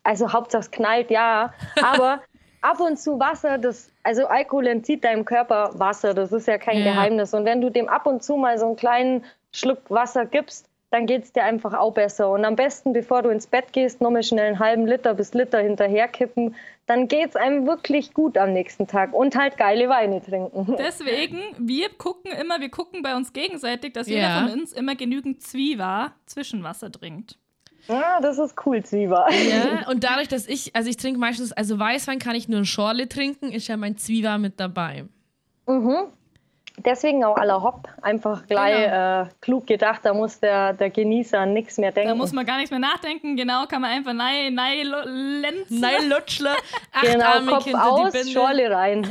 also 0.03 0.31
Hauptsache 0.31 0.61
es 0.61 0.71
knallt, 0.71 1.11
ja. 1.11 1.55
Aber 1.83 2.21
ab 2.61 2.81
und 2.81 2.99
zu 2.99 3.19
Wasser, 3.19 3.57
das, 3.57 3.91
also 4.03 4.27
Alkohol 4.27 4.67
entzieht 4.67 5.05
deinem 5.05 5.25
Körper 5.25 5.71
Wasser. 5.73 6.13
Das 6.13 6.33
ist 6.33 6.47
ja 6.47 6.59
kein 6.59 6.79
Ja. 6.79 6.93
Geheimnis. 6.93 7.33
Und 7.33 7.47
wenn 7.47 7.63
du 7.63 7.71
dem 7.71 7.89
ab 7.89 8.07
und 8.07 8.23
zu 8.23 8.37
mal 8.37 8.59
so 8.59 8.67
einen 8.67 8.77
kleinen 8.77 9.25
Schluck 9.53 9.81
Wasser 9.89 10.27
gibst, 10.27 10.67
dann 10.91 11.07
geht 11.07 11.25
es 11.25 11.33
dir 11.33 11.45
einfach 11.45 11.75
auch 11.75 11.93
besser. 11.93 12.31
Und 12.31 12.45
am 12.45 12.57
besten, 12.57 12.93
bevor 12.93 13.23
du 13.23 13.29
ins 13.29 13.47
Bett 13.47 13.73
gehst, 13.73 14.01
nochmal 14.01 14.23
schnell 14.23 14.47
einen 14.47 14.59
halben 14.59 14.87
Liter 14.87 15.15
bis 15.15 15.35
Liter 15.35 15.61
hinterher 15.61 16.09
kippen. 16.09 16.55
Dann 16.87 17.09
geht 17.09 17.31
es 17.31 17.37
einem 17.37 17.67
wirklich 17.67 18.15
gut 18.15 18.39
am 18.39 18.55
nächsten 18.55 18.87
Tag. 18.87 19.13
Und 19.13 19.37
halt 19.37 19.59
geile 19.59 19.89
Weine 19.91 20.23
trinken. 20.23 20.77
Deswegen, 20.79 21.41
wir 21.59 21.91
gucken 21.91 22.33
immer, 22.33 22.61
wir 22.61 22.71
gucken 22.71 23.03
bei 23.03 23.15
uns 23.15 23.33
gegenseitig, 23.33 23.93
dass 23.93 24.09
jeder 24.09 24.41
von 24.41 24.61
uns 24.61 24.73
immer 24.73 24.95
genügend 24.95 25.43
Zwiewa 25.43 26.13
Zwischenwasser 26.25 26.91
trinkt. 26.91 27.39
Ja, 27.89 28.21
das 28.21 28.39
ist 28.39 28.55
cool, 28.67 28.83
Zwieber. 28.83 29.27
Ja, 29.31 29.89
und 29.91 30.05
dadurch, 30.05 30.29
dass 30.29 30.47
ich, 30.47 30.75
also 30.77 30.89
ich 30.91 30.97
trinke 30.97 31.19
meistens, 31.19 31.53
also 31.53 31.79
Weißwein 31.79 32.19
kann 32.19 32.37
ich 32.37 32.49
nur 32.49 32.59
in 32.61 32.67
Schorle 32.67 33.09
trinken, 33.09 33.51
ist 33.51 33.69
ja 33.69 33.77
mein 33.77 33.97
Zwieber 33.97 34.37
mit 34.39 34.61
dabei. 34.61 35.05
Deswegen 36.85 37.25
auch 37.25 37.37
aller 37.37 37.63
Hopp. 37.63 37.89
Einfach 38.03 38.47
gleich 38.47 38.85
Genau. 38.85 39.23
äh, 39.23 39.27
klug 39.41 39.67
gedacht, 39.67 40.01
da 40.05 40.15
muss 40.15 40.41
der, 40.41 40.73
der 40.73 40.91
Genießer 40.91 41.41
an 41.41 41.53
nichts 41.53 41.79
mehr 41.79 41.93
denken. 41.93 42.11
Da 42.11 42.15
muss 42.15 42.33
man 42.33 42.47
gar 42.47 42.57
nichts 42.57 42.71
mehr 42.71 42.81
nachdenken. 42.81 43.37
Genau, 43.37 43.67
kann 43.67 43.83
man 43.83 43.91
einfach 43.91 44.13
nein, 44.13 44.55
nein, 44.55 44.87
lenzen. 45.43 45.81
Nein, 45.81 46.09
Lutschler, 46.09 46.55
genau, 47.03 47.57
Kopf 47.57 47.75
aus. 47.75 48.31
Schorle 48.31 48.71
rein. 48.71 49.11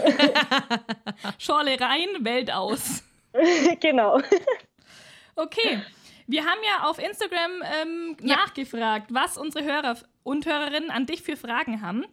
Schorle 1.37 1.79
rein, 1.79 2.07
Welt 2.21 2.53
aus. 2.53 3.03
genau. 3.79 4.19
Okay. 5.35 5.79
Wir 6.29 6.43
haben 6.43 6.59
ja 6.63 6.87
auf 6.89 6.99
Instagram 6.99 7.63
ähm, 7.81 8.17
nachgefragt, 8.21 9.13
was 9.13 9.37
unsere 9.37 9.63
Hörer 9.63 9.95
und 10.23 10.45
Hörerinnen 10.45 10.91
an 10.91 11.05
dich 11.05 11.21
für 11.21 11.37
Fragen 11.37 11.81
haben 11.81 12.05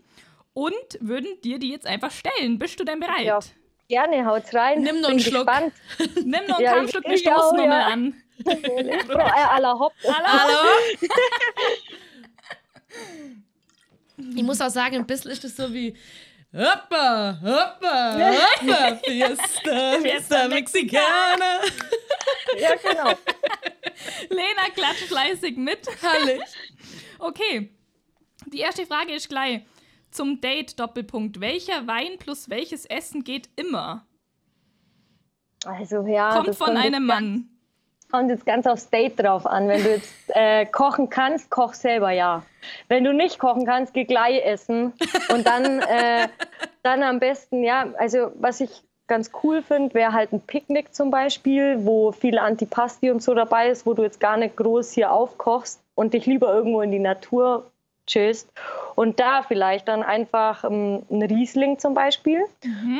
und 0.52 0.72
würden 1.00 1.26
dir 1.42 1.58
die 1.58 1.70
jetzt 1.70 1.86
einfach 1.86 2.12
stellen. 2.12 2.58
Bist 2.58 2.78
du 2.78 2.84
denn 2.84 3.00
bereit? 3.00 3.24
Ja. 3.24 3.40
Gerne, 3.88 4.24
haut's 4.24 4.54
rein. 4.54 4.82
Nimm 4.82 5.00
noch 5.00 5.08
Bin 5.08 5.18
einen 5.18 5.20
Schluck. 5.20 5.46
Gespannt. 5.46 5.74
Nimm 6.24 6.46
noch 6.46 6.56
einen 6.56 6.64
Ja, 6.64 6.72
Kampfstück, 6.74 7.04
wir 7.06 7.18
stoßen 7.18 7.56
nochmal 7.56 7.80
ja. 7.80 7.86
an. 7.88 8.14
Bro, 9.06 9.18
aller 9.18 9.78
Hopp. 9.78 9.92
Hallo? 10.04 10.68
ich 14.36 14.42
muss 14.42 14.60
auch 14.60 14.70
sagen, 14.70 14.96
ein 14.96 15.06
bisschen 15.06 15.30
ist 15.30 15.44
das 15.44 15.56
so 15.56 15.72
wie 15.72 15.96
Hoppa, 16.52 17.36
hoppa, 17.42 18.14
hoppa, 18.14 18.96
Fiesta, 19.04 19.98
Fiesta 20.00 20.48
Mexicana. 20.48 21.60
Ja, 22.56 22.76
genau. 22.76 23.12
Lena 24.28 24.70
klatscht 24.72 25.08
fleißig 25.08 25.56
mit. 25.56 25.80
Herrlich. 26.00 26.40
Okay. 27.18 27.70
Die 28.46 28.60
erste 28.60 28.86
Frage 28.86 29.14
ist 29.14 29.28
gleich. 29.28 29.62
Zum 30.14 30.40
Date 30.40 30.78
Doppelpunkt. 30.78 31.40
Welcher 31.40 31.88
Wein 31.88 32.18
plus 32.20 32.48
welches 32.48 32.86
Essen 32.86 33.24
geht 33.24 33.48
immer? 33.56 34.06
Also, 35.66 36.06
ja. 36.06 36.34
Kommt 36.34 36.54
von 36.54 36.76
jetzt 36.76 36.84
einem 36.84 37.04
Mann. 37.04 37.48
Kommt 38.12 38.30
jetzt 38.30 38.46
ganz 38.46 38.64
aufs 38.68 38.88
Date 38.88 39.18
drauf 39.18 39.44
an. 39.44 39.66
Wenn 39.66 39.82
du 39.82 39.90
jetzt 39.90 40.14
äh, 40.28 40.66
kochen 40.66 41.10
kannst, 41.10 41.50
koch 41.50 41.74
selber, 41.74 42.12
ja. 42.12 42.44
Wenn 42.86 43.02
du 43.02 43.12
nicht 43.12 43.40
kochen 43.40 43.66
kannst, 43.66 43.92
geh 43.92 44.04
gleich 44.04 44.40
essen. 44.44 44.92
Und 45.30 45.48
dann, 45.48 45.80
äh, 45.80 46.28
dann 46.84 47.02
am 47.02 47.18
besten, 47.18 47.64
ja, 47.64 47.92
also 47.98 48.30
was 48.36 48.60
ich 48.60 48.84
ganz 49.08 49.32
cool 49.42 49.62
finde, 49.62 49.94
wäre 49.94 50.12
halt 50.12 50.32
ein 50.32 50.40
Picknick 50.40 50.94
zum 50.94 51.10
Beispiel, 51.10 51.84
wo 51.84 52.12
viel 52.12 52.38
Antipasti 52.38 53.10
und 53.10 53.20
so 53.20 53.34
dabei 53.34 53.68
ist, 53.68 53.84
wo 53.84 53.94
du 53.94 54.04
jetzt 54.04 54.20
gar 54.20 54.36
nicht 54.36 54.56
groß 54.56 54.92
hier 54.92 55.10
aufkochst 55.10 55.82
und 55.96 56.14
dich 56.14 56.24
lieber 56.26 56.54
irgendwo 56.54 56.82
in 56.82 56.92
die 56.92 57.00
Natur 57.00 57.72
chillst. 58.06 58.48
Und 58.94 59.18
da 59.20 59.42
vielleicht 59.42 59.88
dann 59.88 60.02
einfach 60.02 60.64
ähm, 60.64 61.02
ein 61.10 61.22
Riesling 61.22 61.78
zum 61.78 61.94
Beispiel. 61.94 62.44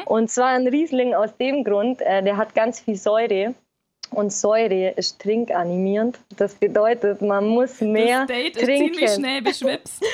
Und 0.07 0.31
zwar 0.31 0.49
ein 0.49 0.67
Riesling 0.67 1.15
aus 1.15 1.37
dem 1.37 1.65
Grund, 1.65 2.01
äh, 2.01 2.23
der 2.23 2.37
hat 2.37 2.55
ganz 2.55 2.81
viel 2.81 2.97
Säure. 2.97 3.55
Und 4.11 4.33
Säure 4.33 4.91
ist 4.91 5.21
trinkanimierend. 5.21 6.19
Das 6.37 6.55
bedeutet, 6.55 7.21
man 7.23 7.47
muss 7.47 7.81
mehr 7.81 8.21
das 8.21 8.27
Date 8.29 8.57
ist 8.57 8.65
trinken. 8.65 8.95
ziemlich 8.95 9.11
schnell 9.11 9.43
beschwipst. 9.43 10.05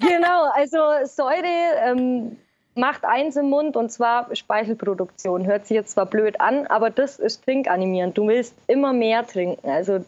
Genau, 0.00 0.48
also 0.54 0.78
Säure 1.04 1.44
ähm, 1.84 2.36
macht 2.74 3.04
eins 3.04 3.36
im 3.36 3.50
Mund 3.50 3.76
und 3.76 3.90
zwar 3.90 4.34
Speichelproduktion. 4.34 5.46
Hört 5.46 5.66
sich 5.66 5.76
jetzt 5.76 5.92
zwar 5.92 6.06
blöd 6.06 6.40
an, 6.40 6.66
aber 6.66 6.90
das 6.90 7.18
ist 7.18 7.44
trinkanimierend. 7.44 8.16
Du 8.18 8.26
willst 8.26 8.54
immer 8.66 8.92
mehr 8.92 9.26
trinken. 9.26 9.68
Also 9.68 10.04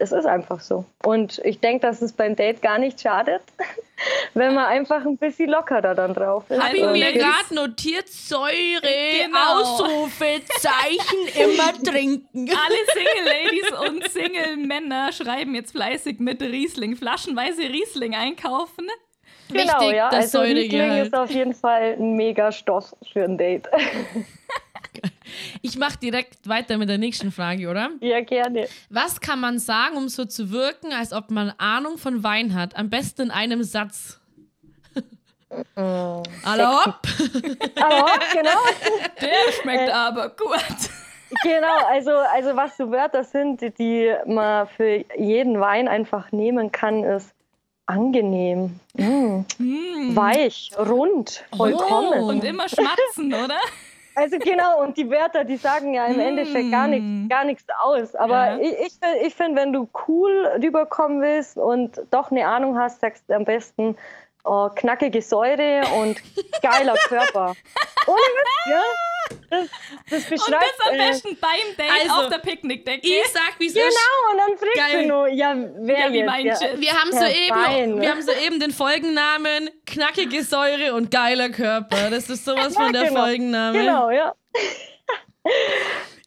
es 0.00 0.12
ist 0.12 0.26
einfach 0.26 0.60
so. 0.60 0.84
Und 1.04 1.40
ich 1.44 1.60
denke, 1.60 1.86
dass 1.86 2.00
es 2.02 2.12
beim 2.12 2.36
Date 2.36 2.62
gar 2.62 2.78
nicht 2.78 3.00
schadet, 3.00 3.42
wenn 4.34 4.54
man 4.54 4.66
einfach 4.66 5.04
ein 5.04 5.16
bisschen 5.16 5.50
lockerer 5.50 5.94
dann 5.94 6.14
drauf 6.14 6.44
ist. 6.48 6.62
Hab 6.62 6.72
ich 6.72 6.82
Und 6.82 6.92
mir 6.92 7.12
gerade 7.12 7.52
notiert, 7.54 8.08
Säure, 8.08 8.80
Genau. 9.24 9.60
Ausrufezeichen, 9.60 11.18
immer 11.34 11.72
trinken. 11.82 12.48
Alle 12.50 12.76
Single-Ladies 12.94 13.88
und 13.90 14.08
Single-Männer 14.10 15.12
schreiben 15.12 15.54
jetzt 15.54 15.72
fleißig 15.72 16.20
mit 16.20 16.40
Riesling. 16.42 16.96
Flaschenweise 16.96 17.62
Riesling 17.62 18.14
einkaufen. 18.14 18.88
Genau, 19.50 19.80
Wichtig, 19.80 19.96
ja. 19.96 20.10
das 20.10 20.24
Also 20.26 20.38
Säuregehalt. 20.38 20.90
Riesling 20.90 21.04
ist 21.06 21.14
auf 21.14 21.30
jeden 21.30 21.54
Fall 21.54 21.96
ein 21.98 22.16
Mega-Stoff 22.16 22.94
für 23.12 23.24
ein 23.24 23.38
Date. 23.38 23.66
Ich 25.62 25.76
mache 25.76 25.98
direkt 25.98 26.48
weiter 26.48 26.78
mit 26.78 26.88
der 26.88 26.98
nächsten 26.98 27.30
Frage, 27.32 27.68
oder? 27.68 27.90
ja, 28.00 28.20
gerne. 28.20 28.68
Was 28.90 29.20
kann 29.20 29.40
man 29.40 29.58
sagen, 29.58 29.96
um 29.96 30.08
so 30.08 30.24
zu 30.24 30.50
wirken, 30.50 30.92
als 30.92 31.12
ob 31.12 31.30
man 31.30 31.52
Ahnung 31.58 31.98
von 31.98 32.22
Wein 32.22 32.54
hat? 32.54 32.76
Am 32.76 32.90
besten 32.90 33.22
in 33.22 33.30
einem 33.30 33.62
Satz. 33.62 34.20
Hallo, 35.76 36.92
genau, 38.32 38.58
Der 39.20 39.52
schmeckt 39.62 39.90
aber 39.90 40.28
gut. 40.30 40.90
genau. 41.42 41.76
Also, 41.88 42.10
also 42.10 42.54
was 42.54 42.76
so 42.76 42.90
Wörter 42.90 43.24
sind, 43.24 43.62
die- 43.78 44.14
man 44.26 44.68
für 44.68 45.04
jeden 45.18 45.58
Wein 45.58 45.88
einfach 45.88 46.32
nehmen 46.32 46.70
kann, 46.70 47.02
ist 47.02 47.34
angenehm, 47.86 48.78
mm. 48.94 50.14
weich, 50.14 50.70
rund, 50.78 51.42
vollkommen. 51.56 52.20
Oh. 52.20 52.28
Und 52.28 52.44
immer 52.44 52.68
schmatzen, 52.68 53.32
oder? 53.32 53.58
Also 54.18 54.38
genau, 54.38 54.82
und 54.82 54.96
die 54.96 55.08
Wörter, 55.10 55.44
die 55.44 55.56
sagen 55.56 55.94
ja 55.94 56.06
im 56.06 56.18
Endeffekt 56.18 56.72
gar 56.72 56.88
nichts, 56.88 57.28
gar 57.28 57.44
nichts 57.44 57.64
aus. 57.80 58.16
Aber 58.16 58.52
Ja. 58.52 58.58
ich, 58.58 58.72
ich, 58.72 58.92
ich 59.22 59.34
finde, 59.34 59.60
wenn 59.60 59.72
du 59.72 59.88
cool 60.08 60.50
rüberkommen 60.60 61.20
willst 61.22 61.56
und 61.56 62.00
doch 62.10 62.32
eine 62.32 62.46
Ahnung 62.46 62.76
hast, 62.76 63.00
sagst 63.00 63.24
du 63.28 63.34
am 63.34 63.44
besten 63.44 63.96
oh, 64.44 64.68
knackige 64.74 65.22
Säure 65.22 65.82
und 66.00 66.20
geiler 66.62 66.94
Körper. 67.06 67.54
Ohne 68.06 68.16
Witz, 68.16 68.70
ja? 68.70 68.82
Das, 69.50 69.68
das 70.10 70.22
Und 70.24 70.30
beschreibt... 70.30 70.62
das 70.62 70.86
am 70.88 70.94
äh, 70.94 70.98
besten 70.98 71.38
beim 71.40 71.76
Date 71.76 71.90
Also, 72.02 72.14
auf 72.24 72.28
der 72.28 72.38
Picknickdecke. 72.38 73.06
Ich 73.06 73.28
sag, 73.32 73.54
wie 73.58 73.66
es 73.66 73.72
ist. 73.74 73.82
Genau, 73.82 74.32
und 74.32 74.38
dann 74.38 74.58
fragst 74.58 74.76
Geil. 74.76 75.02
du 75.02 75.08
nur, 75.08 75.28
ja, 75.28 75.54
wer 75.78 75.98
Ja, 76.00 76.12
wie 76.12 76.16
jetzt? 76.18 76.26
meinst 76.26 76.62
ja. 76.62 76.68
du? 76.68 76.80
Wir 76.80 76.92
haben, 76.92 77.12
Ja, 77.12 77.18
soeben, 77.20 77.64
fein. 77.64 78.00
wir 78.00 78.10
haben 78.10 78.22
soeben 78.22 78.60
den 78.60 78.70
Folgennamen 78.72 79.70
Knackige 79.86 80.42
Säure 80.44 80.94
und 80.94 81.10
geiler 81.10 81.48
Körper. 81.50 82.10
Das 82.10 82.28
ist 82.30 82.44
sowas 82.44 82.74
von 82.74 82.92
der 82.92 83.08
genau. 83.08 83.20
Folgenname. 83.24 83.78
Genau, 83.78 84.10
ja. 84.10 84.34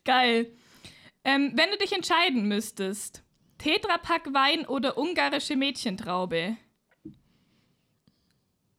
Geil. 0.05 0.47
Ähm, 1.23 1.51
wenn 1.55 1.69
du 1.69 1.77
dich 1.77 1.93
entscheiden 1.93 2.47
müsstest, 2.47 3.23
Tetrapack 3.59 4.33
Wein 4.33 4.65
oder 4.65 4.97
ungarische 4.97 5.55
Mädchentraube? 5.55 6.57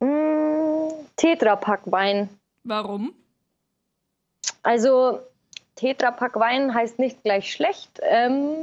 Mm, 0.00 0.88
Tetrapack 1.16 1.82
Wein. 1.84 2.28
Warum? 2.64 3.14
Also 4.62 5.20
Tetrapack 5.76 6.36
Wein 6.36 6.74
heißt 6.74 6.98
nicht 6.98 7.22
gleich 7.22 7.52
schlecht. 7.52 8.00
Ähm, 8.02 8.54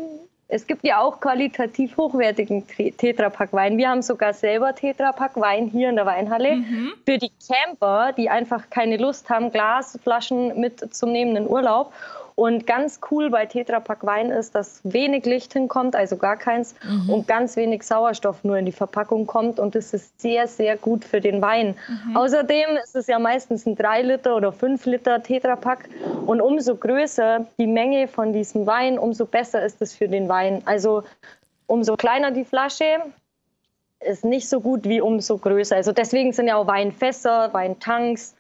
es 0.52 0.66
gibt 0.66 0.84
ja 0.84 1.00
auch 1.00 1.20
qualitativ 1.20 1.96
hochwertigen 1.96 2.66
Tetrapack 2.68 3.54
Wein. 3.54 3.78
Wir 3.78 3.90
haben 3.90 4.02
sogar 4.02 4.34
selber 4.34 4.74
Tetrapack 4.74 5.36
Wein 5.36 5.68
hier 5.68 5.90
in 5.90 5.96
der 5.96 6.08
Weinhalle. 6.08 6.64
Für 7.06 7.20
die 7.20 7.32
Camper, 7.48 8.14
die 8.14 8.32
einfach 8.32 8.72
keine 8.72 8.98
Lust 8.98 9.30
haben, 9.30 9.52
Glasflaschen 9.52 10.60
mitzunehmen 10.60 11.36
in 11.36 11.48
Urlaub. 11.48 11.94
Und 12.40 12.66
ganz 12.66 13.02
cool 13.12 13.30
bei 13.30 13.46
Tetrapack 13.46 14.06
Wein 14.06 14.32
ist, 14.32 14.56
dass 14.56 14.80
wenig 14.86 15.26
Licht 15.26 15.52
hinkommt, 15.52 15.94
also 15.94 16.16
gar 16.16 16.38
keins, 16.38 16.74
und 17.10 17.28
ganz 17.28 17.58
wenig 17.58 17.84
Sauerstoff 17.84 18.46
nur 18.46 18.58
in 18.58 18.66
die 18.66 18.72
Verpackung 18.72 19.28
kommt. 19.28 19.60
Und 19.60 19.76
das 19.76 19.94
ist 19.94 20.22
sehr, 20.22 20.48
sehr 20.48 20.78
gut 20.78 21.04
für 21.04 21.20
den 21.20 21.42
Wein. 21.42 21.76
Außerdem 22.16 22.78
ist 22.82 22.96
es 22.96 23.08
ja 23.08 23.20
meistens 23.20 23.66
ein 23.66 23.76
3 23.76 24.04
Liter 24.04 24.38
oder 24.38 24.54
5 24.54 24.86
Liter 24.86 25.22
Tetrapack. 25.22 25.90
Und 26.26 26.40
umso 26.40 26.78
größer 26.78 27.46
die 27.58 27.68
Menge 27.68 28.08
von 28.08 28.32
diesem 28.32 28.66
Wein, 28.66 28.98
umso 28.98 29.26
besser 29.26 29.62
ist 29.66 29.82
es 29.82 29.94
für 29.94 30.08
den 30.08 30.30
Wein. 30.30 30.62
Also 30.64 31.04
umso 31.68 31.98
kleiner 31.98 32.32
die 32.32 32.46
Flasche, 32.46 33.02
ist 34.00 34.24
nicht 34.24 34.48
so 34.48 34.62
gut 34.62 34.86
wie 34.86 35.02
umso 35.02 35.38
größer. 35.38 35.76
Also 35.76 35.92
deswegen 35.92 36.32
sind 36.32 36.48
ja 36.48 36.56
auch 36.56 36.68
Weinfässer, 36.68 37.52
Weintanks, 37.52 38.34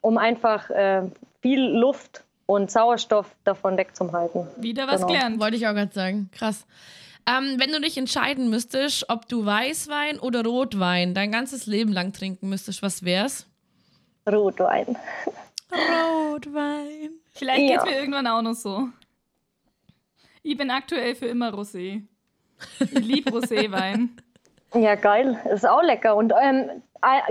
um 0.00 0.16
einfach 0.16 0.70
äh, 0.70 1.02
viel 1.42 1.60
Luft 1.60 2.24
und 2.46 2.70
Sauerstoff 2.70 3.26
davon 3.44 3.76
wegzuhalten. 3.76 4.46
Wieder 4.56 4.86
was 4.86 4.96
Genau. 5.02 5.06
gelernt. 5.08 5.40
Wollte 5.40 5.56
ich 5.56 5.66
auch 5.66 5.74
gerade 5.74 5.92
sagen. 5.92 6.30
Krass. 6.32 6.66
Ähm, 7.28 7.56
wenn 7.58 7.72
du 7.72 7.80
dich 7.80 7.98
entscheiden 7.98 8.50
müsstest, 8.50 9.10
ob 9.10 9.28
du 9.28 9.44
Weißwein 9.44 10.20
oder 10.20 10.44
Rotwein 10.44 11.12
dein 11.12 11.32
ganzes 11.32 11.66
Leben 11.66 11.92
lang 11.92 12.12
trinken 12.12 12.48
müsstest, 12.48 12.82
was 12.82 13.04
wär's? 13.04 13.46
Rotwein. 14.30 14.96
Rotwein. 15.72 17.10
Vielleicht 17.32 17.62
Ja. 17.62 17.68
geht's 17.82 17.84
mir 17.84 17.98
irgendwann 17.98 18.26
auch 18.26 18.42
noch 18.42 18.54
so. 18.54 18.88
Ich 20.42 20.56
bin 20.56 20.70
aktuell 20.70 21.14
für 21.16 21.26
immer 21.26 21.52
Rosé. 21.52 22.02
Ich 22.78 22.90
liebe 22.92 23.30
Roséwein. 23.32 24.10
Ja, 24.74 24.94
geil. 24.94 25.38
Ist 25.52 25.66
auch 25.68 25.82
lecker. 25.82 26.14
Und 26.16 26.32
ähm, 26.40 26.68
äh, 26.68 26.80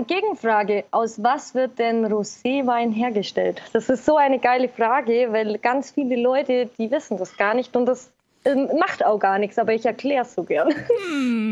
Gegenfrage: 0.06 0.84
Aus 0.90 1.22
was 1.22 1.54
wird 1.54 1.78
denn 1.78 2.04
Roséwein 2.06 2.92
hergestellt? 2.92 3.62
Das 3.72 3.88
ist 3.88 4.04
so 4.04 4.16
eine 4.16 4.38
geile 4.38 4.68
Frage, 4.68 5.28
weil 5.30 5.58
ganz 5.58 5.90
viele 5.90 6.16
Leute, 6.16 6.70
die 6.78 6.90
wissen 6.90 7.16
das 7.18 7.36
gar 7.36 7.54
nicht 7.54 7.76
und 7.76 7.86
das 7.86 8.10
ähm, 8.46 8.68
macht 8.78 9.04
auch 9.04 9.18
gar 9.18 9.38
nichts, 9.38 9.58
aber 9.58 9.74
ich 9.74 9.84
erkläre 9.84 10.22
es 10.22 10.34
so 10.34 10.44
gern. 10.44 10.72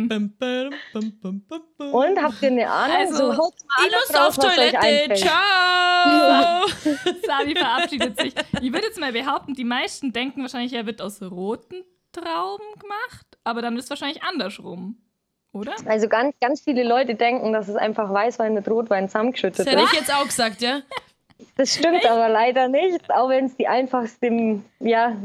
Bum. 0.08 0.32
Und 1.92 2.22
habt 2.22 2.40
ihr 2.40 2.48
eine 2.48 2.70
Ahnung? 2.70 2.96
Also, 2.96 3.16
so, 3.16 3.36
haut 3.36 3.54
mal 3.66 3.86
Ich 3.86 3.94
alles 3.94 4.08
muss 4.08 4.16
raus, 4.16 4.38
auf 4.38 4.44
Toilette. 4.44 5.14
Ciao. 5.14 6.66
Sabi 7.26 7.56
verabschiedet 7.56 8.20
sich. 8.20 8.34
Ich 8.60 8.72
würde 8.72 8.86
jetzt 8.86 9.00
mal 9.00 9.12
behaupten, 9.12 9.54
die 9.54 9.64
meisten 9.64 10.12
denken 10.12 10.42
wahrscheinlich, 10.42 10.72
er 10.72 10.86
wird 10.86 11.02
aus 11.02 11.20
roten 11.20 11.84
Trauben 12.12 12.64
gemacht, 12.78 13.26
aber 13.42 13.60
dann 13.60 13.76
ist 13.76 13.84
es 13.84 13.90
wahrscheinlich 13.90 14.22
andersrum. 14.22 15.03
Oder? 15.54 15.72
Also 15.86 16.08
ganz, 16.08 16.34
ganz 16.40 16.60
viele 16.60 16.82
Leute 16.82 17.14
denken, 17.14 17.52
dass 17.52 17.68
es 17.68 17.76
einfach 17.76 18.12
Weißwein 18.12 18.52
mit 18.54 18.68
Rotwein 18.68 19.08
zusammengeschüttet 19.08 19.60
Das 19.60 19.66
hätte 19.66 19.84
ich 19.84 19.92
jetzt 19.92 20.12
auch 20.12 20.24
gesagt, 20.24 20.60
ja? 20.60 20.80
Das 21.56 21.74
stimmt 21.74 22.04
aber 22.06 22.28
leider 22.28 22.68
nicht, 22.68 23.10
auch 23.12 23.28
wenn 23.28 23.46
es 23.46 23.56
die 23.56 23.68
einfachste 23.68 24.60
ja, 24.80 25.16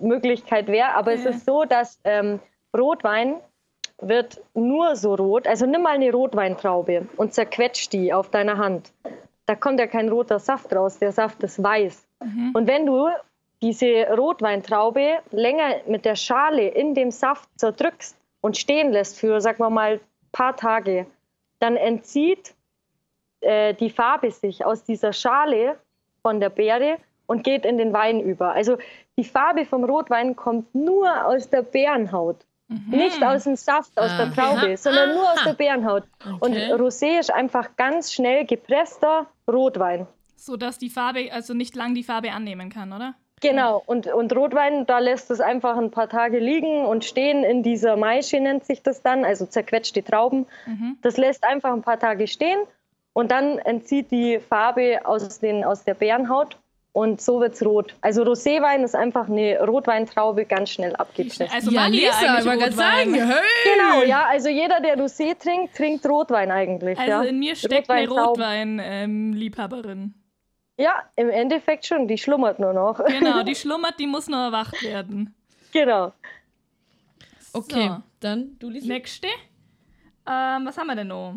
Möglichkeit 0.00 0.68
wäre. 0.68 0.94
Aber 0.94 1.12
es 1.12 1.24
Ja. 1.24 1.30
ist 1.30 1.46
so, 1.46 1.64
dass 1.64 1.98
ähm, 2.04 2.40
Rotwein 2.76 3.36
wird 4.00 4.40
nur 4.54 4.96
so 4.96 5.14
rot. 5.14 5.46
Also 5.46 5.66
nimm 5.66 5.82
mal 5.82 5.94
eine 5.94 6.12
Rotweintraube 6.12 7.06
und 7.16 7.32
zerquetsch 7.32 7.88
die 7.90 8.12
auf 8.12 8.30
deiner 8.30 8.58
Hand. 8.58 8.92
Da 9.46 9.54
kommt 9.54 9.80
ja 9.80 9.86
kein 9.86 10.08
roter 10.08 10.38
Saft 10.38 10.74
raus, 10.74 10.98
der 10.98 11.12
Saft 11.12 11.42
ist 11.42 11.62
weiß. 11.62 12.04
Und 12.54 12.66
wenn 12.66 12.86
du 12.86 13.08
diese 13.62 14.06
Rotweintraube 14.16 15.18
länger 15.30 15.76
mit 15.86 16.04
der 16.04 16.16
Schale 16.16 16.68
in 16.68 16.94
dem 16.94 17.10
Saft 17.10 17.48
zerdrückst 17.56 18.16
und 18.44 18.58
stehen 18.58 18.92
lässt 18.92 19.18
für, 19.18 19.40
sagen 19.40 19.58
wir 19.60 19.70
mal, 19.70 20.00
paar 20.30 20.54
Tage, 20.54 21.06
dann 21.60 21.76
entzieht 21.78 22.54
äh, 23.40 23.72
die 23.72 23.88
Farbe 23.88 24.30
sich 24.30 24.66
aus 24.66 24.84
dieser 24.84 25.14
Schale 25.14 25.78
von 26.20 26.40
der 26.40 26.50
Beere 26.50 26.98
und 27.24 27.42
geht 27.42 27.64
in 27.64 27.78
den 27.78 27.94
Wein 27.94 28.20
über. 28.20 28.52
Also 28.52 28.76
die 29.16 29.24
Farbe 29.24 29.64
vom 29.64 29.82
Rotwein 29.84 30.36
kommt 30.36 30.74
nur 30.74 31.26
aus 31.26 31.48
der 31.48 31.62
Beerenhaut. 31.62 32.44
Nicht 32.90 33.22
aus 33.22 33.44
dem 33.44 33.56
Saft, 33.56 33.98
aus 33.98 34.14
der 34.18 34.26
Aha. 34.26 34.34
Traube, 34.34 34.76
sondern 34.76 35.14
nur 35.14 35.32
aus 35.32 35.42
der 35.44 35.54
Beerenhaut. 35.54 36.04
Und 36.40 36.52
Okay. 36.52 36.72
Rosé 36.74 37.18
ist 37.20 37.32
einfach 37.32 37.76
ganz 37.76 38.12
schnell 38.12 38.44
gepresster 38.44 39.26
Rotwein. 39.50 40.06
So 40.36 40.58
dass 40.58 40.76
die 40.76 40.90
Farbe, 40.90 41.30
also 41.32 41.54
nicht 41.54 41.74
lang 41.76 41.94
die 41.94 42.02
Farbe 42.04 42.32
annehmen 42.32 42.68
kann, 42.68 42.92
oder? 42.92 43.14
Genau, 43.44 43.82
und, 43.84 44.06
und 44.06 44.34
Rotwein, 44.34 44.86
da 44.86 45.00
lässt 45.00 45.30
es 45.30 45.40
einfach 45.40 45.76
ein 45.76 45.90
paar 45.90 46.08
Tage 46.08 46.38
liegen 46.38 46.86
und 46.86 47.04
stehen 47.04 47.44
in 47.44 47.62
dieser 47.62 47.96
Maische, 47.96 48.40
nennt 48.40 48.64
sich 48.64 48.82
das 48.82 49.02
dann, 49.02 49.26
also 49.26 49.44
zerquetschte 49.44 50.02
Trauben. 50.02 50.46
Das 51.02 51.18
lässt 51.18 51.44
einfach 51.44 51.74
ein 51.74 51.82
paar 51.82 51.98
Tage 51.98 52.26
stehen 52.26 52.58
und 53.12 53.30
dann 53.30 53.58
entzieht 53.58 54.10
die 54.10 54.38
Farbe 54.38 55.02
aus, 55.04 55.40
den, 55.40 55.62
aus 55.62 55.84
der 55.84 55.92
Beerenhaut 55.92 56.56
und 56.92 57.20
so 57.20 57.38
wird's 57.40 57.62
rot. 57.62 57.94
Also 58.00 58.22
Roséwein 58.22 58.82
ist 58.82 58.94
einfach 58.94 59.28
eine 59.28 59.60
Rotweintraube 59.60 60.46
ganz 60.46 60.70
schnell 60.70 60.96
abgepresst. 60.96 61.52
Also 61.52 61.70
ja, 61.70 61.86
Lisa, 61.86 62.12
eigentlich 62.12 62.38
ich 62.38 62.46
wollte 62.46 62.72
sagen, 62.72 63.12
hey. 63.14 63.42
Genau, 63.64 64.04
ja, 64.04 64.24
also 64.26 64.48
jeder, 64.48 64.80
der 64.80 64.96
Rosé 64.96 65.38
trinkt, 65.38 65.76
trinkt 65.76 66.06
Rotwein 66.06 66.50
eigentlich. 66.50 66.98
Also 66.98 67.10
ja. 67.10 67.22
in 67.24 67.40
mir 67.40 67.56
steckt 67.56 67.90
eine. 67.90 68.08
Rotwein-Liebhaberin. 68.08 70.14
Ja, 70.76 71.04
im 71.16 71.30
Endeffekt 71.30 71.86
schon, 71.86 72.08
die 72.08 72.18
schlummert 72.18 72.58
nur 72.58 72.72
noch. 72.72 73.04
genau, 73.04 73.42
die 73.44 73.54
schlummert, 73.54 73.98
die 73.98 74.06
muss 74.06 74.28
noch 74.28 74.38
erwacht 74.46 74.82
werden. 74.82 75.34
genau. 75.72 76.12
Okay, 77.52 77.88
So. 77.88 78.02
dann 78.20 78.56
du, 78.58 78.68
Lisa. 78.68 78.88
Nächste. 78.88 79.28
Ähm, 80.26 80.66
was 80.66 80.76
haben 80.76 80.88
wir 80.88 80.96
denn 80.96 81.08
noch? 81.08 81.36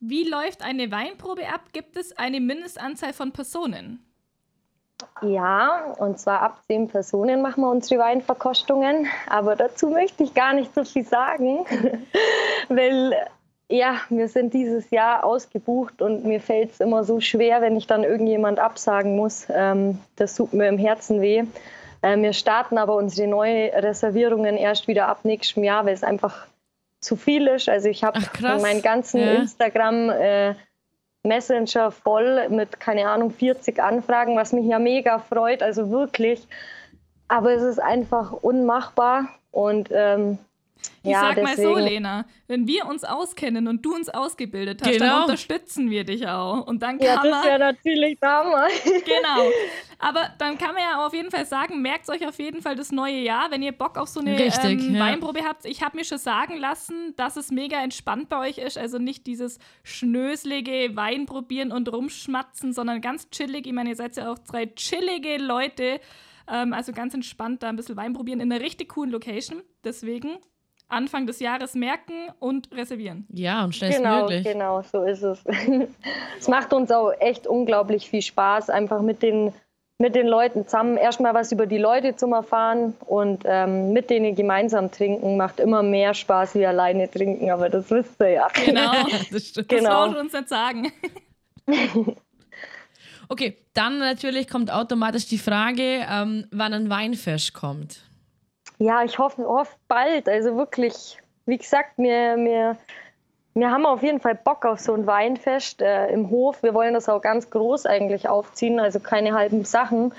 Wie 0.00 0.28
läuft 0.28 0.62
eine 0.62 0.90
Weinprobe 0.90 1.48
ab? 1.48 1.60
Gibt 1.72 1.96
es 1.96 2.16
eine 2.18 2.40
Mindestanzahl 2.40 3.12
von 3.12 3.30
Personen? 3.32 4.04
Ja, 5.22 5.92
und 5.98 6.18
zwar 6.18 6.40
ab 6.42 6.62
zehn 6.66 6.88
Personen 6.88 7.42
machen 7.42 7.62
wir 7.62 7.70
unsere 7.70 8.00
Weinverkostungen. 8.00 9.06
Aber 9.28 9.54
dazu 9.54 9.88
möchte 9.88 10.24
ich 10.24 10.34
gar 10.34 10.52
nicht 10.54 10.74
so 10.74 10.84
viel 10.84 11.04
sagen, 11.04 11.64
weil 12.68 13.14
ja, 13.68 13.96
wir 14.10 14.28
sind 14.28 14.52
dieses 14.52 14.90
Jahr 14.90 15.24
ausgebucht 15.24 16.02
und 16.02 16.24
mir 16.24 16.40
fällt 16.40 16.72
es 16.72 16.80
immer 16.80 17.04
so 17.04 17.20
schwer, 17.20 17.62
wenn 17.62 17.76
ich 17.76 17.86
dann 17.86 18.04
irgendjemand 18.04 18.58
absagen 18.58 19.16
muss. 19.16 19.46
Ähm, 19.50 19.98
das 20.16 20.34
tut 20.34 20.52
mir 20.52 20.68
im 20.68 20.78
Herzen 20.78 21.20
weh. 21.20 21.44
Äh, 22.02 22.18
wir 22.18 22.32
starten 22.34 22.76
aber 22.76 22.94
unsere 22.96 23.26
neuen 23.28 23.70
Reservierungen 23.74 24.56
erst 24.56 24.86
wieder 24.86 25.08
ab 25.08 25.20
nächstem 25.24 25.64
Jahr, 25.64 25.86
weil 25.86 25.94
es 25.94 26.04
einfach 26.04 26.46
zu 27.00 27.16
viel 27.16 27.46
ist. 27.46 27.68
Also 27.68 27.88
ich 27.88 28.04
habe 28.04 28.20
meinen 28.40 28.82
ganzen 28.82 29.20
Ja. 29.20 29.34
Instagram 29.34 30.10
äh, 30.10 30.54
Messenger 31.22 31.90
voll 31.90 32.48
mit, 32.50 32.78
keine 32.80 33.08
Ahnung, 33.08 33.30
40 33.30 33.82
Anfragen, 33.82 34.36
was 34.36 34.52
mich 34.52 34.66
ja 34.66 34.78
mega 34.78 35.18
freut, 35.18 35.62
also 35.62 35.90
wirklich. 35.90 36.46
Aber 37.28 37.52
es 37.52 37.62
ist 37.62 37.78
einfach 37.78 38.32
unmachbar 38.32 39.28
und 39.50 39.88
ähm, 39.90 40.38
Ich 41.02 41.10
ja, 41.10 41.20
sag 41.20 41.42
mal 41.42 41.56
so, 41.56 41.62
deswegen- 41.74 41.80
Lena, 41.86 42.24
wenn 42.48 42.66
wir 42.66 42.86
uns 42.86 43.04
auskennen 43.04 43.68
und 43.68 43.84
du 43.84 43.94
uns 43.94 44.08
ausgebildet 44.08 44.80
hast, 44.82 44.92
Genau. 44.92 45.04
dann 45.06 45.22
unterstützen 45.22 45.90
wir 45.90 46.04
dich 46.04 46.26
auch. 46.26 46.66
Und 46.66 46.82
dann 46.82 46.98
Ja, 46.98 47.16
kann 47.16 47.30
das 47.30 47.44
wäre 47.44 47.58
man. 47.58 47.74
natürlich 47.74 48.18
damals. 48.20 48.72
Genau. 49.04 49.50
Aber 49.98 50.28
dann 50.38 50.58
kann 50.58 50.74
man 50.74 50.82
ja 50.82 51.06
auf 51.06 51.14
jeden 51.14 51.30
Fall 51.30 51.46
sagen, 51.46 51.80
merkt 51.82 52.08
euch 52.10 52.26
auf 52.26 52.38
jeden 52.38 52.60
Fall 52.62 52.74
das 52.76 52.90
neue 52.92 53.18
Jahr, 53.20 53.50
wenn 53.50 53.62
ihr 53.62 53.72
Bock 53.72 53.96
auf 53.96 54.08
so 54.08 54.20
eine 54.20 54.38
Richtig, 54.38 54.64
ähm, 54.82 54.94
ja. 54.94 55.00
Weinprobe 55.00 55.44
habt. 55.44 55.64
Ich 55.66 55.82
habe 55.82 55.96
mir 55.96 56.04
schon 56.04 56.18
sagen 56.18 56.56
lassen, 56.58 57.14
dass 57.16 57.36
es 57.36 57.50
mega 57.50 57.82
entspannt 57.82 58.28
bei 58.28 58.38
euch 58.48 58.58
ist. 58.58 58.76
Also 58.78 58.98
nicht 58.98 59.26
dieses 59.26 59.58
schnöselige 59.82 60.94
Wein 60.96 61.26
probieren 61.26 61.72
und 61.72 61.90
rumschmatzen, 61.92 62.72
sondern 62.72 63.00
ganz 63.00 63.30
chillig. 63.30 63.66
Ich 63.66 63.72
meine, 63.72 63.90
ihr 63.90 63.96
seid 63.96 64.16
ja 64.16 64.30
auch 64.30 64.38
drei 64.38 64.66
chillige 64.66 65.38
Leute. 65.38 66.00
Ähm, 66.46 66.72
also 66.72 66.92
ganz 66.92 67.14
entspannt 67.14 67.62
da 67.62 67.68
ein 67.70 67.76
bisschen 67.76 67.96
Wein 67.96 68.12
probieren 68.12 68.40
in 68.40 68.52
einer 68.52 68.62
richtig 68.62 68.90
coolen 68.90 69.10
Location. 69.10 69.62
Deswegen 69.82 70.36
Anfang 70.88 71.26
des 71.26 71.40
Jahres 71.40 71.74
merken 71.74 72.12
und 72.38 72.70
reservieren. 72.72 73.26
Ja, 73.30 73.64
und 73.64 73.78
Genau, 73.78 73.90
schnellstmöglich. 73.90 74.44
genau, 74.44 74.82
so 74.82 75.02
ist 75.02 75.22
es. 75.22 75.42
es 76.38 76.48
macht 76.48 76.72
uns 76.72 76.90
auch 76.90 77.12
echt 77.20 77.46
unglaublich 77.46 78.08
viel 78.08 78.22
Spaß, 78.22 78.70
einfach 78.70 79.00
mit 79.02 79.22
den, 79.22 79.52
mit 79.98 80.14
den 80.14 80.26
Leuten 80.26 80.64
zusammen 80.64 80.96
erstmal 80.96 81.34
was 81.34 81.50
über 81.52 81.66
die 81.66 81.78
Leute 81.78 82.14
zu 82.16 82.26
erfahren 82.26 82.94
und 83.06 83.44
ähm, 83.46 83.92
mit 83.92 84.10
denen 84.10 84.34
gemeinsam 84.34 84.90
trinken 84.90 85.36
macht 85.36 85.58
immer 85.60 85.82
mehr 85.82 86.14
Spaß 86.14 86.54
wie 86.56 86.66
alleine 86.66 87.10
trinken, 87.10 87.50
aber 87.50 87.68
das 87.70 87.90
wisst 87.90 88.20
ihr 88.20 88.30
ja. 88.30 88.48
Genau. 88.64 88.92
das 89.32 89.48
stimmt. 89.48 89.72
Das 89.72 89.78
Genau. 89.78 90.06
braucht 90.06 90.18
uns 90.18 90.32
nicht 90.32 90.48
sagen. 90.48 90.92
Okay, 93.28 93.56
dann 93.72 93.98
natürlich 93.98 94.48
kommt 94.48 94.70
automatisch 94.70 95.26
die 95.26 95.38
Frage, 95.38 96.04
ähm, 96.10 96.46
wann 96.50 96.74
ein 96.74 96.90
Weinfest 96.90 97.54
kommt. 97.54 98.00
Ja, 98.78 99.04
ich 99.04 99.18
hoffe, 99.18 99.44
hoffe 99.46 99.76
bald. 99.88 100.28
Also 100.28 100.56
wirklich, 100.56 101.18
wie 101.46 101.58
gesagt, 101.58 101.92
wir, 101.96 102.36
wir, 102.36 102.76
wir 103.54 103.70
haben 103.70 103.86
auf 103.86 104.02
jeden 104.02 104.20
Fall 104.20 104.34
Bock 104.34 104.64
auf 104.64 104.80
so 104.80 104.94
ein 104.94 105.06
Weinfest 105.06 105.80
äh, 105.80 106.08
im 106.08 106.30
Hof. 106.30 106.62
Wir 106.62 106.74
wollen 106.74 106.94
das 106.94 107.08
auch 107.08 107.22
ganz 107.22 107.50
groß 107.50 107.86
eigentlich 107.86 108.28
aufziehen, 108.28 108.80
also 108.80 108.98
keine 108.98 109.34
halben 109.34 109.64
Sachen. 109.64 110.12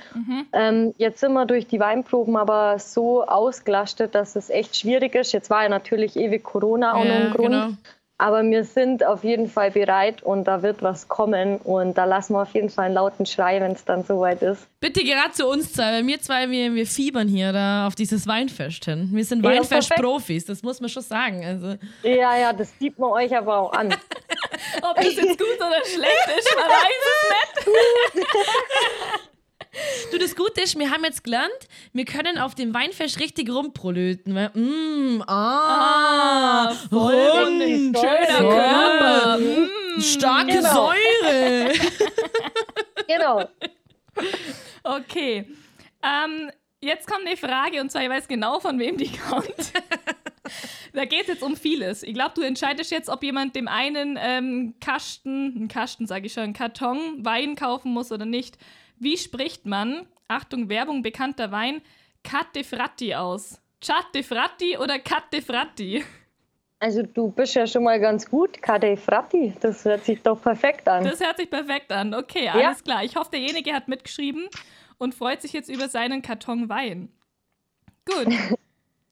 Ähm, 0.53 0.93
jetzt 0.97 1.19
sind 1.19 1.33
wir 1.33 1.45
durch 1.45 1.67
die 1.67 1.79
Weinproben 1.79 2.37
aber 2.37 2.79
so 2.79 3.25
ausgelastet, 3.25 4.15
dass 4.15 4.35
es 4.35 4.49
echt 4.49 4.77
schwierig 4.77 5.15
ist. 5.15 5.33
Jetzt 5.33 5.49
war 5.49 5.63
ja 5.63 5.69
natürlich 5.69 6.15
ewig 6.15 6.43
Corona 6.43 6.93
auch 6.93 7.03
noch 7.03 7.15
ein 7.15 7.31
Grund. 7.31 7.51
genau. 7.51 7.67
Aber 8.17 8.43
wir 8.43 8.63
sind 8.63 9.05
auf 9.05 9.25
jeden 9.25 9.49
Fall 9.49 9.71
bereit 9.71 10.23
und 10.23 10.45
da 10.45 10.61
wird 10.61 10.81
was 10.81 11.09
kommen. 11.09 11.57
Und 11.57 11.97
da 11.97 12.05
lassen 12.05 12.33
wir 12.33 12.43
auf 12.43 12.53
jeden 12.53 12.69
Fall 12.69 12.85
einen 12.85 12.93
lauten 12.95 13.25
Schrei, 13.25 13.59
wenn 13.59 13.73
es 13.73 13.83
dann 13.83 14.05
soweit 14.05 14.41
ist. 14.41 14.67
Bitte 14.79 15.03
gerade 15.03 15.31
zu 15.31 15.45
uns 15.47 15.73
zwei, 15.73 15.91
weil 15.91 16.07
wir 16.07 16.21
zwei, 16.21 16.49
wir, 16.49 16.73
wir 16.73 16.85
fiebern 16.87 17.27
hier 17.27 17.51
da 17.51 17.87
auf 17.87 17.95
dieses 17.95 18.25
Weinfest 18.25 18.85
hin. 18.85 19.09
Wir 19.11 19.25
sind 19.25 19.43
Ja, 19.43 19.51
Weinfest-Profis, 19.51 20.45
das 20.45 20.63
muss 20.63 20.79
man 20.79 20.89
schon 20.89 21.03
sagen. 21.03 21.43
Also, 21.43 21.75
Ja, 22.03 22.37
ja, 22.37 22.53
das 22.53 22.71
sieht 22.79 22.97
man 22.97 23.11
euch 23.11 23.35
aber 23.35 23.57
auch 23.57 23.73
an. 23.73 23.93
Ob 24.81 24.95
das 24.95 25.15
jetzt 25.15 25.37
gut 25.37 25.57
oder 25.57 25.83
schlecht 25.83 26.37
ist, 26.37 26.55
man 26.55 26.69
weiß 26.69 27.59
es 27.59 28.15
nicht. 28.15 28.25
du, 30.11 30.17
das 30.17 30.35
Gute 30.35 30.61
ist, 30.61 30.77
wir 30.77 30.89
haben 30.91 31.03
jetzt 31.03 31.23
gelernt, 31.23 31.51
wir 31.93 32.05
können 32.05 32.37
auf 32.37 32.55
dem 32.55 32.73
Weinfest 32.73 33.19
richtig 33.19 33.49
rumprolöten. 33.49 34.35
Weil, 34.35 34.49
mm, 34.53 35.23
ah, 35.27 36.73
voll 36.89 37.15
rund, 37.15 37.61
richtig 37.61 37.99
Schöner. 37.99 38.49
Körper. 38.49 39.39
starke 39.99 40.51
Genau. 40.53 40.73
Säure. 40.73 41.73
Genau. 43.07 43.47
Okay. 44.83 45.45
Ähm, 46.01 46.51
jetzt 46.81 47.07
kommt 47.07 47.27
eine 47.27 47.37
Frage 47.37 47.81
und 47.81 47.91
zwar, 47.91 48.03
ich 48.03 48.09
weiß 48.09 48.27
genau, 48.27 48.59
von 48.59 48.79
wem 48.79 48.97
die 48.97 49.11
kommt. 49.11 49.73
da 50.93 51.05
geht 51.05 51.21
es 51.21 51.27
jetzt 51.27 51.43
um 51.43 51.55
vieles. 51.55 52.03
Ich 52.03 52.13
glaube, 52.13 52.33
du 52.35 52.41
entscheidest 52.41 52.91
jetzt, 52.91 53.09
ob 53.09 53.23
jemand 53.23 53.55
dem 53.55 53.67
einen 53.67 54.17
ähm, 54.19 54.75
Kasten, 54.79 55.53
einen 55.55 55.67
Kasten 55.67 56.07
sage 56.07 56.27
ich 56.27 56.33
schon, 56.33 56.43
einen 56.43 56.53
Karton 56.53 57.23
Wein 57.23 57.55
kaufen 57.55 57.91
muss 57.91 58.11
oder 58.11 58.25
nicht. 58.25 58.57
Wie 58.99 59.17
spricht 59.17 59.65
man, 59.65 60.07
Achtung, 60.27 60.69
Werbung, 60.69 61.01
bekannter 61.01 61.51
Wein, 61.51 61.81
Cat 62.23 62.55
de 62.55 62.63
Fratti 62.63 63.15
aus? 63.15 63.61
Chat 63.81 64.05
de 64.15 64.23
Fratti 64.23 64.77
oder 64.77 64.99
Cat 64.99 65.31
de 65.31 65.41
Fratti? 65.41 66.03
Also 66.79 67.03
du 67.03 67.31
bist 67.31 67.55
ja 67.55 67.65
schon 67.65 67.83
mal 67.83 67.99
ganz 67.99 68.29
gut, 68.29 68.61
Kade 68.61 68.97
Fratti. 68.97 69.53
Das 69.61 69.85
hört 69.85 70.03
sich 70.03 70.21
doch 70.21 70.41
perfekt 70.41 70.87
an. 70.87 71.03
Das 71.03 71.19
hört 71.19 71.37
sich 71.37 71.49
perfekt 71.49 71.91
an. 71.91 72.13
Okay, 72.13 72.49
alles 72.49 72.83
klar. 72.83 73.03
Ich 73.03 73.15
hoffe, 73.15 73.31
derjenige 73.31 73.73
hat 73.73 73.87
mitgeschrieben 73.87 74.47
und 74.97 75.15
freut 75.15 75.41
sich 75.41 75.53
jetzt 75.53 75.69
über 75.69 75.87
seinen 75.87 76.21
Karton 76.21 76.69
Wein. 76.69 77.09
Gut. 78.05 78.27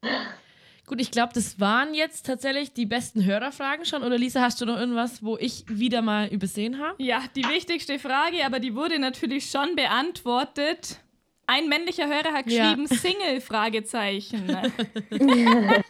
Gut, 0.86 1.00
ich 1.00 1.12
glaube, 1.12 1.32
das 1.34 1.60
waren 1.62 1.94
jetzt 1.94 2.26
tatsächlich 2.26 2.74
die 2.74 2.86
besten 2.86 3.24
Hörerfragen 3.24 3.86
schon. 3.86 4.04
Oder 4.04 4.18
Lisa, 4.18 4.42
hast 4.42 4.60
du 4.60 4.66
noch 4.66 4.78
irgendwas, 4.78 5.24
wo 5.24 5.38
ich 5.38 5.64
wieder 5.70 6.02
mal 6.02 6.28
übersehen 6.28 6.78
habe? 6.80 7.02
Ja, 7.02 7.22
die 7.36 7.48
wichtigste 7.48 8.00
Frage, 8.00 8.46
aber 8.46 8.60
die 8.60 8.76
wurde 8.76 9.00
natürlich 9.00 9.50
schon 9.50 9.76
beantwortet. 9.78 10.98
Ein 11.46 11.68
männlicher 11.68 12.08
Hörer 12.08 12.34
hat 12.34 12.50
Ja. 12.50 12.74
geschrieben, 12.74 12.88
Single, 12.88 13.42
Fragezeichen. 13.42 14.48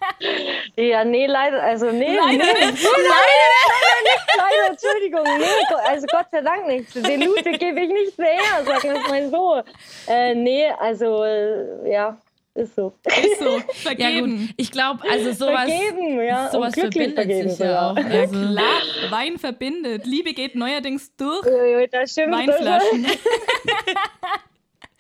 ja, 0.76 1.04
nee, 1.06 1.28
leider, 1.28 1.62
also 1.62 1.92
nee. 1.92 2.16
Leider 2.16 2.44
nee, 2.54 2.66
nicht. 2.72 2.88
Leider, 4.36 4.72
Entschuldigung, 4.72 5.24
nee, 5.38 5.76
also 5.88 6.08
Gott 6.08 6.26
sei 6.32 6.42
Dank 6.42 6.68
nicht. 6.68 6.96
Den 6.96 7.22
Ludwig 7.22 7.60
gebe 7.60 7.82
ich 7.82 7.90
nicht 7.90 8.18
mehr 8.18 8.32
her, 8.34 8.64
sagen 8.66 8.84
wir 8.84 9.02
es 9.02 9.08
mal 9.08 9.30
so. 9.30 9.64
Äh, 10.12 10.34
nee, 10.36 10.68
also 10.80 11.24
ja, 11.86 12.18
ist 12.56 12.76
so. 12.76 12.94
Ist 13.06 13.40
so, 13.40 13.46
Ja, 13.50 13.60
gut. 13.60 13.76
vergeben. 13.76 14.54
Ich 14.58 14.72
glaube, 14.72 15.04
also 15.10 15.32
sowas, 15.32 15.72
vergeben, 15.72 16.22
ja. 16.22 16.52
sowas 16.52 16.74
verbindet 16.74 17.50
sich 17.50 17.60
ja 17.60 17.92
auch. 17.92 17.96
Also, 17.96 18.34
Klar, 18.34 18.82
Wein 19.10 19.38
verbindet. 19.38 20.06
Liebe 20.06 20.34
geht 20.34 20.56
neuerdings 20.56 21.16
durch 21.16 21.46
stimmt. 22.06 22.34
Weinflaschen. 22.34 23.08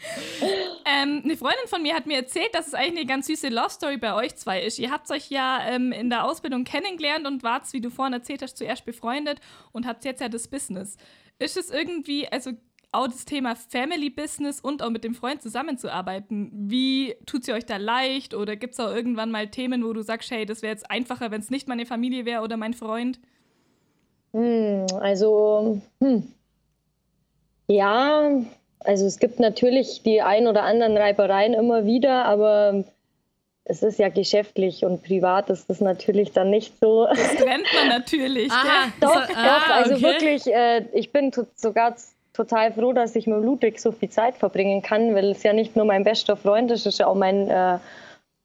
ähm, 0.86 1.22
eine 1.24 1.38
Freundin 1.38 1.68
von 1.68 1.82
mir 1.82 1.96
hat 1.96 2.06
mir 2.06 2.18
erzählt, 2.18 2.54
dass 2.54 2.68
es 2.68 2.74
eigentlich 2.74 3.00
eine 3.00 3.06
ganz 3.06 3.28
süße 3.28 3.50
Love 3.50 3.70
Story 3.70 3.98
bei 3.98 4.14
euch 4.14 4.36
zwei 4.36 4.62
ist. 4.62 4.80
Ihr 4.80 4.92
habt 4.92 5.10
euch 5.12 5.30
ja 5.30 5.62
ähm, 5.68 5.92
in 5.92 6.10
der 6.10 6.26
Ausbildung 6.26 6.64
kennengelernt 6.64 7.26
und 7.26 7.44
wart, 7.44 7.72
wie 7.74 7.82
du 7.82 7.90
vorhin 7.90 8.14
erzählt 8.14 8.42
hast, 8.42 8.58
zuerst 8.58 8.86
befreundet 8.86 9.40
und 9.72 9.88
habt 9.88 10.06
jetzt 10.06 10.22
ja 10.22 10.30
das 10.30 10.48
Business. 10.48 10.98
Ist 11.40 11.58
es 11.58 11.70
irgendwie, 11.72 12.28
also 12.28 12.52
auch 12.94 13.08
das 13.08 13.26
Thema 13.26 13.56
Family 13.56 14.10
Business 14.10 14.60
und 14.60 14.84
auch 14.84 14.90
mit 14.90 15.04
dem 15.04 15.16
Freund 15.16 15.42
zusammenzuarbeiten, 15.42 16.52
wie 16.54 17.16
tut 17.26 17.44
sie 17.44 17.54
euch 17.54 17.66
da 17.66 17.78
leicht 17.78 18.34
oder 18.34 18.56
gibt 18.56 18.74
es 18.74 18.80
auch 18.80 18.94
irgendwann 18.94 19.32
mal 19.32 19.48
Themen, 19.48 19.84
wo 19.84 19.94
du 19.94 20.02
sagst, 20.02 20.32
hey, 20.32 20.46
das 20.46 20.62
wäre 20.62 20.74
jetzt 20.74 20.90
einfacher, 20.90 21.32
wenn 21.32 21.42
es 21.42 21.50
nicht 21.50 21.68
meine 21.68 21.86
Familie 21.86 22.26
wäre 22.26 22.42
oder 22.42 22.58
mein 22.58 22.74
Freund? 22.74 23.20
Hm, 24.34 24.86
also, 25.00 25.82
hm. 26.00 26.28
ja, 27.68 28.30
also 28.80 29.06
es 29.06 29.20
gibt 29.20 29.40
natürlich 29.40 30.04
die 30.04 30.22
ein 30.22 30.48
oder 30.48 30.64
anderen 30.64 30.98
Reibereien 30.98 31.54
immer 31.54 31.86
wieder, 31.86 32.26
aber 32.26 32.84
es 33.66 33.82
ist 33.82 33.98
ja 33.98 34.10
geschäftlich 34.10 34.84
und 34.84 35.04
privat 35.04 35.50
ist 35.50 35.70
das 35.70 35.80
natürlich 35.80 36.32
dann 36.34 36.50
nicht 36.50 36.74
so. 36.82 37.08
Das 37.08 37.36
trennt 37.36 37.68
man 37.76 37.88
natürlich. 37.88 38.52
Aha, 38.52 38.64
gell? 38.64 38.94
Doch, 39.00 39.14
so, 39.14 39.34
doch, 39.34 39.38
ah, 39.38 39.74
also 39.74 39.94
okay. 39.96 40.04
wirklich, 40.04 40.48
äh, 40.48 40.86
ich 40.94 41.12
bin 41.12 41.32
sogar 41.56 41.96
total 42.34 42.74
froh, 42.74 42.94
dass 42.94 43.16
ich 43.16 43.28
mit 43.28 43.44
Ludwig 43.44 43.80
so 43.80 43.92
viel 43.92 44.10
Zeit 44.10 44.36
verbringen 44.36 44.82
kann, 44.82 45.16
weil 45.16 45.32
es 45.32 45.44
ja 45.44 45.54
nicht 45.54 45.76
nur 45.76 45.86
mein 45.86 46.04
bester 46.04 46.36
Freund 46.36 46.72
ist, 46.72 46.82
es 46.82 46.96
ist 46.96 47.00
ja 47.00 47.08
auch 47.08 47.16
mein 47.16 47.50
äh, 47.50 47.78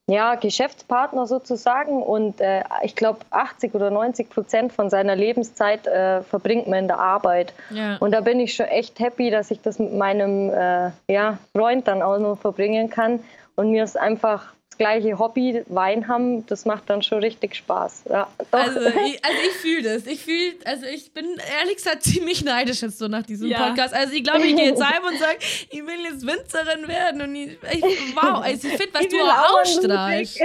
ja, 0.09 0.37
Geschäftspartner 0.37 1.27
sozusagen. 1.27 2.03
Und 2.03 2.41
äh, 2.41 2.63
ich 2.83 2.97
glaube, 2.97 3.21
80 3.31 3.75
oder 3.75 3.91
90 3.91 4.31
Prozent 4.31 4.73
von 4.73 4.89
seiner 4.91 5.15
Lebenszeit 5.15 5.87
äh, 5.87 6.23
verbringt 6.23 6.67
man 6.67 6.81
in 6.81 6.89
der 6.89 6.99
Arbeit. 6.99 7.53
Ja. 7.71 7.97
Und 7.99 8.13
da 8.13 8.23
bin 8.23 8.41
ich 8.41 8.55
schon 8.55 8.67
echt 8.67 8.99
happy, 9.01 9.31
dass 9.31 9.51
ich 9.51 9.61
das 9.61 9.79
mit 9.79 9.95
meinem 9.95 10.51
äh, 10.51 10.91
ja, 11.09 11.39
Freund 11.55 11.87
dann 11.89 12.03
auch 12.03 12.19
noch 12.19 12.39
verbringen 12.39 12.89
kann. 12.89 13.21
Und 13.55 13.71
mir 13.71 13.85
ist 13.85 13.99
einfach 13.99 14.55
gleiche 14.79 15.19
Hobby, 15.19 15.63
Wein 15.67 16.09
haben, 16.09 16.47
das 16.47 16.65
macht 16.65 16.89
dann 16.89 17.03
schon 17.03 17.19
richtig 17.19 17.57
Spaß. 17.57 18.05
Ja, 18.09 18.29
doch. 18.51 18.59
Also 18.59 18.81
ich, 19.07 19.25
also 19.25 19.39
ich 19.49 19.55
fühle 19.57 19.83
das. 19.83 20.07
Ich 20.07 20.25
fühle, 20.25 20.55
also 20.65 20.87
ich 20.87 21.13
bin 21.13 21.27
ehrlich 21.61 21.77
gesagt 21.77 22.03
ziemlich 22.05 22.45
neidisch 22.45 22.83
jetzt 22.83 22.99
so 22.99 23.09
nach 23.09 23.23
diesem 23.23 23.49
Ja. 23.49 23.67
Podcast. 23.69 23.95
Also 23.95 24.15
ich 24.15 24.25
glaube, 24.25 24.47
ich 24.47 24.57
gehe 24.57 24.67
jetzt 24.67 24.83
heim 24.85 25.03
und 25.05 25.19
sage, 25.19 25.39
ich 25.41 25.81
will 25.85 26.05
jetzt 26.11 26.27
Winzerin 26.27 26.89
werden. 26.89 27.21
Und 27.23 27.35
ich, 27.35 27.59
ich 27.73 28.17
wow, 28.17 28.41
also 28.43 28.69
ich 28.69 28.77
finde, 28.77 28.95
was 28.95 29.03
Ich 29.03 29.09
du 29.09 29.17
auch 29.21 29.61
ausstrahlst. 29.61 30.39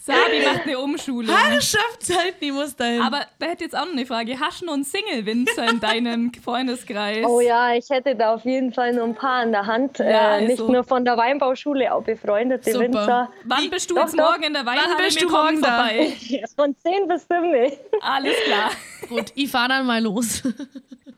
Sabi 0.00 0.44
macht 0.44 0.62
eine 0.66 0.78
Umschulung. 0.78 1.34
Herrschaftszeit, 1.34 2.34
die 2.40 2.50
muss 2.52 2.74
dahin. 2.76 3.02
Aber 3.02 3.26
da 3.38 3.46
hätte 3.46 3.64
jetzt 3.64 3.76
auch 3.76 3.84
noch 3.84 3.92
eine 3.92 4.06
Frage. 4.06 4.38
Hast 4.40 4.62
du 4.62 4.66
noch 4.66 4.74
einen 4.74 4.84
Single-Winzer 4.84 5.68
in 5.68 5.80
deinem 5.80 6.32
Freundeskreis? 6.34 7.24
Oh 7.26 7.40
ja, 7.40 7.74
ich 7.74 7.88
hätte 7.90 8.14
da 8.14 8.34
auf 8.34 8.44
jeden 8.44 8.72
Fall 8.72 8.92
noch 8.92 9.04
ein 9.04 9.14
paar 9.14 9.42
an 9.42 9.52
der 9.52 9.66
Hand. 9.66 9.98
Ja, 9.98 10.38
äh, 10.38 10.42
nicht 10.42 10.60
also. 10.60 10.72
nur 10.72 10.84
von 10.84 11.04
der 11.04 11.16
Weinbauschule, 11.16 11.92
auch 11.92 12.02
befreundete 12.02 12.72
Super. 12.72 12.84
Winzer. 12.84 13.30
Wann 13.44 13.70
bist 13.74 13.90
du 13.90 13.94
Doch, 13.96 14.02
jetzt 14.02 14.18
doch. 14.18 14.30
morgen 14.30 14.42
in 14.44 14.52
der 14.52 14.64
Weinhalle? 14.64 14.96
bist 15.04 15.20
Wir 15.20 15.26
du 15.26 15.32
morgen 15.32 15.60
da? 15.60 15.76
vorbei. 15.84 16.16
Von 16.56 16.76
10 16.78 17.08
bis 17.08 17.24
5. 17.24 17.72
Alles 18.00 18.34
klar. 18.46 18.70
Gut, 19.08 19.32
ich 19.34 19.50
fahre 19.50 19.68
dann 19.68 19.86
mal 19.86 20.02
los. 20.02 20.42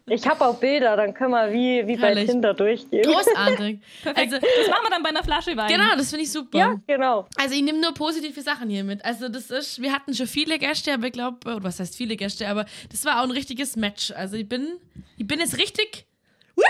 Ich 0.08 0.24
habe 0.24 0.44
auch 0.44 0.54
Bilder, 0.60 0.96
dann 0.96 1.12
können 1.12 1.32
wir 1.32 1.52
wie, 1.52 1.84
wie 1.84 1.96
bei. 1.96 2.14
Tinder 2.14 2.54
durchgehen. 2.54 3.02
Großartig. 3.02 3.80
Perfekt. 4.04 4.32
Also, 4.34 4.36
das 4.38 4.68
machen 4.70 4.82
wir 4.84 4.90
dann 4.90 5.02
bei 5.02 5.08
einer 5.08 5.24
Flasche 5.24 5.56
Wein. 5.56 5.66
genau, 5.66 5.96
das 5.96 6.10
finde 6.10 6.22
ich 6.24 6.30
super. 6.30 6.56
Ja, 6.56 6.76
genau. 6.86 7.26
Also 7.36 7.56
ich 7.56 7.62
nehme 7.62 7.80
nur 7.80 7.92
positive 7.92 8.40
Sachen 8.40 8.70
hier 8.70 8.84
mit. 8.84 9.04
Also 9.04 9.28
das 9.28 9.50
ist, 9.50 9.82
wir 9.82 9.92
hatten 9.92 10.14
schon 10.14 10.28
viele 10.28 10.60
Gäste, 10.60 10.92
aber 10.94 11.06
ich 11.08 11.12
glaube, 11.12 11.38
oder 11.44 11.64
was 11.64 11.80
heißt 11.80 11.96
viele 11.96 12.14
Gäste, 12.14 12.46
aber 12.46 12.66
das 12.88 13.04
war 13.04 13.18
auch 13.18 13.24
ein 13.24 13.32
richtiges 13.32 13.74
Match. 13.74 14.12
Also 14.12 14.36
ich 14.36 14.48
bin, 14.48 14.76
ich 15.16 15.26
bin 15.26 15.40
jetzt 15.40 15.58
richtig, 15.58 16.06
wow, 16.54 16.64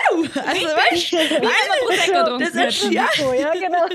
Also, 0.47 0.67
weißt 0.67 1.13
du, 1.13 1.17
Prosecco 1.87 2.25
getrunken 2.25 2.41
das 2.55 2.75
ist 2.75 2.91
ja, 2.91 3.07
ja, 3.39 3.53
genau. 3.53 3.87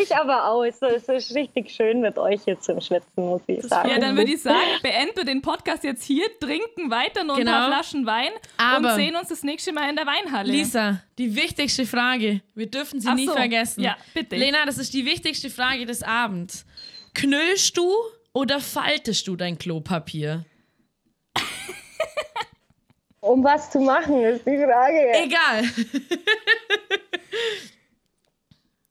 Ich 0.00 0.14
aber 0.16 0.48
auch. 0.48 0.62
Es 0.64 0.76
ist, 0.82 1.08
es 1.08 1.28
ist 1.30 1.34
richtig 1.34 1.70
schön 1.70 2.00
mit 2.00 2.18
euch 2.18 2.42
hier 2.44 2.58
zum 2.60 2.80
Schwitzen, 2.80 3.24
muss 3.24 3.42
ich 3.46 3.62
sagen. 3.62 3.88
Ja, 3.88 3.98
dann 3.98 4.16
würde 4.16 4.32
ich 4.32 4.42
sagen, 4.42 4.58
beenden 4.82 5.16
wir 5.16 5.24
den 5.24 5.42
Podcast 5.42 5.84
jetzt 5.84 6.04
hier, 6.04 6.26
trinken 6.40 6.90
weiter 6.90 7.24
nur 7.24 7.36
ein 7.36 7.44
paar 7.44 7.66
Genau. 7.66 7.74
Flaschen 7.74 8.06
Wein 8.06 8.30
Aber- 8.56 8.90
und 8.90 8.94
sehen 8.96 9.16
uns 9.16 9.28
das 9.28 9.42
nächste 9.42 9.72
Mal 9.72 9.88
in 9.90 9.96
der 9.96 10.06
Weinhalle. 10.06 10.50
Lisa, 10.50 11.00
die 11.18 11.34
wichtigste 11.36 11.86
Frage. 11.86 12.40
Wir 12.54 12.66
dürfen 12.70 13.00
sie 13.00 13.08
Ach 13.08 13.14
nie 13.14 13.26
so. 13.26 13.32
vergessen. 13.32 13.82
Ja, 13.82 13.96
bitte. 14.14 14.36
Lena, 14.36 14.64
das 14.66 14.78
ist 14.78 14.92
die 14.94 15.04
wichtigste 15.06 15.50
Frage 15.50 15.86
des 15.86 16.02
Abends. 16.02 16.64
Knüllst 17.14 17.76
du 17.76 17.90
oder 18.32 18.60
faltest 18.60 19.26
du 19.28 19.36
dein 19.36 19.58
Klopapier? 19.58 20.44
Um 23.20 23.42
was 23.42 23.70
zu 23.70 23.78
machen, 23.80 24.22
ist 24.22 24.46
die 24.46 24.58
Frage. 24.58 25.12
Egal. 25.14 25.64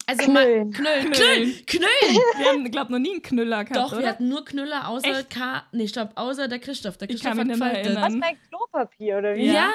Also 0.06 0.24
Knüllen. 0.26 0.72
Knüllen. 0.72 1.12
Knüllen. 1.12 1.66
Knüllen. 1.66 1.90
Wir 2.38 2.46
haben, 2.50 2.70
glaube 2.72 2.92
noch 2.92 3.00
nie 3.00 3.12
einen 3.14 3.22
Knüller 3.22 3.64
gehabt, 3.64 3.76
Doch, 3.86 3.92
wir 3.94 4.00
oder? 4.00 4.10
hatten 4.10 4.28
nur 4.28 4.44
Knüller 4.44 4.88
außer 4.90 5.20
Echt? 5.20 5.30
K. 5.30 5.64
Nee, 5.72 5.88
stopp, 5.88 6.12
außer 6.16 6.48
der 6.48 6.60
Christoph. 6.60 6.98
Der 6.98 7.10
Ich 7.10 7.22
Christoph 7.22 7.38
kann 7.38 7.48
mich 7.48 7.54
hat 7.54 7.60
nicht 7.60 7.60
mehr 7.60 7.70
gefaltet. 7.70 7.96
erinnern. 7.98 8.14
Was 8.14 8.20
mein 8.20 8.38
Klopapier 8.50 9.18
oder 9.20 9.36
wie? 9.36 9.46
Ja? 9.48 9.54
Ja. 9.54 9.74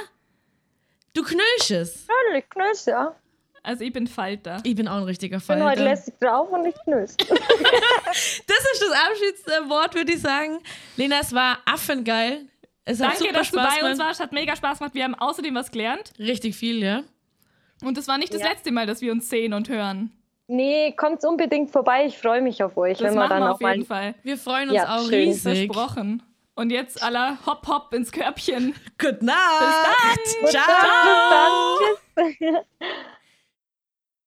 Du 1.14 1.22
knüllst 1.22 1.70
es. 1.70 2.06
Natürlich, 2.06 2.48
knüllst, 2.50 2.86
ja. 2.88 3.14
Also 3.62 3.84
ich 3.84 3.92
bin 3.92 4.06
Ich 4.06 4.38
Ich 4.64 4.74
bin 4.76 4.86
auch 4.88 4.98
ein 4.98 5.02
richtiger 5.04 5.38
Ich 5.38 5.46
bin 5.46 5.56
heute 5.56 5.78
Falter. 5.78 5.84
lässig 5.84 6.14
drauf 6.20 6.48
und 6.50 6.64
ich 6.66 6.74
knüllst. 6.84 7.20
Das 7.28 8.58
ist 8.72 8.82
das 8.82 8.90
Abschiedswort, 9.08 9.94
würde 9.94 10.12
ich 10.12 10.20
sagen. 10.20 10.58
Lena, 10.96 11.20
es 11.20 11.32
war 11.34 11.58
affengeil. 11.64 12.46
Es 12.84 13.00
hat 13.00 13.08
Danke, 13.12 13.18
super 13.18 13.32
dass 13.34 13.50
du 13.50 13.58
Spaß 13.58 13.80
bei 13.80 13.90
uns 13.90 13.98
warst. 13.98 14.20
Hat 14.20 14.32
mega 14.32 14.56
Spaß 14.56 14.78
gemacht. 14.78 14.94
Wir 14.94 15.04
haben 15.04 15.14
außerdem 15.14 15.54
was 15.54 15.70
gelernt. 15.70 16.12
Richtig 16.18 16.56
viel, 16.56 16.82
ja. 16.82 17.02
Und 17.82 17.96
das 17.96 18.08
war 18.08 18.16
nicht 18.18 18.32
das 18.32 18.40
Ja. 18.40 18.48
letzte 18.48 18.72
Mal, 18.72 18.86
dass 18.86 19.00
wir 19.02 19.12
uns 19.12 19.28
sehen 19.28 19.52
und 19.52 19.68
hören. 19.68 20.12
Nee, 20.48 20.92
kommt 20.92 21.24
unbedingt 21.24 21.70
vorbei. 21.70 22.06
Ich 22.06 22.18
freue 22.18 22.40
mich 22.40 22.62
auf 22.62 22.76
euch, 22.76 22.98
Das 22.98 23.08
wenn 23.08 23.14
wir 23.14 23.20
machen 23.20 23.30
dann 23.30 23.42
wir 23.42 23.52
auf 23.52 23.60
jeden 23.60 23.84
Fall. 23.86 24.14
Wir 24.22 24.36
freuen 24.38 24.70
uns 24.70 24.76
Ja, 24.76 24.96
auch 24.96 25.02
schön. 25.02 25.28
riesig. 25.28 25.70
Versprochen. 25.72 26.22
Und 26.54 26.70
jetzt 26.70 27.02
aller 27.02 27.38
hopp 27.46 27.68
hopp 27.68 27.94
ins 27.94 28.10
Körbchen. 28.10 28.74
Good 28.98 29.22
night. 29.22 29.36
Bis 29.60 30.52
dann. 30.52 30.62
Ciao. 30.62 31.78
Bis 31.78 32.14
dann. 32.16 32.34
Tschüss. 32.34 32.64